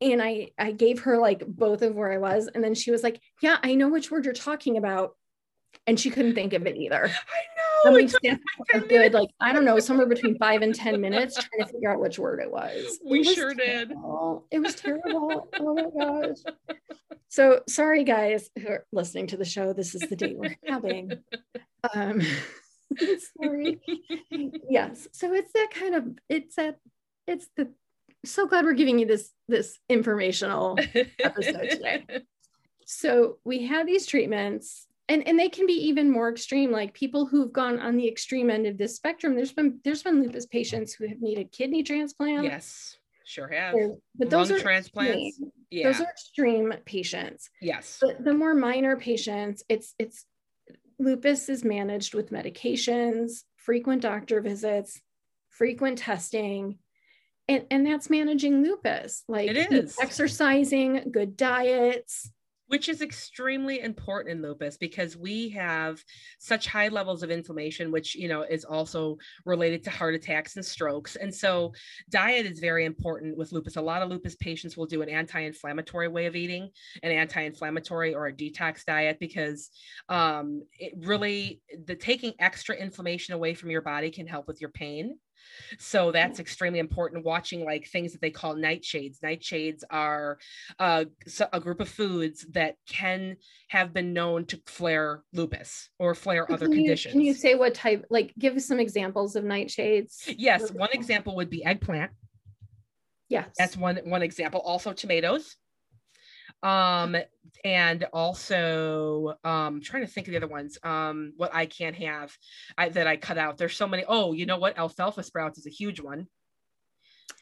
And 0.00 0.22
I, 0.22 0.50
I 0.58 0.72
gave 0.72 1.00
her 1.00 1.18
like 1.18 1.44
both 1.46 1.82
of 1.82 1.94
where 1.94 2.12
I 2.12 2.18
was, 2.18 2.48
and 2.54 2.62
then 2.62 2.74
she 2.74 2.90
was 2.90 3.02
like, 3.02 3.20
"Yeah, 3.40 3.56
I 3.62 3.74
know 3.74 3.88
which 3.88 4.10
word 4.10 4.26
you're 4.26 4.34
talking 4.34 4.76
about," 4.76 5.16
and 5.86 5.98
she 5.98 6.10
couldn't 6.10 6.34
think 6.34 6.52
of 6.52 6.66
it 6.66 6.76
either. 6.76 7.10
I 7.84 7.90
know. 7.90 7.96
we 7.96 8.08
stand 8.08 8.40
a 8.74 8.80
good 8.80 9.12
like 9.12 9.28
I 9.40 9.52
don't 9.52 9.64
know 9.64 9.78
somewhere 9.78 10.06
between 10.06 10.36
five 10.38 10.62
and 10.62 10.74
ten 10.74 11.00
minutes 11.00 11.34
trying 11.36 11.66
to 11.66 11.72
figure 11.72 11.92
out 11.92 12.00
which 12.00 12.18
word 12.18 12.40
it 12.40 12.50
was. 12.50 12.98
We 13.08 13.20
it 13.20 13.26
was 13.26 13.34
sure 13.34 13.54
terrible. 13.54 14.46
did. 14.50 14.56
It 14.56 14.60
was 14.60 14.74
terrible. 14.74 15.48
oh 15.60 15.74
my 15.74 16.26
gosh. 16.28 16.38
So 17.28 17.60
sorry 17.68 18.04
guys 18.04 18.50
who 18.58 18.68
are 18.68 18.86
listening 18.92 19.26
to 19.28 19.36
the 19.36 19.44
show. 19.44 19.72
This 19.72 19.94
is 19.94 20.02
the 20.02 20.16
date 20.16 20.36
we're 20.36 20.56
having. 20.66 21.12
Um, 21.92 22.22
sorry. 23.42 23.80
yes. 24.70 25.08
So 25.12 25.32
it's 25.32 25.52
that 25.52 25.68
kind 25.72 25.94
of 25.94 26.04
it's 26.28 26.56
that 26.56 26.78
it's 27.26 27.48
the 27.56 27.70
so 28.24 28.46
glad 28.46 28.64
we're 28.64 28.72
giving 28.74 28.98
you 28.98 29.06
this 29.06 29.30
this 29.48 29.78
informational 29.88 30.78
episode 31.22 31.70
today. 31.70 32.04
So 32.86 33.38
we 33.44 33.66
have 33.66 33.86
these 33.86 34.06
treatments 34.06 34.86
and 35.08 35.26
and 35.26 35.38
they 35.38 35.48
can 35.48 35.66
be 35.66 35.88
even 35.88 36.10
more 36.10 36.30
extreme 36.30 36.70
like 36.70 36.94
people 36.94 37.26
who've 37.26 37.52
gone 37.52 37.78
on 37.78 37.96
the 37.96 38.08
extreme 38.08 38.50
end 38.50 38.66
of 38.66 38.78
this 38.78 38.96
spectrum 38.96 39.34
there's 39.34 39.52
been 39.52 39.78
there's 39.84 40.02
been 40.02 40.22
lupus 40.22 40.46
patients 40.46 40.94
who 40.94 41.06
have 41.06 41.20
needed 41.20 41.52
kidney 41.52 41.82
transplant. 41.82 42.44
Yes 42.44 42.96
sure 43.24 43.48
have. 43.48 43.74
But 44.16 44.30
those 44.30 44.50
Lung 44.50 44.60
are 44.60 44.62
transplants 44.62 45.28
extreme. 45.28 45.52
yeah. 45.70 45.88
those 45.88 46.00
are 46.00 46.10
extreme 46.10 46.74
patients. 46.84 47.50
Yes. 47.60 47.98
But 48.00 48.22
the 48.24 48.34
more 48.34 48.54
minor 48.54 48.96
patients 48.96 49.62
it's 49.68 49.94
it's 49.98 50.24
lupus 50.98 51.48
is 51.48 51.64
managed 51.64 52.14
with 52.14 52.30
medications 52.30 53.42
frequent 53.56 54.00
doctor 54.00 54.40
visits 54.40 55.00
frequent 55.48 55.98
testing 55.98 56.78
and 57.48 57.66
and 57.70 57.86
that's 57.86 58.10
managing 58.10 58.62
lupus. 58.62 59.24
Like 59.28 59.50
it 59.50 59.72
is. 59.72 59.96
exercising 60.00 61.10
good 61.10 61.36
diets 61.36 62.30
which 62.74 62.88
is 62.88 63.02
extremely 63.02 63.78
important 63.82 64.32
in 64.32 64.42
lupus 64.42 64.76
because 64.76 65.16
we 65.16 65.48
have 65.48 66.02
such 66.40 66.66
high 66.66 66.88
levels 66.88 67.22
of 67.22 67.30
inflammation 67.30 67.92
which 67.92 68.16
you 68.16 68.26
know 68.26 68.42
is 68.42 68.64
also 68.64 69.16
related 69.44 69.84
to 69.84 69.90
heart 69.90 70.12
attacks 70.12 70.56
and 70.56 70.64
strokes. 70.64 71.14
And 71.14 71.32
so 71.32 71.72
diet 72.10 72.46
is 72.46 72.58
very 72.58 72.84
important 72.84 73.36
with 73.36 73.52
lupus. 73.52 73.76
A 73.76 73.80
lot 73.80 74.02
of 74.02 74.08
lupus 74.08 74.34
patients 74.34 74.76
will 74.76 74.86
do 74.86 75.02
an 75.02 75.08
anti-inflammatory 75.08 76.08
way 76.08 76.26
of 76.26 76.34
eating 76.34 76.68
an 77.04 77.12
anti-inflammatory 77.12 78.12
or 78.12 78.26
a 78.26 78.32
detox 78.32 78.84
diet 78.84 79.18
because 79.20 79.70
um, 80.08 80.64
it 80.72 80.94
really 80.96 81.60
the 81.86 81.94
taking 81.94 82.32
extra 82.40 82.74
inflammation 82.74 83.34
away 83.34 83.54
from 83.54 83.70
your 83.70 83.82
body 83.82 84.10
can 84.10 84.26
help 84.26 84.48
with 84.48 84.60
your 84.60 84.70
pain 84.70 85.16
so 85.78 86.12
that's 86.12 86.40
extremely 86.40 86.78
important. 86.78 87.24
Watching 87.24 87.64
like 87.64 87.86
things 87.86 88.12
that 88.12 88.20
they 88.20 88.30
call 88.30 88.54
nightshades. 88.54 89.20
Nightshades 89.20 89.82
are 89.90 90.38
uh, 90.78 91.04
a 91.52 91.60
group 91.60 91.80
of 91.80 91.88
foods 91.88 92.46
that 92.50 92.76
can 92.88 93.36
have 93.68 93.92
been 93.92 94.12
known 94.12 94.46
to 94.46 94.60
flare 94.66 95.22
lupus 95.32 95.90
or 95.98 96.14
flare 96.14 96.50
other 96.50 96.66
can 96.66 96.74
conditions. 96.74 97.12
Can 97.12 97.22
you 97.22 97.34
say 97.34 97.54
what 97.54 97.74
type? 97.74 98.04
Like, 98.10 98.32
give 98.38 98.60
some 98.62 98.80
examples 98.80 99.36
of 99.36 99.44
nightshades. 99.44 100.34
Yes, 100.36 100.70
one 100.72 100.90
example 100.92 101.36
would 101.36 101.50
be 101.50 101.64
eggplant. 101.64 102.10
Yes, 103.28 103.48
that's 103.58 103.76
one 103.76 103.98
one 104.04 104.22
example. 104.22 104.60
Also, 104.60 104.92
tomatoes 104.92 105.56
um 106.64 107.16
and 107.64 108.04
also 108.12 109.34
um 109.44 109.80
trying 109.80 110.04
to 110.04 110.10
think 110.10 110.26
of 110.26 110.32
the 110.32 110.36
other 110.36 110.48
ones 110.48 110.78
um 110.82 111.32
what 111.36 111.54
i 111.54 111.66
can't 111.66 111.96
have 111.96 112.36
I, 112.76 112.88
that 112.88 113.06
i 113.06 113.16
cut 113.16 113.38
out 113.38 113.58
there's 113.58 113.76
so 113.76 113.86
many 113.86 114.04
oh 114.08 114.32
you 114.32 114.46
know 114.46 114.58
what 114.58 114.76
alfalfa 114.76 115.22
sprouts 115.22 115.58
is 115.58 115.66
a 115.66 115.70
huge 115.70 116.00
one 116.00 116.26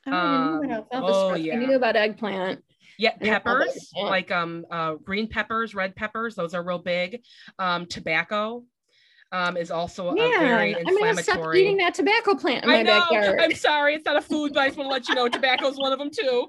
I 0.06 0.10
um, 0.10 0.84
oh, 0.92 1.34
yeah. 1.34 1.54
I 1.54 1.56
knew 1.58 1.76
about 1.76 1.96
eggplant. 1.96 2.64
Yeah, 2.98 3.12
And 3.20 3.30
all 3.30 3.34
that, 3.34 3.44
peppers, 3.44 3.90
yeah. 3.96 4.02
like 4.04 4.30
um 4.30 4.66
uh 4.70 4.94
green 4.94 5.28
peppers, 5.28 5.74
red 5.74 5.96
peppers, 5.96 6.34
those 6.34 6.54
are 6.54 6.62
real 6.62 6.78
big. 6.78 7.22
Um 7.58 7.86
tobacco 7.86 8.64
um 9.32 9.56
is 9.56 9.70
also 9.70 10.08
a 10.10 10.14
Man, 10.14 10.30
very 10.38 10.76
I'm 10.76 10.98
gonna 10.98 11.22
stop 11.22 11.54
eating 11.54 11.78
that 11.78 11.94
tobacco 11.94 12.34
plant 12.34 12.64
in 12.64 12.70
my 12.70 12.78
I 12.78 12.82
know. 12.82 13.00
backyard. 13.00 13.40
I'm 13.40 13.54
sorry, 13.54 13.94
it's 13.94 14.04
not 14.04 14.16
a 14.16 14.20
food, 14.20 14.52
but 14.52 14.60
I 14.60 14.66
just 14.68 14.78
want 14.78 14.88
to 14.88 14.92
let 14.92 15.08
you 15.08 15.14
know 15.14 15.28
tobacco 15.28 15.68
is 15.68 15.78
one 15.78 15.92
of 15.92 15.98
them 15.98 16.10
too. 16.10 16.48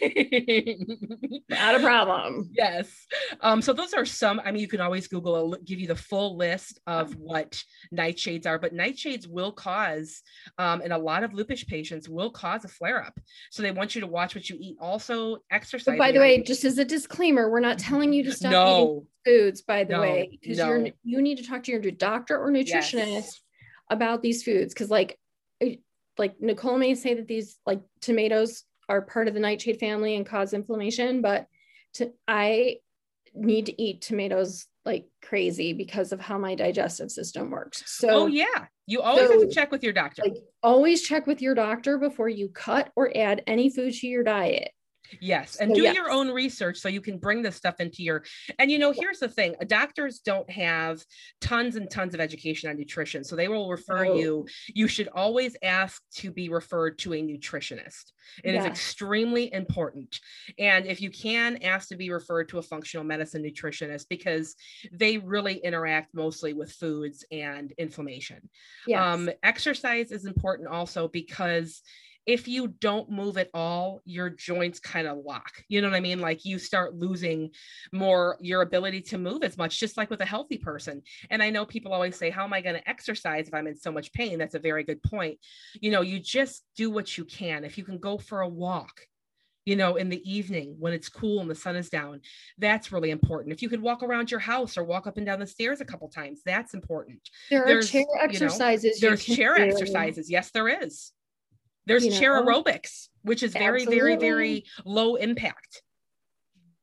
Not 1.48 1.76
a 1.76 1.80
problem. 1.80 2.50
yes. 2.52 3.06
Um, 3.40 3.62
so 3.62 3.72
those 3.72 3.94
are 3.94 4.04
some. 4.04 4.40
I 4.44 4.50
mean, 4.50 4.60
you 4.60 4.68
can 4.68 4.80
always 4.80 5.06
Google, 5.06 5.54
a, 5.54 5.60
give 5.60 5.78
you 5.78 5.86
the 5.86 5.96
full 5.96 6.36
list 6.36 6.80
of 6.86 7.14
what 7.14 7.62
nightshades 7.94 8.46
are, 8.46 8.58
but 8.58 8.74
nightshades 8.74 9.28
will 9.28 9.52
cause, 9.52 10.22
um, 10.58 10.80
and 10.82 10.92
a 10.92 10.98
lot 10.98 11.22
of 11.22 11.34
lupus 11.34 11.62
patients 11.64 12.08
will 12.08 12.30
cause 12.30 12.64
a 12.64 12.68
flare 12.68 13.02
up. 13.02 13.18
So 13.50 13.62
they 13.62 13.70
want 13.70 13.94
you 13.94 14.00
to 14.00 14.06
watch 14.06 14.34
what 14.34 14.50
you 14.50 14.56
eat. 14.58 14.76
Also, 14.80 15.38
exercise. 15.50 15.84
But 15.94 15.98
by 15.98 16.12
the 16.12 16.18
way, 16.20 16.42
just 16.42 16.64
as 16.64 16.78
a 16.78 16.84
disclaimer, 16.84 17.50
we're 17.50 17.60
not 17.60 17.78
telling 17.78 18.12
you 18.12 18.24
to 18.24 18.32
stop 18.32 18.50
eating 18.50 18.62
no. 18.62 19.06
Foods, 19.24 19.62
by 19.62 19.84
the 19.84 19.94
No, 19.94 20.00
way, 20.00 20.38
because 20.40 20.58
no. 20.58 20.68
you're 20.68 20.88
you 21.02 21.22
need 21.22 21.38
to 21.38 21.46
talk 21.46 21.62
to 21.64 21.72
your 21.72 21.80
doctor 21.80 22.38
or 22.38 22.50
nutritionist 22.50 23.08
Yes. 23.08 23.40
about 23.90 24.22
these 24.22 24.42
foods. 24.42 24.74
Because 24.74 24.90
like 24.90 25.18
eh, 25.60 25.76
like 26.18 26.40
Nicole 26.40 26.78
may 26.78 26.94
say 26.94 27.14
that 27.14 27.26
these 27.28 27.58
like 27.66 27.80
tomatoes 28.00 28.64
are 28.88 29.02
part 29.02 29.28
of 29.28 29.34
the 29.34 29.40
nightshade 29.40 29.80
family 29.80 30.16
and 30.16 30.26
cause 30.26 30.52
inflammation, 30.52 31.22
but 31.22 31.46
to 31.94 32.12
I 32.28 32.76
need 33.34 33.66
to 33.66 33.82
eat 33.82 34.00
tomatoes 34.02 34.66
like 34.84 35.06
crazy 35.22 35.72
because 35.72 36.12
of 36.12 36.20
how 36.20 36.38
my 36.38 36.54
digestive 36.54 37.10
system 37.10 37.50
works. 37.50 37.82
So 37.86 38.08
oh 38.10 38.26
yeah, 38.26 38.66
you 38.86 39.00
always 39.00 39.30
have 39.30 39.40
to 39.40 39.48
check 39.48 39.70
with 39.72 39.82
your 39.82 39.92
doctor. 39.94 40.22
like 40.22 40.36
always 40.62 41.02
check 41.02 41.26
with 41.26 41.40
your 41.40 41.54
doctor 41.54 41.98
before 41.98 42.28
you 42.28 42.48
cut 42.50 42.92
or 42.94 43.10
add 43.16 43.42
any 43.46 43.70
food 43.70 43.94
to 43.94 44.06
your 44.06 44.22
diet. 44.22 44.70
Yes, 45.20 45.56
and 45.56 45.70
So, 45.70 45.74
do 45.76 45.82
yes. 45.82 45.94
your 45.94 46.10
own 46.10 46.30
research 46.30 46.78
so 46.78 46.88
you 46.88 47.00
can 47.00 47.18
bring 47.18 47.42
this 47.42 47.56
stuff 47.56 47.80
into 47.80 48.02
your. 48.02 48.24
And 48.58 48.70
you 48.70 48.78
know, 48.78 48.92
here's 48.92 49.18
the 49.18 49.28
thing: 49.28 49.54
doctors 49.66 50.20
don't 50.20 50.48
have 50.50 51.02
tons 51.40 51.76
and 51.76 51.90
tons 51.90 52.14
of 52.14 52.20
education 52.20 52.70
on 52.70 52.76
nutrition, 52.76 53.24
so 53.24 53.36
they 53.36 53.48
will 53.48 53.68
refer 53.70 54.04
No. 54.04 54.14
you. 54.14 54.46
You 54.74 54.88
should 54.88 55.08
always 55.08 55.56
ask 55.62 56.02
to 56.16 56.30
be 56.30 56.48
referred 56.48 56.98
to 57.00 57.14
a 57.14 57.22
nutritionist. 57.22 58.12
It 58.42 58.54
is 58.54 58.64
Yes. 58.64 58.66
extremely 58.66 59.52
important, 59.52 60.18
and 60.58 60.86
if 60.86 61.00
you 61.00 61.10
can, 61.10 61.62
ask 61.62 61.88
to 61.88 61.96
be 61.96 62.10
referred 62.10 62.48
to 62.50 62.58
a 62.58 62.62
functional 62.62 63.04
medicine 63.04 63.42
nutritionist 63.42 64.06
because 64.08 64.56
they 64.92 65.18
really 65.18 65.56
interact 65.58 66.14
mostly 66.14 66.52
with 66.52 66.72
foods 66.72 67.24
and 67.30 67.72
inflammation. 67.78 68.48
Yes. 68.86 69.00
Um, 69.02 69.30
exercise 69.42 70.10
is 70.10 70.24
important 70.24 70.68
also 70.68 71.08
because 71.08 71.82
if 72.26 72.48
you 72.48 72.68
don't 72.68 73.10
move 73.10 73.36
at 73.36 73.50
all, 73.52 74.00
your 74.04 74.30
joints 74.30 74.80
kind 74.80 75.06
of 75.06 75.18
lock. 75.18 75.52
You 75.68 75.82
know 75.82 75.90
what 75.90 75.96
I 75.96 76.00
mean? 76.00 76.20
Like 76.20 76.44
you 76.44 76.58
start 76.58 76.94
losing 76.94 77.50
more 77.92 78.38
your 78.40 78.62
ability 78.62 79.02
to 79.02 79.18
move 79.18 79.42
as 79.42 79.58
much, 79.58 79.78
just 79.78 79.96
like 79.96 80.10
with 80.10 80.20
a 80.20 80.26
healthy 80.26 80.58
person. 80.58 81.02
And 81.30 81.42
I 81.42 81.50
know 81.50 81.66
people 81.66 81.92
always 81.92 82.16
say, 82.16 82.30
How 82.30 82.44
am 82.44 82.52
I 82.52 82.60
going 82.60 82.76
to 82.76 82.88
exercise 82.88 83.48
if 83.48 83.54
I'm 83.54 83.66
in 83.66 83.76
so 83.76 83.92
much 83.92 84.12
pain? 84.12 84.38
That's 84.38 84.54
a 84.54 84.60
very 84.60 84.84
good 84.84 85.02
point. 85.02 85.38
You 85.80 85.90
know, 85.90 86.00
you 86.00 86.18
just 86.18 86.64
do 86.76 86.90
what 86.90 87.16
you 87.18 87.24
can. 87.24 87.64
If 87.64 87.76
you 87.76 87.84
can 87.84 87.98
go 87.98 88.16
for 88.16 88.40
a 88.40 88.48
walk, 88.48 89.00
you 89.66 89.76
know, 89.76 89.96
in 89.96 90.08
the 90.10 90.30
evening 90.30 90.76
when 90.78 90.92
it's 90.92 91.08
cool 91.08 91.40
and 91.40 91.50
the 91.50 91.54
sun 91.54 91.76
is 91.76 91.88
down, 91.88 92.20
that's 92.58 92.92
really 92.92 93.10
important. 93.10 93.52
If 93.52 93.62
you 93.62 93.68
could 93.68 93.80
walk 93.80 94.02
around 94.02 94.30
your 94.30 94.40
house 94.40 94.76
or 94.76 94.84
walk 94.84 95.06
up 95.06 95.16
and 95.16 95.26
down 95.26 95.40
the 95.40 95.46
stairs 95.46 95.80
a 95.80 95.86
couple 95.86 96.08
times, 96.08 96.40
that's 96.44 96.74
important. 96.74 97.20
there 97.50 97.64
are 97.64 97.66
there's, 97.66 97.90
chair 97.90 98.02
know, 98.02 98.20
exercises. 98.22 99.00
you 99.02 99.08
There's 99.08 99.24
can 99.24 99.36
chair 99.36 99.56
do. 99.56 99.62
exercises. 99.62 100.30
Yes, 100.30 100.50
there 100.50 100.68
is. 100.68 101.12
There's 101.86 102.04
You 102.04 102.12
chair 102.12 102.42
aerobics, 102.42 103.08
which 103.22 103.42
is 103.42 103.52
very, 103.52 103.84
very, 103.84 104.14
Absolutely. 104.14 104.28
very 104.28 104.64
low 104.84 105.16
impact. 105.16 105.82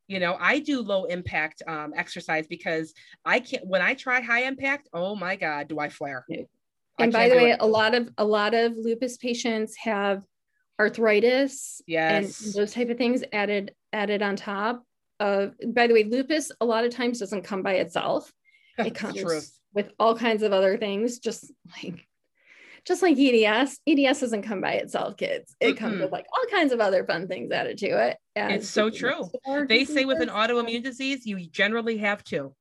You 0.07 0.19
know, 0.19 0.37
I 0.39 0.59
do 0.59 0.81
low 0.81 1.05
impact 1.05 1.63
um, 1.67 1.93
exercise 1.95 2.45
because 2.47 2.93
I 3.25 3.39
can't. 3.39 3.65
When 3.65 3.81
I 3.81 3.93
try 3.93 4.21
high 4.21 4.43
impact, 4.43 4.89
oh 4.93 5.15
my 5.15 5.35
god, 5.35 5.69
do 5.69 5.79
I 5.79 5.89
flare? 5.89 6.25
Yeah. 6.27 6.41
I 6.99 7.03
and 7.03 7.13
by 7.13 7.29
the 7.29 7.35
way 7.35 7.51
it. 7.51 7.57
a 7.61 7.65
lot 7.65 7.95
of 7.95 8.09
a 8.17 8.25
lot 8.25 8.53
of 8.53 8.73
lupus 8.77 9.17
patients 9.17 9.75
have 9.77 10.23
arthritis 10.79 11.81
and 11.87 12.25
those 12.55 12.73
type 12.73 12.89
of 12.89 12.97
things 12.97 13.23
added 13.31 13.73
added 13.93 14.21
on 14.21 14.35
top 14.35 14.83
of 15.19 15.53
by 15.67 15.87
the 15.87 15.93
way 15.93 16.03
lupus 16.03 16.51
a 16.59 16.65
lot 16.65 16.83
of 16.83 16.93
times 16.93 17.19
doesn't 17.19 17.43
come 17.43 17.61
by 17.61 17.73
itself 17.73 18.31
it 18.79 18.95
comes 18.95 19.53
with 19.73 19.91
all 19.99 20.15
kinds 20.15 20.43
of 20.43 20.51
other 20.53 20.77
things 20.77 21.19
just 21.19 21.51
like 21.83 22.07
just 22.85 23.01
like 23.01 23.17
eds 23.17 23.79
eds 23.87 24.19
doesn't 24.19 24.41
come 24.41 24.61
by 24.61 24.73
itself 24.73 25.15
kids 25.17 25.55
it 25.59 25.77
comes 25.77 25.95
Mm-mm. 25.95 26.01
with 26.01 26.11
like 26.11 26.25
all 26.33 26.45
kinds 26.57 26.71
of 26.73 26.79
other 26.79 27.05
fun 27.05 27.27
things 27.27 27.51
added 27.51 27.77
to 27.77 27.87
it 28.07 28.17
and 28.35 28.53
It's 28.53 28.69
so 28.69 28.89
true. 28.89 29.29
They 29.67 29.83
say 29.85 30.05
with 30.05 30.21
an 30.21 30.29
autoimmune 30.29 30.83
disease, 30.83 31.25
you 31.25 31.37
generally 31.49 31.97
have 31.97 32.23
two. 32.23 32.55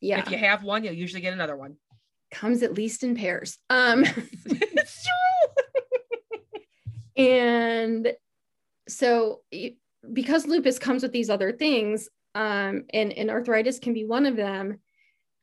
yeah 0.00 0.18
If 0.20 0.30
you 0.30 0.38
have 0.38 0.62
one, 0.64 0.82
you'll 0.82 0.94
usually 0.94 1.20
get 1.20 1.32
another 1.34 1.56
one. 1.56 1.76
comes 2.30 2.62
at 2.62 2.74
least 2.74 3.04
in 3.04 3.14
pairs 3.14 3.58
um 3.70 4.04
it's 4.46 5.06
true. 5.06 5.64
and 7.16 8.12
so 8.88 9.40
because 10.12 10.46
lupus 10.46 10.78
comes 10.78 11.02
with 11.02 11.12
these 11.12 11.30
other 11.30 11.52
things 11.52 12.08
um, 12.34 12.84
and, 12.92 13.12
and 13.12 13.30
arthritis 13.30 13.78
can 13.78 13.94
be 13.94 14.04
one 14.04 14.26
of 14.26 14.34
them 14.36 14.80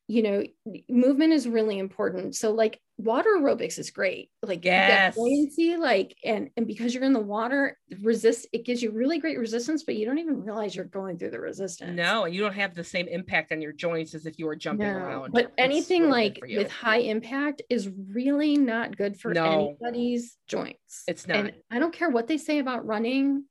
you 0.08 0.24
know 0.24 0.43
movement 0.89 1.32
is 1.34 1.47
really 1.47 1.80
important 1.80 2.36
so 2.36 2.52
like 2.52 2.82
water 2.97 3.30
aerobics 3.38 3.80
is 3.80 3.91
great 3.91 4.30
like 4.43 4.64
Yes. 4.64 5.16
buoyancy 5.16 5.78
like 5.78 6.16
and 6.24 6.49
and 6.58 6.68
because 6.68 6.93
you're 6.93 7.04
in 7.04 7.14
the 7.14 7.20
water 7.20 7.78
resist 8.02 8.47
it 8.52 8.66
gives 8.66 8.82
you 8.84 8.91
really 8.91 9.20
great 9.20 9.39
resistance 9.39 9.84
but 9.84 9.95
you 9.95 10.06
don't 10.06 10.18
even 10.20 10.43
realize 10.43 10.76
you're 10.76 10.86
going 10.86 11.18
through 11.18 11.30
the 11.32 11.39
resistance 11.39 11.95
No, 11.95 12.26
and 12.26 12.36
you 12.36 12.41
don't 12.41 12.54
have 12.54 12.76
the 12.76 12.84
same 12.84 13.08
impact 13.08 13.52
on 13.52 13.62
your 13.62 13.74
joints 13.74 14.14
as 14.14 14.26
if 14.26 14.38
you 14.38 14.45
were 14.45 14.56
jumping 14.56 14.88
No, 14.88 14.97
around. 14.97 15.34
but 15.34 15.45
It's 15.45 15.58
anything 15.58 16.02
really 16.04 16.12
like 16.12 16.39
with 16.58 16.70
high 16.70 16.97
impact 16.97 17.62
is 17.70 17.89
really 17.89 18.58
not 18.58 18.97
good 18.97 19.20
for 19.20 19.34
No. 19.34 19.78
anybody's 19.80 20.38
joints. 20.47 21.04
It's 21.08 21.28
not. 21.28 21.38
And 21.38 21.54
I 21.72 21.80
don't 21.80 21.93
care 21.93 22.10
what 22.10 22.28
they 22.28 22.38
say 22.38 22.60
about 22.60 22.86
running. 22.86 23.45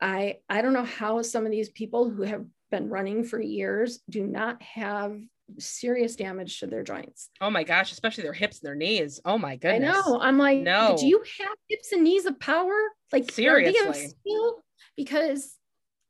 I 0.00 0.38
I 0.48 0.62
don't 0.62 0.72
know 0.72 0.84
how 0.84 1.22
some 1.22 1.44
of 1.46 1.52
these 1.52 1.70
people 1.70 2.10
who 2.10 2.22
have 2.22 2.44
been 2.74 2.88
running 2.88 3.22
for 3.24 3.40
years 3.40 4.00
do 4.10 4.26
not 4.26 4.60
have 4.62 5.16
serious 5.58 6.16
damage 6.16 6.58
to 6.60 6.66
their 6.66 6.82
joints. 6.82 7.28
Oh 7.40 7.50
my 7.50 7.62
gosh, 7.64 7.92
especially 7.92 8.24
their 8.24 8.32
hips 8.32 8.60
and 8.60 8.66
their 8.66 8.74
knees. 8.74 9.20
Oh 9.24 9.38
my 9.38 9.56
goodness. 9.56 9.94
I 9.96 10.10
know. 10.10 10.20
I'm 10.20 10.38
like, 10.38 10.60
No. 10.60 10.96
do 10.98 11.06
you 11.06 11.22
have 11.40 11.56
hips 11.68 11.92
and 11.92 12.02
knees 12.02 12.26
of 12.26 12.40
power? 12.40 12.74
Like 13.12 13.24
are 13.24 13.62
they 13.62 13.68
of 13.68 13.94
Seriously. 13.94 14.14
Because 14.96 15.54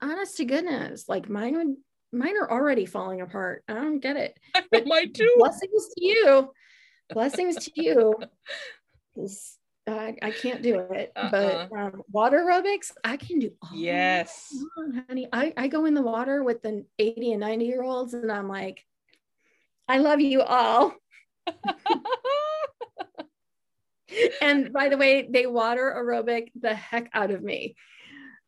honest 0.01 0.37
to 0.39 0.45
goodness, 0.45 1.09
like 1.09 1.29
mine 1.29 1.57
would 1.57 1.77
mine 2.13 2.37
are 2.41 2.51
already 2.51 2.87
falling 2.87 3.21
apart. 3.21 3.63
I 3.69 3.75
don't 3.75 4.01
get 4.01 4.17
it. 4.17 4.39
I 4.55 4.63
mine 4.87 5.13
too. 5.13 5.35
blessings 5.37 5.89
to 5.99 6.05
you 6.05 6.51
blessings 7.13 7.57
to 7.57 7.71
you 7.75 8.15
I, 9.87 10.17
I 10.23 10.31
can't 10.31 10.63
do 10.63 10.79
it 10.79 11.13
but 11.15 11.69
um, 11.77 12.03
water 12.11 12.39
aerobics 12.39 12.93
i 13.05 13.17
can 13.17 13.39
do 13.39 13.51
all 13.63 13.77
Yes. 13.77 14.55
honey 15.09 15.29
I, 15.33 15.53
I 15.57 15.69
go 15.69 15.85
in 15.85 15.95
the 15.95 16.03
water 16.03 16.43
with 16.43 16.63
the 16.63 16.85
80 16.99 17.33
and 17.33 17.41
90 17.41 17.65
year 17.65 17.83
olds 17.83 18.15
and 18.15 18.33
i'm 18.33 18.49
like 18.49 18.83
i 19.89 19.99
love 19.99 20.21
you 20.21 20.43
all 20.43 20.95
and 24.41 24.73
by 24.73 24.89
the 24.89 24.97
way 24.97 25.29
they 25.31 25.47
water 25.47 25.95
aerobic 25.97 26.51
the 26.61 26.75
heck 26.75 27.11
out 27.13 27.31
of 27.31 27.43
me 27.43 27.77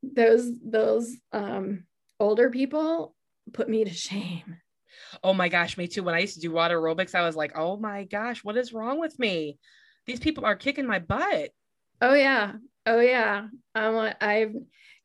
those 0.02 0.50
those 0.64 1.14
um 1.32 1.84
older 2.18 2.50
people 2.50 3.14
put 3.52 3.68
me 3.68 3.84
to 3.84 3.92
shame 3.92 4.56
oh 5.22 5.34
my 5.34 5.48
gosh, 5.48 5.76
me 5.76 5.86
too. 5.88 6.02
When 6.02 6.14
I 6.14 6.20
used 6.20 6.34
to 6.34 6.40
do 6.40 6.50
water 6.50 6.80
aerobics, 6.80 7.14
I 7.14 7.22
was 7.22 7.36
like, 7.36 7.52
oh 7.56 7.76
my 7.76 8.04
gosh, 8.04 8.44
what 8.44 8.56
is 8.56 8.72
wrong 8.72 8.98
with 8.98 9.18
me? 9.18 9.58
These 10.06 10.20
people 10.20 10.44
are 10.44 10.56
kicking 10.56 10.86
my 10.86 10.98
butt. 10.98 11.50
Oh 12.00 12.14
yeah. 12.14 12.52
Oh 12.86 13.00
yeah. 13.00 13.48
Um, 13.74 14.12
I've 14.20 14.54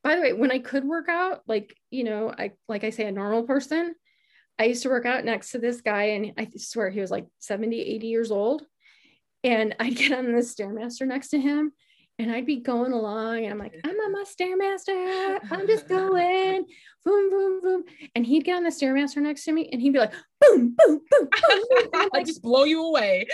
by 0.04 0.16
the 0.16 0.22
way, 0.22 0.34
when 0.34 0.52
I 0.52 0.60
could 0.60 0.84
work 0.84 1.10
out, 1.10 1.42
like, 1.48 1.76
you 1.92 2.04
know, 2.04 2.34
I 2.36 2.52
like 2.68 2.84
I 2.84 2.90
say 2.90 3.06
a 3.06 3.12
normal 3.12 3.44
person, 3.44 3.94
I 4.58 4.66
used 4.66 4.84
to 4.84 4.90
work 4.90 5.06
out 5.06 5.26
next 5.26 5.52
to 5.52 5.60
this 5.60 5.82
guy 5.82 6.04
and 6.04 6.34
I 6.38 6.48
swear 6.58 6.90
he 6.90 7.02
was 7.02 7.12
like 7.12 7.26
70, 7.40 7.80
80 7.80 8.08
years 8.08 8.32
old. 8.32 8.64
And 9.44 9.76
I'd 9.80 9.96
get 9.96 10.14
on 10.14 10.32
the 10.32 10.40
stairmaster 10.40 11.08
next 11.08 11.30
to 11.30 11.40
him 11.40 11.72
and 12.20 12.32
I'd 12.32 12.46
be 12.46 12.58
going 12.58 12.92
along 12.92 13.44
and 13.44 13.54
I'm 13.54 13.58
like, 13.58 13.80
I'm 13.84 13.96
on 13.96 14.12
my 14.12 14.24
stairmaster. 14.24 15.40
I'm 15.52 15.68
just 15.68 15.88
going 15.88 16.66
boom, 17.04 17.30
boom, 17.32 17.62
boom. 17.62 17.84
And 18.16 18.26
he'd 18.26 18.46
get 18.46 18.58
on 18.58 18.64
the 18.64 18.70
stairmaster 18.70 19.18
next 19.18 19.46
to 19.46 19.52
me 19.52 19.70
and 19.72 19.82
he'd 19.82 19.94
be 19.94 20.00
like, 20.00 20.14
boom, 20.40 20.76
boom, 20.78 21.02
boom, 21.10 21.30
boom. 21.32 21.64
boom. 21.92 22.10
Like, 22.14 22.26
just 22.26 22.42
blow 22.42 22.64
you 22.64 22.86
away. 22.86 23.28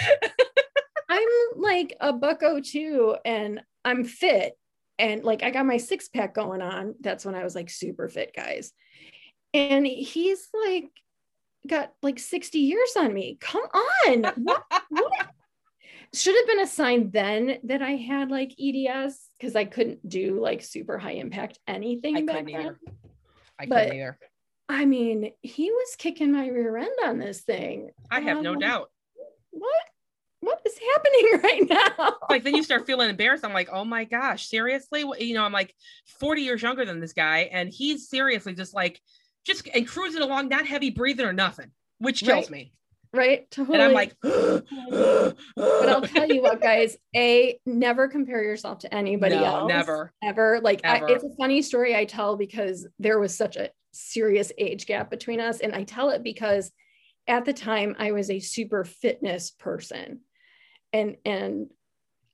I'm 1.10 1.28
like 1.56 1.96
a 2.00 2.14
buck 2.14 2.42
oh 2.44 2.60
two 2.60 3.16
and 3.26 3.62
I'm 3.86 4.04
fit. 4.04 4.58
And 5.00 5.24
like 5.24 5.44
I 5.44 5.52
got 5.52 5.66
my 5.66 5.78
six 5.78 6.08
pack 6.10 6.34
going 6.34 6.62
on. 6.62 6.96
That's 7.02 7.26
when 7.26 7.36
I 7.36 7.44
was 7.44 7.56
like 7.56 7.70
super 7.70 8.10
fit, 8.10 8.34
guys. 8.36 8.72
And 9.54 9.86
he's 9.86 10.48
like 10.54 10.90
got 11.66 11.94
like 12.02 12.20
60 12.20 12.60
years 12.60 12.94
on 12.98 13.14
me. 13.14 13.38
Come 13.40 13.64
on. 13.64 14.24
What? 14.44 14.64
what? 14.90 15.12
should 16.14 16.36
have 16.36 16.48
been 16.48 16.62
a 16.62 16.68
sign 16.68 17.12
then 17.12 17.58
that 17.64 17.82
I 17.82 17.92
had 17.92 18.32
like 18.32 18.52
EDS 18.60 19.20
because 19.38 19.56
I 19.56 19.66
couldn't 19.66 20.08
do 20.08 20.40
like 20.42 20.64
super 20.64 20.98
high 20.98 21.14
impact 21.14 21.60
anything 21.68 22.18
I 22.18 22.22
back 22.22 22.36
couldn't 22.38 22.52
then. 22.52 22.62
either. 22.62 22.80
I 23.60 23.66
But- 23.66 23.84
couldn't 23.86 23.96
either. 24.00 24.20
I 24.70 24.84
mean, 24.84 25.32
he 25.42 25.72
was 25.72 25.96
kicking 25.98 26.34
my 26.34 26.48
rear 26.48 26.76
end 26.76 26.90
on 27.06 27.20
this 27.20 27.42
thing. 27.42 27.92
I 28.12 28.20
have 28.20 28.42
no 28.42 28.52
Um, 28.54 28.60
doubt. 28.60 28.92
What? 29.52 29.84
What 30.48 30.62
is 30.66 30.80
happening 30.96 31.42
right 31.70 31.70
now? 31.98 32.16
Like 32.30 32.44
then 32.44 32.56
you 32.56 32.64
start 32.64 32.86
feeling 32.86 33.10
embarrassed. 33.10 33.44
I'm 33.44 33.54
like, 33.54 33.70
oh 33.72 33.84
my 33.84 34.06
gosh, 34.06 34.48
seriously? 34.48 35.04
You 35.20 35.34
know, 35.34 35.44
I'm 35.44 35.52
like 35.52 35.74
40 36.20 36.42
years 36.42 36.62
younger 36.62 36.86
than 36.86 37.00
this 37.00 37.14
guy, 37.14 37.50
and 37.52 37.70
he's 37.70 38.10
seriously 38.10 38.54
just 38.54 38.74
like, 38.74 39.02
just 39.46 39.68
and 39.74 39.88
cruising 39.88 40.22
along, 40.22 40.50
not 40.50 40.66
heavy 40.66 40.90
breathing 40.90 41.26
or 41.26 41.34
nothing, 41.34 41.72
which 42.00 42.22
kills 42.22 42.46
Right. 42.46 42.52
me. 42.52 42.74
right? 43.14 43.50
Totally. 43.52 43.76
And 43.80 43.84
I'm 43.84 43.94
like, 43.94 44.16
but 44.22 45.36
I'll 45.90 46.02
tell 46.02 46.28
you 46.28 46.42
what, 46.42 46.62
guys. 46.62 46.98
A 47.16 47.60
never 47.66 48.08
compare 48.08 48.44
yourself 48.44 48.80
to 48.80 48.94
anybody 48.94 49.36
No, 49.36 49.44
else. 49.46 49.68
never. 49.70 50.14
Ever. 50.24 50.60
Like 50.62 50.86
I- 50.86 51.02
it's 51.12 51.24
a 51.24 51.36
funny 51.38 51.62
story 51.62 51.96
I 51.96 52.06
tell 52.06 52.36
because 52.38 52.88
there 53.00 53.20
was 53.20 53.36
such 53.36 53.56
a 53.58 53.70
serious 53.92 54.52
age 54.58 54.86
gap 54.86 55.10
between 55.10 55.40
us, 55.40 55.60
and 55.60 55.74
I 55.74 55.84
tell 55.84 56.10
it 56.12 56.24
because 56.24 56.72
at 57.28 57.44
the 57.46 57.54
time 57.54 57.96
I 58.00 58.12
was 58.12 58.30
a 58.30 58.40
super 58.40 58.84
fitness 58.86 59.52
person, 59.52 60.22
and 60.98 61.16
and 61.26 61.70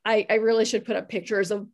I 0.06 0.26
I 0.30 0.36
really 0.36 0.66
should 0.66 0.86
put 0.86 0.96
up 0.96 1.10
pictures 1.10 1.52
of. 1.52 1.68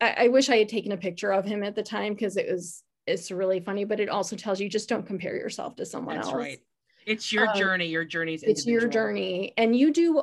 I, 0.00 0.14
I 0.24 0.28
wish 0.28 0.48
I 0.48 0.56
had 0.56 0.68
taken 0.68 0.92
a 0.92 0.96
picture 0.96 1.30
of 1.30 1.44
him 1.44 1.62
at 1.62 1.74
the 1.74 1.82
time 1.82 2.14
because 2.14 2.36
it 2.36 2.50
was 2.50 2.82
it's 3.06 3.30
really 3.30 3.60
funny, 3.60 3.84
but 3.84 4.00
it 4.00 4.08
also 4.08 4.36
tells 4.36 4.60
you 4.60 4.68
just 4.68 4.88
don't 4.88 5.06
compare 5.06 5.36
yourself 5.36 5.76
to 5.76 5.86
someone 5.86 6.16
That's 6.16 6.28
else 6.28 6.36
right. 6.36 6.58
It's 7.06 7.32
your 7.32 7.48
Um, 7.48 7.56
journey. 7.56 7.86
Your 7.86 8.04
journey's 8.04 8.42
it's 8.42 8.66
your 8.66 8.88
journey 8.88 9.52
and 9.56 9.76
you 9.76 9.92
do 9.92 10.22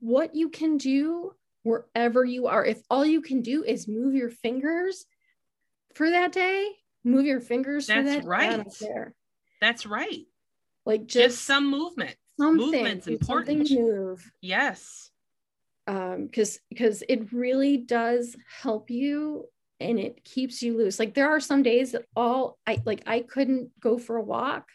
what 0.00 0.34
you 0.34 0.48
can 0.48 0.76
do 0.78 1.32
wherever 1.62 2.24
you 2.24 2.46
are 2.46 2.64
if 2.64 2.82
all 2.90 3.04
you 3.04 3.20
can 3.20 3.42
do 3.42 3.64
is 3.64 3.88
move 3.88 4.14
your 4.14 4.30
fingers 4.30 5.06
for 5.94 6.10
that 6.10 6.32
day 6.32 6.70
move 7.04 7.26
your 7.26 7.40
fingers 7.40 7.86
for 7.86 8.02
That's 8.02 8.16
that 8.16 8.22
day, 8.22 8.36
I 8.36 8.56
don't 8.56 8.80
right. 8.80 9.12
That's 9.60 9.86
right. 9.86 10.26
like 10.86 11.06
Just, 11.06 11.36
just, 11.36 11.44
some 11.44 11.70
movement. 11.70 12.16
Something 12.38 12.66
movement's 12.66 13.06
do 13.06 13.18
something 13.22 13.60
important. 13.60 13.80
move 13.80 14.32
Yes. 14.40 15.10
um 15.86 16.26
because 16.26 16.58
because 16.70 17.02
it 17.08 17.32
really 17.32 17.76
does 17.76 18.36
help 18.62 18.90
you 18.90 19.46
and 19.80 19.98
it 19.98 20.24
keeps 20.24 20.62
you 20.62 20.76
loose 20.76 20.98
like 20.98 21.14
there 21.14 21.28
are 21.28 21.40
some 21.40 21.62
days 21.62 21.92
that 21.92 22.04
all 22.16 22.58
i 22.66 22.80
like 22.84 23.02
i 23.06 23.20
couldn't 23.20 23.70
go 23.80 23.98
for 23.98 24.16
a 24.16 24.22
walk 24.22 24.68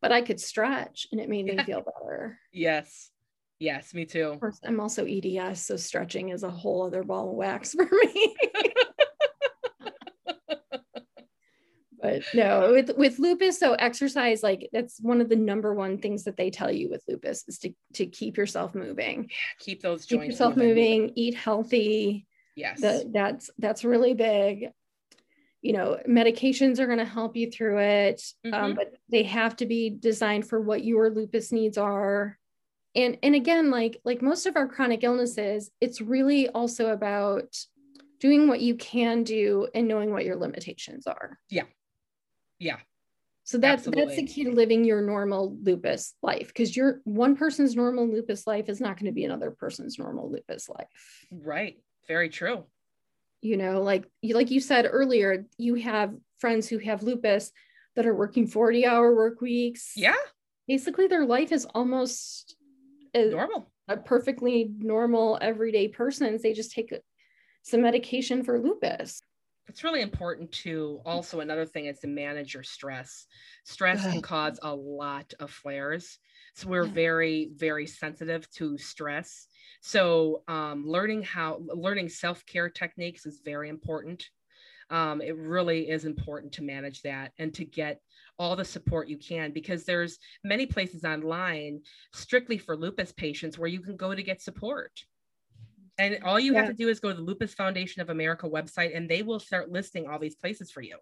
but 0.00 0.12
i 0.12 0.22
could 0.22 0.40
stretch 0.40 1.06
and 1.12 1.20
it 1.20 1.28
made 1.28 1.44
me 1.46 1.58
feel 1.64 1.82
better 1.82 2.38
Yes. 2.52 3.10
Yes. 3.58 3.94
Me 3.94 4.04
too. 4.04 4.32
Of 4.32 4.40
course, 4.40 4.60
I'm 4.64 4.80
also 4.80 5.06
EDS, 5.06 5.64
so 5.64 5.76
stretching 5.76 6.28
is 6.28 6.42
a 6.42 6.50
whole 6.50 6.84
other 6.86 7.02
ball 7.02 7.30
of 7.30 7.36
wax 7.36 7.72
for 7.72 7.88
me. 7.90 8.36
but 12.06 12.22
no, 12.34 12.72
with 12.72 12.90
with 12.96 13.18
lupus, 13.18 13.58
so 13.58 13.72
exercise, 13.74 14.42
like 14.42 14.68
that's 14.72 15.00
one 15.00 15.20
of 15.20 15.28
the 15.28 15.36
number 15.36 15.74
one 15.74 15.98
things 15.98 16.24
that 16.24 16.36
they 16.36 16.50
tell 16.50 16.70
you 16.70 16.88
with 16.90 17.02
lupus 17.08 17.44
is 17.48 17.58
to 17.60 17.72
to 17.94 18.06
keep 18.06 18.36
yourself 18.36 18.74
moving, 18.74 19.30
Keep 19.60 19.82
those 19.82 20.04
keep 20.04 20.18
joints 20.20 20.32
yourself 20.32 20.56
moving, 20.56 21.12
eat 21.14 21.34
healthy. 21.34 22.26
Yes. 22.54 22.80
That 22.80 23.12
that's 23.12 23.50
that's 23.58 23.84
really 23.84 24.14
big. 24.14 24.70
You 25.62 25.72
know, 25.72 25.98
medications 26.08 26.78
are 26.78 26.86
going 26.86 26.98
to 26.98 27.04
help 27.04 27.34
you 27.36 27.50
through 27.50 27.78
it, 27.80 28.22
um, 28.44 28.52
Mhm. 28.52 28.76
but 28.76 28.94
they 29.10 29.24
have 29.24 29.56
to 29.56 29.66
be 29.66 29.90
designed 29.90 30.46
for 30.48 30.60
what 30.60 30.84
your 30.84 31.10
lupus 31.10 31.50
needs 31.50 31.76
are. 31.76 32.38
And 32.94 33.18
and 33.22 33.34
again, 33.34 33.70
like 33.70 34.00
like 34.04 34.22
most 34.22 34.46
of 34.46 34.56
our 34.56 34.68
chronic 34.68 35.02
illnesses, 35.02 35.70
it's 35.80 36.00
really 36.00 36.48
also 36.48 36.90
about 36.92 37.56
doing 38.20 38.48
what 38.48 38.60
you 38.62 38.74
can 38.76 39.24
do 39.24 39.68
and 39.74 39.86
knowing 39.88 40.10
what 40.10 40.24
your 40.24 40.36
limitations 40.36 41.06
are. 41.06 41.38
yeah. 41.50 41.64
So 43.44 43.58
that's 43.58 43.84
that's 43.84 44.16
the 44.16 44.26
key 44.26 44.42
to 44.44 44.50
living 44.50 44.84
your 44.84 45.00
normal 45.02 45.56
lupus 45.62 46.14
life 46.20 46.48
because 46.48 46.76
your 46.76 47.00
one 47.04 47.36
person's 47.36 47.76
normal 47.76 48.08
lupus 48.10 48.44
life 48.44 48.68
is 48.68 48.80
not 48.80 48.96
going 48.98 49.06
to 49.06 49.12
be 49.14 49.24
another 49.24 49.52
person's 49.52 50.00
normal 50.00 50.30
lupus 50.30 50.68
life. 50.68 51.26
Right. 51.30 51.78
Very 52.08 52.28
true. 52.28 52.64
you 53.42 53.56
know 53.56 53.82
like 53.82 54.04
you 54.22 54.34
like 54.34 54.50
you 54.50 54.60
said 54.60 54.86
earlier 54.90 55.46
you 55.58 55.74
have 55.76 56.14
friends 56.38 56.66
who 56.68 56.78
have 56.78 57.02
lupus 57.02 57.52
that 57.94 58.06
are 58.06 58.14
working 58.14 58.46
40 58.46 58.84
hour 58.86 59.14
work 59.14 59.40
weeks 59.40 59.92
Yeah. 59.96 60.14
basically 60.66 61.06
their 61.06 61.24
life 61.24 61.52
is 61.52 61.66
almost 61.66 62.56
a, 63.14 63.26
Normal. 63.26 63.70
a 63.88 63.96
perfectly 63.96 64.70
normal 64.78 65.38
everyday 65.40 65.88
person 65.88 66.38
they 66.42 66.52
just 66.52 66.72
take 66.72 66.92
some 67.62 67.82
medication 67.82 68.42
for 68.42 68.58
lupus 68.60 69.20
It's 69.68 69.82
really 69.82 70.00
important 70.00 70.52
to 70.52 71.00
also 71.04 71.40
another 71.40 71.66
thing 71.66 71.86
is 71.86 71.98
to 72.00 72.06
manage 72.06 72.54
your 72.54 72.62
stress. 72.62 73.26
Stress 73.64 74.06
can 74.06 74.22
cause 74.22 74.58
a 74.62 74.74
lot 74.74 75.34
of 75.40 75.50
flares. 75.50 76.18
So 76.54 76.68
we're 76.68 76.84
Yeah. 76.84 76.92
very, 76.92 77.50
very 77.52 77.86
sensitive 77.86 78.48
to 78.52 78.78
stress. 78.78 79.48
So 79.80 80.44
um, 80.46 80.86
learning 80.86 81.22
how 81.24 81.60
learning 81.66 82.10
self-care 82.10 82.70
techniques 82.70 83.26
is 83.26 83.40
very 83.44 83.68
important. 83.68 84.30
Um, 84.90 85.20
it 85.20 85.36
really 85.36 85.90
is 85.90 86.04
important 86.04 86.52
to 86.54 86.62
manage 86.62 87.02
that 87.02 87.32
and 87.38 87.52
to 87.54 87.64
get 87.64 88.00
all 88.38 88.56
the 88.56 88.64
support 88.64 89.08
you 89.08 89.18
can 89.18 89.52
because 89.52 89.84
there's 89.84 90.18
many 90.44 90.66
places 90.66 91.04
online 91.04 91.82
strictly 92.12 92.58
for 92.58 92.76
lupus 92.76 93.12
patients 93.12 93.58
where 93.58 93.68
you 93.68 93.80
can 93.80 93.96
go 93.96 94.14
to 94.14 94.22
get 94.22 94.40
support. 94.40 94.92
And 95.98 96.18
all 96.24 96.38
you 96.38 96.54
have 96.54 96.66
to 96.66 96.74
do 96.74 96.88
is 96.88 97.00
go 97.00 97.08
to 97.10 97.14
the 97.14 97.22
Lupus 97.22 97.54
Foundation 97.54 98.02
of 98.02 98.10
America 98.10 98.48
website 98.48 98.94
and 98.96 99.08
they 99.08 99.22
will 99.22 99.40
start 99.40 99.70
listing 99.72 100.06
all 100.08 100.18
these 100.18 100.36
places 100.36 100.70
for 100.70 100.82
you. 100.82 100.98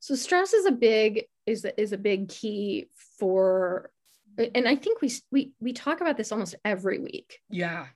so 0.00 0.14
stress 0.14 0.52
is 0.52 0.66
a 0.66 0.72
big 0.72 1.24
is 1.46 1.66
is 1.78 1.92
a 1.92 1.98
big 1.98 2.28
key 2.28 2.88
for 3.18 3.90
and 4.54 4.66
i 4.68 4.74
think 4.76 5.00
we 5.00 5.10
we 5.30 5.52
we 5.60 5.72
talk 5.72 6.00
about 6.00 6.16
this 6.16 6.32
almost 6.32 6.54
every 6.64 6.98
week 6.98 7.40
Yeah. 7.48 7.86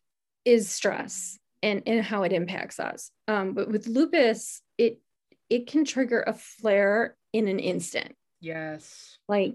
is 0.45 0.71
stress 0.71 1.39
and 1.63 1.83
and 1.87 2.03
how 2.05 2.23
it 2.23 2.33
impacts 2.33 2.79
us 2.81 3.11
um 3.27 3.53
but 3.55 3.69
with 3.69 3.87
lupus 3.89 4.63
it 4.79 5.01
it 5.51 5.67
can 5.67 5.85
trigger 5.85 6.23
a 6.27 6.33
flare 6.35 7.17
in 7.33 7.49
an 7.49 7.59
instant 7.59 8.15
Yes. 8.41 9.19
like 9.29 9.55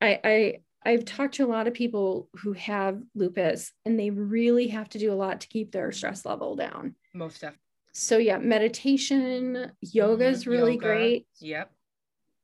i 0.00 0.20
i 0.24 0.60
i've 0.84 1.04
talked 1.04 1.34
to 1.34 1.44
a 1.44 1.46
lot 1.48 1.66
of 1.66 1.74
people 1.74 2.28
who 2.42 2.52
have 2.52 3.00
lupus 3.14 3.72
and 3.84 3.98
they 3.98 4.10
really 4.10 4.68
have 4.68 4.88
to 4.88 4.98
do 4.98 5.12
a 5.12 5.14
lot 5.14 5.40
to 5.40 5.48
keep 5.48 5.72
their 5.72 5.90
stress 5.92 6.24
level 6.24 6.56
down 6.56 6.94
Most 7.14 7.40
definitely. 7.40 7.60
so 7.92 8.18
yeah 8.18 8.38
meditation 8.38 9.72
yoga 9.80 10.26
is 10.28 10.44
Mhm, 10.44 10.48
really 10.50 10.72
yoga. 10.74 10.86
great 10.86 11.26
Yep. 11.40 11.70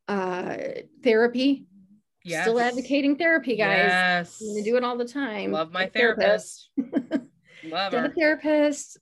uh 0.09 0.57
therapy 1.03 1.67
Yes. 2.23 2.45
still 2.45 2.61
advocating 2.61 3.17
therapy 3.17 3.57
guys 3.57 3.93
Yes. 3.93 4.39
i'm 4.41 4.49
gonna 4.49 4.63
do 4.63 4.77
it 4.77 4.85
all 4.85 4.97
the 4.97 5.07
time 5.09 5.53
Love 5.53 5.73
my 5.73 5.87
therapist. 5.87 6.71
therapist. 6.77 7.29
Love 7.63 7.93
get 7.93 8.05
a 8.07 8.11
therapist 8.11 8.99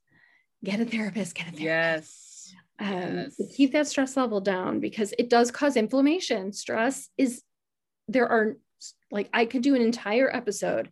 get 0.65 0.81
a 0.81 0.85
therapist 0.85 1.35
get 1.35 1.49
a 1.49 1.51
therapist 1.51 1.63
Yes. 1.63 2.55
um, 2.81 3.17
Yes. 3.39 3.41
keep 3.57 3.73
that 3.73 3.87
stress 3.87 4.17
level 4.17 4.41
down 4.41 4.81
because 4.81 5.13
it 5.19 5.29
does 5.31 5.51
cause 5.51 5.77
inflammation. 5.77 6.53
Stress 6.53 7.09
is, 7.19 7.43
there 8.07 8.29
are, 8.29 8.57
like, 9.11 9.29
I 9.33 9.45
could 9.47 9.63
do 9.63 9.75
an 9.75 9.83
entire 9.83 10.35
episode 10.35 10.91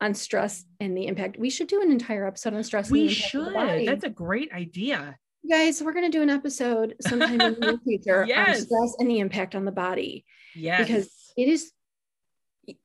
on 0.00 0.14
stress 0.14 0.64
and 0.80 0.96
the 0.96 1.06
impact. 1.06 1.38
We 1.38 1.50
should 1.50 1.68
do 1.68 1.80
an 1.82 1.90
entire 1.90 2.26
episode 2.26 2.54
on 2.54 2.62
stress. 2.64 2.90
We 2.90 3.08
should. 3.08 3.54
That's 3.54 4.04
a 4.04 4.10
great 4.10 4.52
idea. 4.52 5.16
Guys, 5.48 5.82
we're 5.82 5.92
going 5.92 6.10
to 6.10 6.16
do 6.16 6.22
an 6.22 6.30
episode 6.30 6.96
sometime 7.00 7.40
in 7.40 7.60
the 7.60 7.80
future 7.84 8.22
on 8.22 8.54
stress 8.56 8.96
and 8.98 9.08
the 9.08 9.20
impact 9.20 9.54
on 9.54 9.64
the 9.64 9.72
body. 9.72 10.24
Yes. 10.54 10.80
Because 10.86 11.08
it 11.36 11.48
is, 11.48 11.70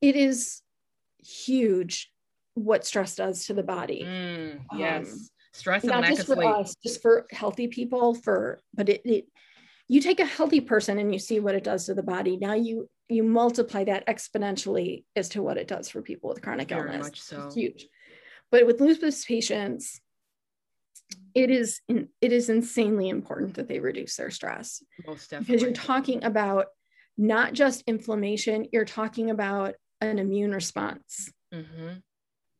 it 0.01 0.15
is 0.15 0.61
huge 1.23 2.11
what 2.53 2.85
stress 2.85 3.15
does 3.15 3.45
to 3.47 3.53
the 3.53 3.63
body. 3.63 4.03
Mm, 4.05 4.59
Um, 4.71 4.79
yes. 4.79 5.29
Stress 5.53 5.83
and 5.83 5.91
not 5.91 6.01
lack 6.01 6.11
just 6.11 6.21
of 6.21 6.27
for 6.27 6.35
sleep. 6.35 6.47
us, 6.55 6.75
just 6.83 7.01
for 7.01 7.25
healthy 7.31 7.67
people. 7.67 8.13
For 8.13 8.61
but 8.73 8.87
it, 8.87 9.01
it, 9.05 9.25
you 9.89 9.99
take 9.99 10.19
a 10.21 10.25
healthy 10.25 10.61
person 10.61 10.97
and 10.97 11.11
you 11.11 11.19
see 11.19 11.39
what 11.41 11.55
it 11.55 11.63
does 11.63 11.87
to 11.87 11.93
the 11.93 12.03
body. 12.03 12.37
Now 12.37 12.53
you 12.53 12.89
you 13.11 13.23
multiply 13.23 13.83
that 13.83 14.07
exponentially 14.07 15.03
as 15.15 15.29
to 15.29 15.41
what 15.43 15.57
it 15.57 15.67
does 15.67 15.89
for 15.89 16.01
people 16.01 16.29
with 16.29 16.41
chronic 16.41 16.69
Very 16.69 16.81
illness. 16.81 16.99
much 17.01 17.21
so. 17.21 17.41
It's 17.45 17.55
huge. 17.55 17.87
But 18.49 18.65
with 18.65 18.79
lupus 18.79 19.25
patients, 19.25 19.99
it 21.33 21.49
is 21.49 21.81
in, 21.87 22.09
it 22.21 22.31
is 22.31 22.49
insanely 22.49 23.09
important 23.09 23.55
that 23.55 23.67
they 23.67 23.79
reduce 23.79 24.15
their 24.15 24.31
stress 24.31 24.83
Most 25.05 25.29
definitely. 25.29 25.45
because 25.55 25.61
you're 25.63 25.73
talking 25.73 26.23
about 26.23 26.67
not 27.17 27.53
just 27.53 27.83
inflammation. 27.87 28.67
You're 28.71 28.85
talking 28.85 29.29
about 29.29 29.75
an 30.01 30.17
immune 30.19 30.51
response 30.51 31.31
Mhm. 31.53 32.01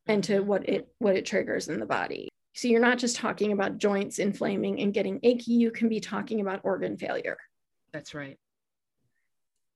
and 0.05 0.23
to 0.25 0.41
Mhm. 0.41 0.45
what 0.45 0.69
it 0.69 0.93
what 0.99 1.15
it 1.15 1.25
triggers 1.25 1.67
in 1.69 1.79
the 1.79 1.85
body. 1.85 2.27
So 2.53 2.67
you're 2.67 2.81
not 2.81 2.97
just 2.97 3.15
talking 3.15 3.53
about 3.53 3.77
joints 3.77 4.19
inflaming 4.19 4.81
and 4.81 4.93
getting 4.93 5.19
achy, 5.23 5.53
you 5.53 5.71
can 5.71 5.87
be 5.87 5.99
talking 6.01 6.41
about 6.41 6.61
organ 6.63 6.97
failure. 6.97 7.37
That's 7.93 8.13
right. 8.13 8.37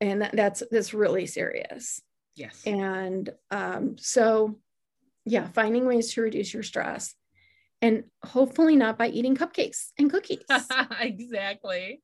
And 0.02 0.22
that, 0.22 0.36
that's 0.36 0.64
that's 0.70 0.94
really 0.94 1.26
serious. 1.26 2.02
Yes. 2.36 2.62
And 2.66 3.30
um, 3.50 3.96
so 3.98 4.60
yeah, 5.26 5.48
finding 5.48 5.86
ways 5.86 6.14
to 6.14 6.22
reduce 6.22 6.54
your 6.54 6.64
stress 6.64 7.16
and 7.82 8.04
hopefully 8.24 8.76
not 8.76 8.98
by 8.98 9.08
eating 9.10 9.36
cupcakes 9.36 9.92
and 9.98 10.10
cookies. 10.10 10.44
exactly. 11.00 12.02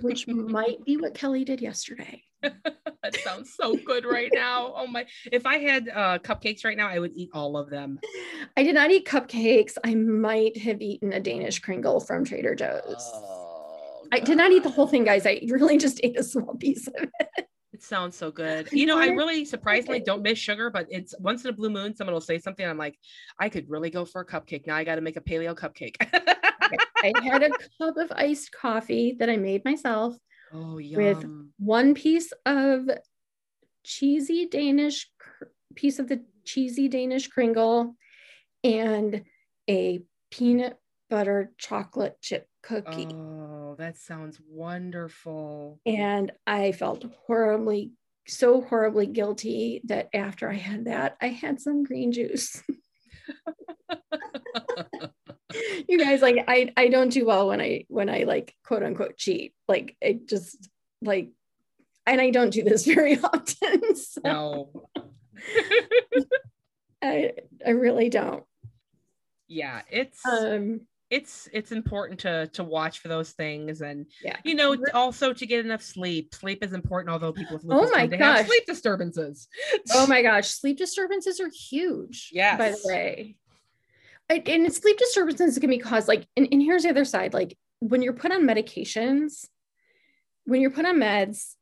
which 0.00 0.26
might 0.28 0.84
be 0.84 0.96
what 0.96 1.14
Kelly 1.14 1.44
did 1.44 1.60
yesterday. 1.60 2.22
that 2.42 3.16
sounds 3.22 3.54
so 3.54 3.76
good 3.76 4.04
right 4.04 4.30
now. 4.32 4.72
Oh 4.74 4.86
my. 4.86 5.06
If 5.30 5.46
I 5.46 5.58
had 5.58 5.88
uh, 5.88 6.18
cupcakes 6.20 6.64
right 6.64 6.76
now, 6.76 6.88
I 6.88 6.98
would 6.98 7.12
eat 7.14 7.30
all 7.34 7.56
of 7.56 7.68
them. 7.68 7.98
I 8.56 8.62
did 8.62 8.74
not 8.74 8.90
eat 8.90 9.06
cupcakes. 9.06 9.76
I 9.84 9.94
might 9.94 10.56
have 10.58 10.80
eaten 10.80 11.12
a 11.12 11.20
Danish 11.20 11.58
Kringle 11.58 12.00
from 12.00 12.24
Trader 12.24 12.54
Joe's. 12.54 13.10
Oh, 13.14 13.39
I 14.12 14.20
did 14.20 14.36
not 14.36 14.52
eat 14.52 14.62
the 14.62 14.70
whole 14.70 14.86
thing, 14.86 15.04
guys. 15.04 15.26
I 15.26 15.40
really 15.48 15.78
just 15.78 16.00
ate 16.02 16.18
a 16.18 16.22
small 16.22 16.56
piece 16.56 16.86
of 16.86 16.94
it. 16.96 17.46
It 17.72 17.82
sounds 17.82 18.16
so 18.16 18.30
good. 18.30 18.68
You 18.72 18.86
know, 18.86 18.98
I 18.98 19.06
really 19.06 19.44
surprisingly 19.44 20.00
don't 20.00 20.22
miss 20.22 20.38
sugar, 20.38 20.70
but 20.70 20.86
it's 20.90 21.14
once 21.18 21.44
in 21.44 21.50
a 21.50 21.52
blue 21.52 21.70
moon, 21.70 21.94
someone 21.94 22.14
will 22.14 22.20
say 22.20 22.38
something. 22.38 22.66
I'm 22.66 22.78
like, 22.78 22.98
I 23.38 23.48
could 23.48 23.70
really 23.70 23.90
go 23.90 24.04
for 24.04 24.20
a 24.20 24.26
cupcake. 24.26 24.66
Now 24.66 24.76
I 24.76 24.84
got 24.84 24.96
to 24.96 25.00
make 25.00 25.16
a 25.16 25.20
paleo 25.20 25.54
cupcake. 25.54 25.96
I 26.00 27.12
had 27.22 27.42
a 27.42 27.50
cup 27.78 27.96
of 27.96 28.12
iced 28.12 28.52
coffee 28.52 29.16
that 29.18 29.30
I 29.30 29.36
made 29.36 29.64
myself. 29.64 30.14
Oh. 30.52 30.74
With 30.74 31.24
one 31.58 31.94
piece 31.94 32.32
of 32.44 32.90
cheesy 33.84 34.46
Danish 34.46 35.08
piece 35.74 35.98
of 35.98 36.08
the 36.08 36.22
cheesy 36.44 36.88
Danish 36.88 37.28
Kringle 37.28 37.94
and 38.64 39.22
a 39.68 40.02
peanut 40.30 40.78
butter 41.08 41.52
chocolate 41.56 42.16
chip 42.20 42.46
cookie. 42.62 43.08
Oh, 43.12 43.74
that 43.78 43.96
sounds 43.96 44.40
wonderful. 44.48 45.80
And 45.86 46.32
I 46.46 46.72
felt 46.72 47.04
horribly, 47.26 47.92
so 48.26 48.60
horribly 48.60 49.06
guilty 49.06 49.80
that 49.84 50.08
after 50.14 50.48
I 50.50 50.54
had 50.54 50.86
that, 50.86 51.16
I 51.20 51.28
had 51.28 51.60
some 51.60 51.84
green 51.84 52.12
juice. 52.12 52.62
you 55.88 55.98
guys 55.98 56.22
like 56.22 56.44
I 56.46 56.72
I 56.76 56.88
don't 56.88 57.12
do 57.12 57.26
well 57.26 57.48
when 57.48 57.60
I 57.60 57.84
when 57.88 58.08
I 58.08 58.24
like 58.24 58.54
quote 58.64 58.82
unquote 58.82 59.16
cheat. 59.16 59.54
Like 59.68 59.96
it 60.00 60.28
just 60.28 60.68
like 61.02 61.30
and 62.06 62.20
I 62.20 62.30
don't 62.30 62.50
do 62.50 62.62
this 62.62 62.84
very 62.94 63.18
often. 63.18 63.94
So. 63.96 64.20
No. 64.24 64.70
I 67.02 67.32
I 67.66 67.70
really 67.70 68.10
don't. 68.10 68.44
Yeah, 69.48 69.82
it's 69.90 70.24
um 70.26 70.82
it's 71.10 71.48
it's 71.52 71.72
important 71.72 72.20
to 72.20 72.46
to 72.48 72.62
watch 72.62 73.00
for 73.00 73.08
those 73.08 73.32
things 73.32 73.80
and 73.80 74.06
yeah. 74.22 74.36
you 74.44 74.54
know 74.54 74.76
also 74.94 75.32
to 75.32 75.46
get 75.46 75.64
enough 75.64 75.82
sleep. 75.82 76.34
Sleep 76.34 76.64
is 76.64 76.72
important 76.72 77.12
although 77.12 77.32
people 77.32 77.56
with 77.56 77.64
oh 77.68 77.80
lupus 77.80 77.90
oh 77.92 77.96
my 77.96 78.06
gosh. 78.06 78.46
sleep 78.46 78.64
disturbances. 78.66 79.48
Oh 79.92 80.06
my 80.06 80.22
gosh 80.30 80.48
sleep 80.48 80.78
disturbances 80.78 81.40
are 81.40 81.50
huge 81.50 82.30
yeah 82.32 82.56
by 82.56 82.70
the 82.70 82.80
way. 82.84 83.36
And 84.28 84.72
sleep 84.72 84.96
disturbances 84.96 85.58
can 85.58 85.70
be 85.70 85.78
caused 85.78 86.06
like 86.06 86.26
and, 86.36 86.46
and 86.52 86.62
here's 86.62 86.84
the 86.84 86.90
other 86.90 87.04
side 87.04 87.34
like 87.34 87.56
when 87.80 88.02
you're 88.02 88.12
put 88.12 88.30
on 88.30 88.42
medications 88.42 89.46
when 90.44 90.60
you're 90.60 90.70
put 90.70 90.86
on 90.86 90.96
meds 90.96 91.54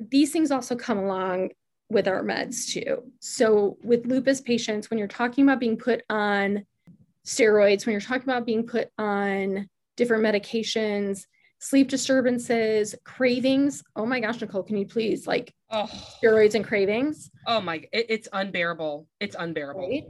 these 0.00 0.32
things 0.32 0.50
also 0.50 0.74
come 0.76 0.98
along 0.98 1.50
with 1.88 2.08
our 2.08 2.22
meds 2.22 2.72
too. 2.72 3.12
So 3.20 3.78
with 3.82 4.06
lupus 4.06 4.40
patients 4.40 4.90
when 4.90 4.98
you're 4.98 5.08
talking 5.08 5.44
about 5.44 5.60
being 5.60 5.76
put 5.76 6.02
on 6.10 6.66
steroids, 7.26 7.84
when 7.84 7.92
you're 7.92 8.00
talking 8.00 8.22
about 8.22 8.46
being 8.46 8.66
put 8.66 8.88
on 8.98 9.68
different 9.96 10.24
medications, 10.24 11.24
sleep 11.58 11.88
disturbances, 11.88 12.94
cravings. 13.04 13.82
Oh 13.94 14.06
my 14.06 14.20
gosh, 14.20 14.40
Nicole, 14.40 14.62
can 14.62 14.76
you 14.76 14.86
please 14.86 15.26
like 15.26 15.52
oh. 15.70 15.90
steroids 16.22 16.54
and 16.54 16.64
cravings? 16.64 17.30
Oh 17.46 17.60
my, 17.60 17.76
it, 17.92 18.06
it's 18.08 18.28
unbearable. 18.32 19.08
It's 19.20 19.36
unbearable. 19.38 19.88
Right? 19.88 20.04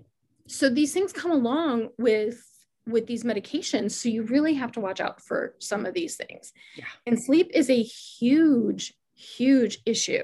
So 0.47 0.69
these 0.69 0.93
things 0.93 1.13
come 1.13 1.33
along 1.33 1.89
with 1.99 2.43
with 2.89 3.07
these 3.09 3.25
medications. 3.25 3.93
So 3.93 4.09
you 4.09 4.23
really 4.23 4.55
have 4.55 4.71
to 4.73 4.81
watch 4.81 5.01
out 5.01 5.21
for 5.21 5.57
some 5.59 5.87
of 5.87 5.95
these 5.95 6.15
things. 6.15 6.53
Yeah. 6.77 6.85
And 7.05 7.21
sleep 7.21 7.51
is 7.53 7.69
a 7.69 7.83
huge, 7.83 8.95
huge 9.17 9.79
issue. 9.85 10.23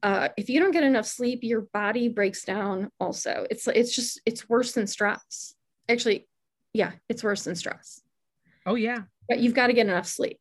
Uh, 0.00 0.28
if 0.36 0.48
you 0.48 0.60
don't 0.60 0.70
get 0.70 0.84
enough 0.84 1.06
sleep, 1.06 1.40
your 1.42 1.62
body 1.72 2.08
breaks 2.08 2.44
down. 2.44 2.92
Also, 3.00 3.46
it's 3.50 3.66
it's 3.66 3.96
just 3.96 4.20
it's 4.24 4.48
worse 4.48 4.72
than 4.72 4.86
stress 4.86 5.55
actually, 5.88 6.28
yeah, 6.72 6.92
it's 7.08 7.24
worse 7.24 7.44
than 7.44 7.56
stress. 7.56 8.00
Oh, 8.64 8.74
yeah. 8.74 9.02
But 9.28 9.40
you've 9.40 9.54
got 9.54 9.68
to 9.68 9.72
get 9.72 9.86
enough 9.86 10.06
sleep. 10.06 10.38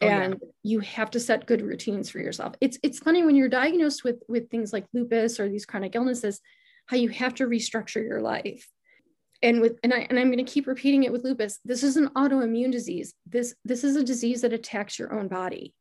Oh, 0.00 0.06
and 0.06 0.36
yeah. 0.40 0.48
you 0.62 0.80
have 0.80 1.10
to 1.10 1.20
set 1.20 1.46
good 1.46 1.62
routines 1.62 2.08
for 2.08 2.18
yourself. 2.18 2.54
It's 2.60 2.78
it's 2.82 3.00
funny 3.00 3.24
when 3.24 3.34
you're 3.34 3.48
diagnosed 3.48 4.04
with 4.04 4.22
with 4.28 4.48
things 4.48 4.72
like 4.72 4.86
lupus 4.92 5.40
or 5.40 5.48
these 5.48 5.66
chronic 5.66 5.96
illnesses, 5.96 6.40
how 6.86 6.96
you 6.96 7.08
have 7.08 7.34
to 7.36 7.46
restructure 7.46 8.02
your 8.02 8.20
life. 8.20 8.68
And 9.42 9.60
with 9.60 9.78
and 9.82 9.92
I 9.92 10.06
and 10.08 10.18
I'm 10.18 10.30
going 10.30 10.44
to 10.44 10.50
keep 10.50 10.68
repeating 10.68 11.02
it 11.02 11.12
with 11.12 11.24
lupus. 11.24 11.58
This 11.64 11.82
is 11.82 11.96
an 11.96 12.08
autoimmune 12.10 12.70
disease. 12.70 13.14
This 13.26 13.54
this 13.64 13.82
is 13.82 13.96
a 13.96 14.04
disease 14.04 14.42
that 14.42 14.52
attacks 14.52 14.98
your 14.98 15.12
own 15.12 15.26
body. 15.26 15.74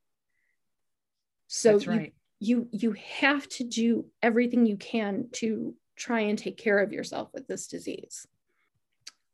So 1.47 1.73
That's 1.73 1.87
right. 1.87 2.13
you, 2.39 2.67
you 2.71 2.89
you 2.89 2.95
have 3.19 3.47
to 3.49 3.63
do 3.63 4.07
everything 4.23 4.65
you 4.65 4.77
can 4.77 5.27
to 5.33 5.75
try 5.95 6.21
and 6.21 6.37
take 6.37 6.57
care 6.57 6.79
of 6.79 6.91
yourself 6.91 7.29
with 7.33 7.47
this 7.47 7.67
disease 7.67 8.25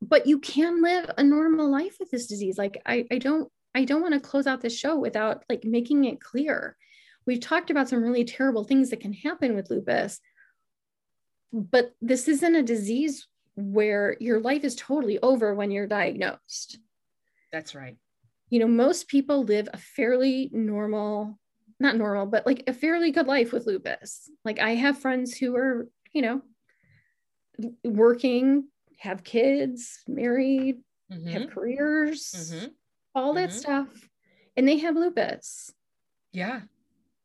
but 0.04 0.28
you 0.28 0.40
can 0.40 0.82
live 0.82 1.10
a 1.18 1.24
normal 1.24 1.70
life 1.70 1.98
with 2.00 2.12
this 2.12 2.28
disease. 2.28 2.58
Like 2.58 2.82
i, 2.86 3.06
I 3.12 3.18
don't 3.18 3.50
i 3.76 3.86
don't 3.86 4.02
want 4.02 4.14
to 4.14 4.20
close 4.20 4.48
out 4.48 4.62
this 4.62 4.78
show 4.78 4.98
without 4.98 5.44
like 5.50 5.64
making 5.64 6.06
it 6.06 6.22
clear. 6.22 6.76
We've 7.26 7.40
talked 7.40 7.70
about 7.70 7.88
some 7.88 8.04
really 8.04 8.26
terrible 8.26 8.66
things 8.66 8.90
that 8.90 9.00
can 9.00 9.14
happen 9.14 9.56
with 9.56 9.70
lupus 9.70 10.20
but 11.52 11.94
this 12.02 12.28
isn't 12.28 12.56
a 12.56 12.64
disease 12.64 13.28
where 13.56 14.18
your 14.20 14.40
life 14.40 14.64
is 14.64 14.76
totally 14.76 15.20
over 15.20 15.54
when 15.54 15.70
you're 15.70 15.86
diagnosed. 15.86 16.80
That's 17.52 17.76
right. 17.76 17.96
You 18.50 18.60
know 18.60 18.68
most 18.68 19.08
people 19.08 19.44
live 19.44 19.70
a 19.72 19.78
fairly 19.78 20.50
normal 20.52 21.40
not 21.80 21.98
normal 21.98 22.26
but 22.26 22.46
like 22.46 22.64
a 22.68 22.74
fairly 22.74 23.12
good 23.12 23.28
life 23.28 23.52
with 23.54 23.68
lupus. 23.68 24.30
Like 24.44 24.60
i 24.60 24.76
have 24.76 25.00
friends 25.00 25.38
who 25.38 25.56
are 25.56 25.88
you 26.14 26.22
know 26.22 26.42
working 27.84 28.66
have 29.04 29.24
kids, 29.24 30.00
married, 30.08 30.78
mm-hmm. 31.12 31.28
have 31.28 31.50
careers, 31.50 32.52
mm-hmm. 32.54 32.68
all 33.14 33.34
that 33.34 33.50
mm-hmm. 33.50 33.58
stuff. 33.58 33.88
And 34.56 34.66
they 34.66 34.78
have 34.78 34.96
lupus. 34.96 35.74
Yeah. 36.32 36.62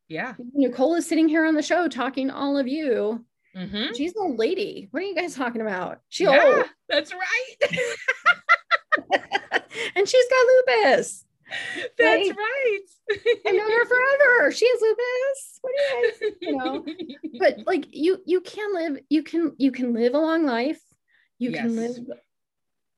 Yeah. 0.08 0.34
Nicole 0.54 0.96
is 0.96 1.06
sitting 1.06 1.28
here 1.28 1.44
on 1.44 1.54
the 1.54 1.62
show 1.62 1.86
talking 1.86 2.28
to 2.28 2.34
all 2.34 2.58
of 2.58 2.66
you. 2.66 3.24
Mm-hmm. 3.56 3.94
She's 3.94 4.12
an 4.16 4.22
old 4.22 4.38
lady. 4.38 4.88
What 4.90 5.04
are 5.04 5.06
you 5.06 5.14
guys 5.14 5.36
talking 5.36 5.60
about? 5.60 6.00
She 6.08 6.24
yeah, 6.24 6.42
old. 6.44 6.66
That's 6.88 7.12
right. 7.12 7.56
and 9.94 10.08
she's 10.08 10.26
got 10.28 10.46
lupus. 10.46 11.24
That's 11.96 12.30
right. 12.30 12.80
I've 13.46 13.54
known 13.54 13.70
her 13.70 13.86
forever. 13.86 14.50
She 14.50 14.68
has 14.68 14.80
lupus. 14.82 15.58
What 15.62 15.72
do 15.76 15.82
you 15.82 16.02
guys, 16.02 16.32
you 16.40 16.56
know? 16.56 16.84
But 17.38 17.66
like 17.66 17.86
you, 17.92 18.20
you 18.26 18.40
can 18.40 18.74
live, 18.74 18.98
you 19.08 19.22
can, 19.22 19.52
you 19.58 19.70
can 19.70 19.94
live 19.94 20.14
a 20.14 20.18
long 20.18 20.44
life 20.44 20.80
you 21.39 21.51
yes. 21.51 21.62
can 21.62 21.76
live 21.76 21.99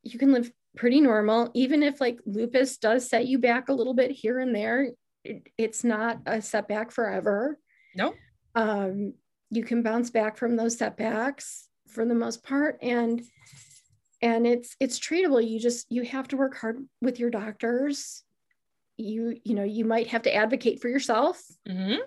you 0.03 0.19
can 0.19 0.33
live 0.33 0.51
pretty 0.77 1.01
normal. 1.01 1.51
Even 1.55 1.83
if 1.83 2.01
like 2.01 2.19
lupus 2.27 2.79
does 2.79 3.09
set 3.09 3.27
you 3.27 3.39
back 3.39 3.69
a 3.69 3.73
little 3.73 3.95
bit 3.95 4.11
here 4.11 4.39
and 4.39 4.55
there 4.55 4.89
it, 5.25 5.49
it's 5.59 5.85
not 5.85 6.19
a 6.27 6.41
setback 6.41 6.91
forever. 6.91 7.59
No 7.95 8.15
um 8.55 9.15
you 9.51 9.65
can 9.65 9.83
bounce 9.83 10.11
back 10.11 10.37
from 10.37 10.57
those 10.57 10.79
setbacks 10.79 11.69
for 11.89 12.05
the 12.05 12.15
most 12.15 12.43
part 12.45 12.79
and 12.83 13.23
and 14.23 14.47
it's 14.47 14.77
it's 14.81 14.99
treatable. 14.99 15.47
You 15.47 15.59
just 15.59 15.87
you 15.91 16.03
have 16.05 16.29
to 16.29 16.37
work 16.37 16.57
hard 16.57 16.87
with 17.01 17.19
your 17.19 17.31
doctors. 17.31 18.23
You 18.97 19.37
you 19.45 19.55
know 19.55 19.65
you 19.65 19.85
might 19.85 20.09
have 20.09 20.23
to 20.23 20.35
advocate 20.35 20.81
for 20.81 20.89
yourself. 20.89 21.41
Mm-hmm. 21.69 22.01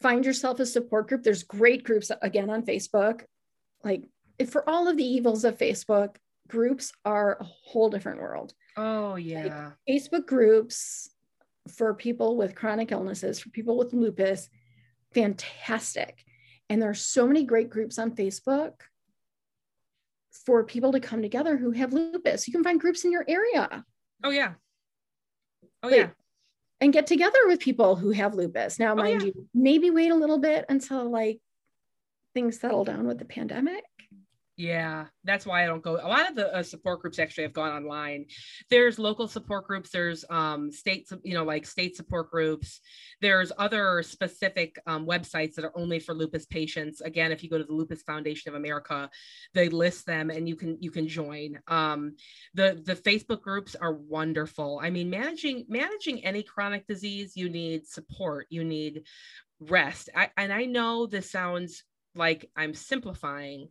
find 0.00 0.24
yourself 0.24 0.60
a 0.60 0.66
support 0.66 1.08
group. 1.08 1.22
There's 1.22 1.42
great 1.42 1.84
groups 1.84 2.10
again 2.22 2.50
on 2.50 2.62
facebook. 2.62 3.22
Like 3.82 4.04
for 4.48 4.68
all 4.68 4.88
of 4.88 4.96
the 4.96 5.04
evils 5.04 5.44
of 5.44 5.58
Facebook, 5.58 6.16
groups 6.48 6.92
are 7.04 7.38
a 7.40 7.44
whole 7.44 7.90
different 7.90 8.20
world. 8.20 8.52
Oh, 8.76 9.16
yeah. 9.16 9.72
Like 9.86 9.98
Facebook 10.02 10.26
groups 10.26 11.10
for 11.68 11.94
people 11.94 12.36
with 12.36 12.54
chronic 12.54 12.92
illnesses, 12.92 13.40
for 13.40 13.48
people 13.50 13.78
with 13.78 13.92
lupus, 13.92 14.48
fantastic. 15.14 16.24
And 16.68 16.80
there 16.80 16.90
are 16.90 16.94
so 16.94 17.26
many 17.26 17.44
great 17.44 17.70
groups 17.70 17.98
on 17.98 18.12
Facebook 18.12 18.72
for 20.44 20.64
people 20.64 20.92
to 20.92 21.00
come 21.00 21.22
together 21.22 21.56
who 21.56 21.70
have 21.70 21.92
lupus. 21.92 22.46
You 22.46 22.52
can 22.52 22.64
find 22.64 22.80
groups 22.80 23.04
in 23.04 23.12
your 23.12 23.24
area. 23.26 23.84
Oh, 24.22 24.30
yeah. 24.30 24.54
Oh, 25.82 25.88
yeah. 25.88 26.10
And 26.80 26.92
get 26.92 27.06
together 27.06 27.46
with 27.46 27.60
people 27.60 27.96
who 27.96 28.10
have 28.10 28.34
lupus. 28.34 28.78
Now, 28.78 28.92
oh, 28.92 28.96
mind 28.96 29.22
yeah. 29.22 29.26
you, 29.28 29.48
maybe 29.54 29.90
wait 29.90 30.10
a 30.10 30.16
little 30.16 30.38
bit 30.38 30.66
until 30.68 31.08
like 31.08 31.40
things 32.34 32.58
settle 32.58 32.84
down 32.84 33.06
with 33.06 33.18
the 33.18 33.24
pandemic 33.24 33.84
Yeah, 34.56 35.06
that's 35.24 35.44
why 35.44 35.64
I 35.64 35.66
don't 35.66 35.82
go. 35.82 35.96
A 35.96 36.06
lot 36.06 36.30
of 36.30 36.36
the 36.36 36.54
uh, 36.54 36.62
support 36.62 37.00
groups 37.00 37.18
actually 37.18 37.42
have 37.42 37.52
gone 37.52 37.72
online. 37.72 38.26
There's 38.70 39.00
local 39.00 39.26
support 39.26 39.66
groups. 39.66 39.90
There's 39.90 40.24
um, 40.30 40.70
state, 40.70 41.08
you 41.24 41.34
know, 41.34 41.42
like 41.42 41.66
state 41.66 41.96
support 41.96 42.30
groups. 42.30 42.78
There's 43.20 43.50
other 43.58 44.04
specific 44.04 44.78
um, 44.86 45.06
websites 45.06 45.54
that 45.54 45.64
are 45.64 45.76
only 45.76 45.98
for 45.98 46.14
lupus 46.14 46.46
patients. 46.46 47.00
Again, 47.00 47.32
if 47.32 47.42
you 47.42 47.50
go 47.50 47.58
to 47.58 47.64
the 47.64 47.72
Lupus 47.72 48.02
Foundation 48.02 48.48
of 48.48 48.54
America, 48.54 49.10
they 49.54 49.68
list 49.68 50.06
them, 50.06 50.30
and 50.30 50.48
you 50.48 50.54
can 50.54 50.78
you 50.80 50.92
can 50.92 51.08
join. 51.08 51.58
Um, 51.66 52.14
the 52.54 52.80
the 52.84 52.94
Facebook 52.94 53.40
groups 53.42 53.74
are 53.74 53.94
wonderful. 53.94 54.78
I 54.80 54.90
mean, 54.90 55.10
managing 55.10 55.64
managing 55.68 56.24
any 56.24 56.44
chronic 56.44 56.86
disease, 56.86 57.32
you 57.36 57.48
need 57.48 57.88
support. 57.88 58.46
You 58.50 58.62
need 58.62 59.02
rest. 59.58 60.10
I, 60.14 60.30
and 60.36 60.52
I 60.52 60.66
know 60.66 61.06
this 61.06 61.32
sounds 61.32 61.82
like 62.14 62.48
I'm 62.56 62.74
simplifying 62.74 63.68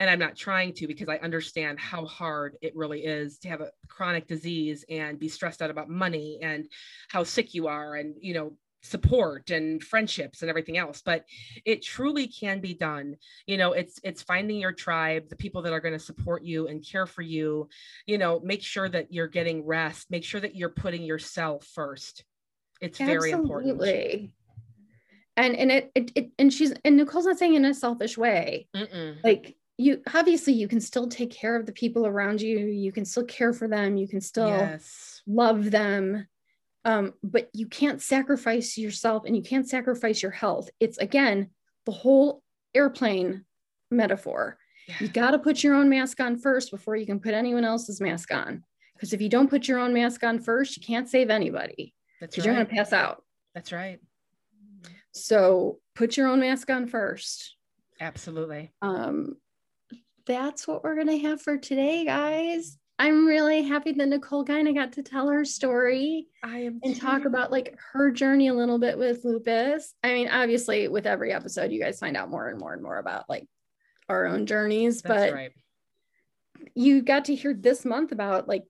and 0.00 0.08
I'm 0.08 0.18
not 0.18 0.34
trying 0.34 0.72
to 0.74 0.86
because 0.86 1.08
I 1.08 1.16
understand 1.18 1.78
how 1.78 2.06
hard 2.06 2.56
it 2.62 2.74
really 2.74 3.04
is 3.04 3.38
to 3.40 3.48
have 3.50 3.60
a 3.60 3.70
chronic 3.86 4.26
disease 4.26 4.84
and 4.88 5.18
be 5.18 5.28
stressed 5.28 5.60
out 5.60 5.70
about 5.70 5.90
money 5.90 6.38
and 6.42 6.66
how 7.08 7.22
sick 7.22 7.54
you 7.54 7.68
are 7.68 7.94
and 7.94 8.14
you 8.20 8.34
know 8.34 8.56
support 8.82 9.50
and 9.50 9.84
friendships 9.84 10.40
and 10.40 10.48
everything 10.48 10.78
else. 10.78 11.02
But 11.04 11.26
it 11.66 11.82
truly 11.82 12.26
can 12.26 12.60
be 12.60 12.72
done. 12.72 13.16
You 13.46 13.58
know 13.58 13.72
it's 13.72 14.00
it's 14.02 14.22
finding 14.22 14.58
your 14.58 14.72
tribe 14.72 15.28
the 15.28 15.36
people 15.36 15.60
that 15.62 15.72
are 15.74 15.80
going 15.80 15.94
to 15.94 16.04
support 16.04 16.42
you 16.42 16.66
and 16.66 16.84
care 16.84 17.06
for 17.06 17.22
you. 17.22 17.68
You 18.06 18.16
know 18.16 18.40
make 18.42 18.62
sure 18.62 18.88
that 18.88 19.12
you're 19.12 19.28
getting 19.28 19.66
rest. 19.66 20.10
Make 20.10 20.24
sure 20.24 20.40
that 20.40 20.56
you're 20.56 20.70
putting 20.70 21.02
yourself 21.02 21.66
first. 21.74 22.24
It's 22.80 22.98
very 22.98 23.32
important. 23.32 23.78
And 25.36 25.54
and 25.56 25.70
it, 25.70 25.92
it, 25.94 26.12
it 26.14 26.30
and 26.38 26.50
she's 26.50 26.72
and 26.86 26.96
nicole's 26.96 27.26
not 27.26 27.38
saying 27.38 27.54
in 27.54 27.66
a 27.66 27.74
selfish 27.74 28.16
way. 28.16 28.66
Mm-mm. 28.74 29.22
like 29.22 29.56
you 29.80 30.02
obviously 30.14 30.52
you 30.52 30.68
can 30.68 30.80
still 30.80 31.08
take 31.08 31.30
care 31.30 31.56
of 31.56 31.66
the 31.66 31.72
people 31.72 32.06
around 32.06 32.40
you 32.40 32.58
you 32.58 32.92
can 32.92 33.04
still 33.04 33.24
care 33.24 33.52
for 33.52 33.66
them 33.66 33.96
you 33.96 34.06
can 34.06 34.20
still 34.20 34.48
yes. 34.48 35.22
love 35.26 35.70
them 35.70 36.26
um, 36.84 37.12
but 37.22 37.50
you 37.52 37.66
can't 37.66 38.00
sacrifice 38.00 38.78
yourself 38.78 39.24
and 39.26 39.36
you 39.36 39.42
can't 39.42 39.68
sacrifice 39.68 40.22
your 40.22 40.32
health. 40.32 40.70
It's 40.80 40.98
again 40.98 41.50
the 41.86 41.92
whole 41.92 42.42
airplane 42.74 43.44
metaphor. 43.90 44.56
Yeah. 44.88 44.96
you 45.00 45.08
got 45.08 45.32
to 45.32 45.38
put 45.38 45.62
your 45.62 45.74
own 45.74 45.88
mask 45.88 46.20
on 46.20 46.38
first 46.38 46.70
before 46.70 46.96
you 46.96 47.06
can 47.06 47.20
put 47.20 47.34
anyone 47.34 47.64
else's 47.64 48.00
mask 48.00 48.32
on 48.32 48.64
because 48.94 49.12
if 49.12 49.20
you 49.20 49.28
don't 49.28 49.48
put 49.48 49.68
your 49.68 49.78
own 49.78 49.92
mask 49.92 50.24
on 50.24 50.40
first 50.40 50.76
you 50.76 50.82
can't 50.82 51.08
save 51.08 51.30
anybody. 51.30 51.94
Because 52.20 52.38
right. 52.38 52.46
you're 52.46 52.54
going 52.54 52.66
to 52.66 52.74
pass 52.74 52.92
out. 52.92 53.22
That's 53.54 53.72
right. 53.72 53.98
So 55.12 55.78
put 55.94 56.16
your 56.16 56.28
own 56.28 56.40
mask 56.40 56.70
on 56.70 56.86
first. 56.86 57.56
Absolutely. 58.00 58.72
Um 58.80 59.36
that's 60.30 60.68
what 60.68 60.84
we're 60.84 60.94
going 60.94 61.08
to 61.08 61.18
have 61.18 61.42
for 61.42 61.58
today, 61.58 62.04
guys. 62.04 62.78
I'm 63.00 63.26
really 63.26 63.62
happy 63.62 63.90
that 63.92 64.08
Nicole 64.08 64.44
kind 64.44 64.68
of 64.68 64.76
got 64.76 64.92
to 64.92 65.02
tell 65.02 65.28
her 65.28 65.44
story. 65.44 66.28
I 66.44 66.58
am 66.58 66.78
and 66.84 67.00
talk 67.00 67.24
about 67.24 67.50
like 67.50 67.76
her 67.92 68.12
journey 68.12 68.46
a 68.46 68.54
little 68.54 68.78
bit 68.78 68.96
with 68.96 69.24
lupus. 69.24 69.92
I 70.04 70.12
mean, 70.12 70.28
obviously, 70.28 70.86
with 70.86 71.06
every 71.06 71.32
episode, 71.32 71.72
you 71.72 71.80
guys 71.80 71.98
find 71.98 72.16
out 72.16 72.30
more 72.30 72.48
and 72.48 72.60
more 72.60 72.74
and 72.74 72.82
more 72.82 72.98
about 72.98 73.28
like 73.28 73.48
our 74.08 74.26
own 74.26 74.46
journeys. 74.46 75.02
That's 75.02 75.30
but 75.30 75.34
right. 75.34 75.50
you 76.74 77.02
got 77.02 77.24
to 77.24 77.34
hear 77.34 77.52
this 77.52 77.84
month 77.84 78.12
about 78.12 78.46
like 78.46 78.62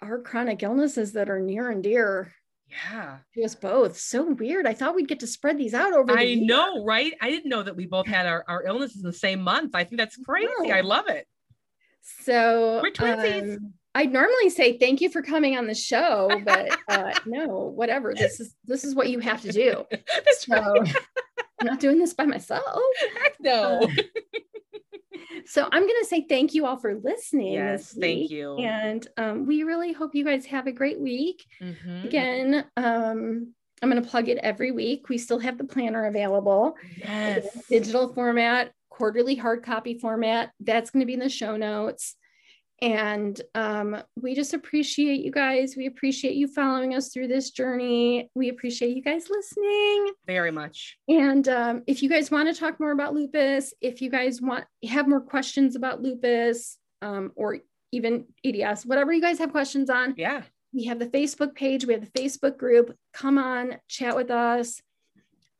our 0.00 0.20
chronic 0.22 0.62
illnesses 0.62 1.12
that 1.12 1.28
are 1.28 1.40
near 1.40 1.68
and 1.68 1.82
dear 1.82 2.32
yeah. 2.70 3.18
To 3.34 3.44
us 3.44 3.54
both. 3.54 3.98
So 3.98 4.32
weird. 4.32 4.66
I 4.66 4.74
thought 4.74 4.94
we'd 4.94 5.08
get 5.08 5.20
to 5.20 5.26
spread 5.26 5.58
these 5.58 5.74
out 5.74 5.92
over 5.92 6.16
I 6.16 6.22
year. 6.22 6.46
know, 6.46 6.84
right? 6.84 7.12
I 7.20 7.30
didn't 7.30 7.48
know 7.48 7.62
that 7.62 7.76
we 7.76 7.86
both 7.86 8.06
had 8.06 8.26
our, 8.26 8.44
our 8.48 8.64
illnesses 8.64 9.02
in 9.02 9.06
the 9.06 9.12
same 9.12 9.40
month. 9.40 9.74
I 9.74 9.84
think 9.84 9.98
that's 9.98 10.16
crazy. 10.16 10.72
I, 10.72 10.78
I 10.78 10.80
love 10.82 11.08
it. 11.08 11.26
So 12.22 12.80
we're 12.82 12.90
twinsies. 12.90 13.56
Um, 13.56 13.74
I 13.94 14.04
normally 14.04 14.50
say 14.50 14.78
thank 14.78 15.00
you 15.00 15.10
for 15.10 15.22
coming 15.22 15.56
on 15.56 15.66
the 15.66 15.74
show, 15.74 16.30
but 16.44 16.78
uh, 16.88 17.12
no, 17.26 17.72
whatever. 17.74 18.14
This 18.14 18.40
is 18.40 18.54
this 18.64 18.84
is 18.84 18.94
what 18.94 19.10
you 19.10 19.18
have 19.20 19.42
to 19.42 19.52
do. 19.52 19.84
so 20.38 20.54
right. 20.56 20.96
I'm 21.60 21.66
not 21.66 21.80
doing 21.80 21.98
this 21.98 22.14
by 22.14 22.24
myself. 22.24 22.80
Heck 23.22 23.36
no. 23.40 23.80
Uh, 23.82 23.88
so 25.48 25.64
I'm 25.64 25.82
going 25.82 26.00
to 26.02 26.06
say 26.06 26.26
thank 26.28 26.54
you 26.54 26.66
all 26.66 26.76
for 26.76 26.94
listening. 26.94 27.54
Yes, 27.54 27.96
thank 27.98 28.30
you. 28.30 28.58
And 28.58 29.06
um, 29.16 29.46
we 29.46 29.62
really 29.62 29.92
hope 29.92 30.14
you 30.14 30.24
guys 30.24 30.44
have 30.46 30.66
a 30.66 30.72
great 30.72 31.00
week. 31.00 31.46
Mm-hmm. 31.62 32.06
Again, 32.06 32.64
um, 32.76 33.54
I'm 33.80 33.90
going 33.90 34.02
to 34.02 34.08
plug 34.08 34.28
it 34.28 34.38
every 34.38 34.72
week. 34.72 35.08
We 35.08 35.16
still 35.16 35.38
have 35.38 35.56
the 35.56 35.64
planner 35.64 36.06
available. 36.06 36.76
Yes. 36.98 37.46
Digital 37.68 38.12
format, 38.12 38.72
quarterly 38.90 39.36
hard 39.36 39.62
copy 39.62 39.98
format. 39.98 40.50
That's 40.60 40.90
going 40.90 41.00
to 41.00 41.06
be 41.06 41.14
in 41.14 41.20
the 41.20 41.30
show 41.30 41.56
notes. 41.56 42.14
And 42.80 43.40
um, 43.54 43.96
we 44.20 44.34
just 44.34 44.54
appreciate 44.54 45.20
you 45.24 45.32
guys. 45.32 45.74
We 45.76 45.86
appreciate 45.86 46.34
you 46.34 46.46
following 46.46 46.94
us 46.94 47.12
through 47.12 47.26
this 47.26 47.50
journey. 47.50 48.30
We 48.34 48.50
appreciate 48.50 48.94
you 48.94 49.02
guys 49.02 49.28
listening 49.28 50.12
very 50.26 50.52
much. 50.52 50.96
And 51.08 51.48
um, 51.48 51.82
if 51.88 52.02
you 52.02 52.08
guys 52.08 52.30
want 52.30 52.54
to 52.54 52.58
talk 52.58 52.78
more 52.78 52.92
about 52.92 53.14
lupus, 53.14 53.74
if 53.80 54.00
you 54.00 54.10
guys 54.10 54.40
want 54.40 54.64
have 54.88 55.08
more 55.08 55.20
questions 55.20 55.74
about 55.74 56.02
lupus 56.02 56.78
um, 57.02 57.32
or 57.34 57.58
even 57.90 58.26
EDS, 58.44 58.86
whatever 58.86 59.12
you 59.12 59.20
guys 59.20 59.38
have 59.38 59.50
questions 59.50 59.90
on, 59.90 60.14
yeah, 60.16 60.42
we 60.72 60.84
have 60.84 61.00
the 61.00 61.06
Facebook 61.06 61.56
page. 61.56 61.84
We 61.84 61.94
have 61.94 62.04
the 62.12 62.20
Facebook 62.20 62.58
group. 62.58 62.96
Come 63.12 63.38
on, 63.38 63.76
chat 63.88 64.14
with 64.14 64.30
us. 64.30 64.80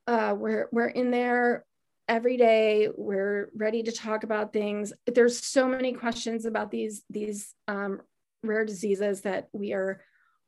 Uh, 0.07 0.35
we're 0.39 0.69
we're 0.71 0.87
in 0.87 1.11
there 1.11 1.65
every 2.09 2.37
day 2.37 2.89
we're 2.97 3.51
ready 3.55 3.83
to 3.83 3.93
talk 3.93 4.25
about 4.25 4.53
things. 4.53 4.93
There's 5.07 5.45
so 5.45 5.69
many 5.69 5.93
questions 5.93 6.47
about 6.47 6.71
these 6.71 7.05
these 7.11 7.55
um, 7.69 8.01
rare 8.43 8.65
diseases 8.65 9.23
that 9.23 9.49
we 9.53 9.73
are 9.73 10.01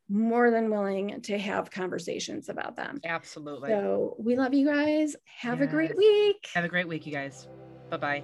more 0.09 0.51
than 0.51 0.71
willing 0.71 1.21
to 1.23 1.39
have 1.39 1.71
conversations 1.71 2.49
about 2.49 2.75
them. 2.75 3.01
Absolutely. 3.05 3.71
So 3.71 4.17
we 4.19 4.37
love 4.37 4.55
you 4.55 4.67
guys. 4.67 5.15
Have 5.39 5.61
yes. 5.61 5.69
a 5.69 5.71
great 5.71 5.97
week. 5.97 6.49
Have 6.55 6.65
a 6.65 6.69
great 6.69 6.89
week 6.89 7.07
you 7.07 7.13
guys. 7.13 7.47
Bye 7.91 7.97
bye 7.97 8.23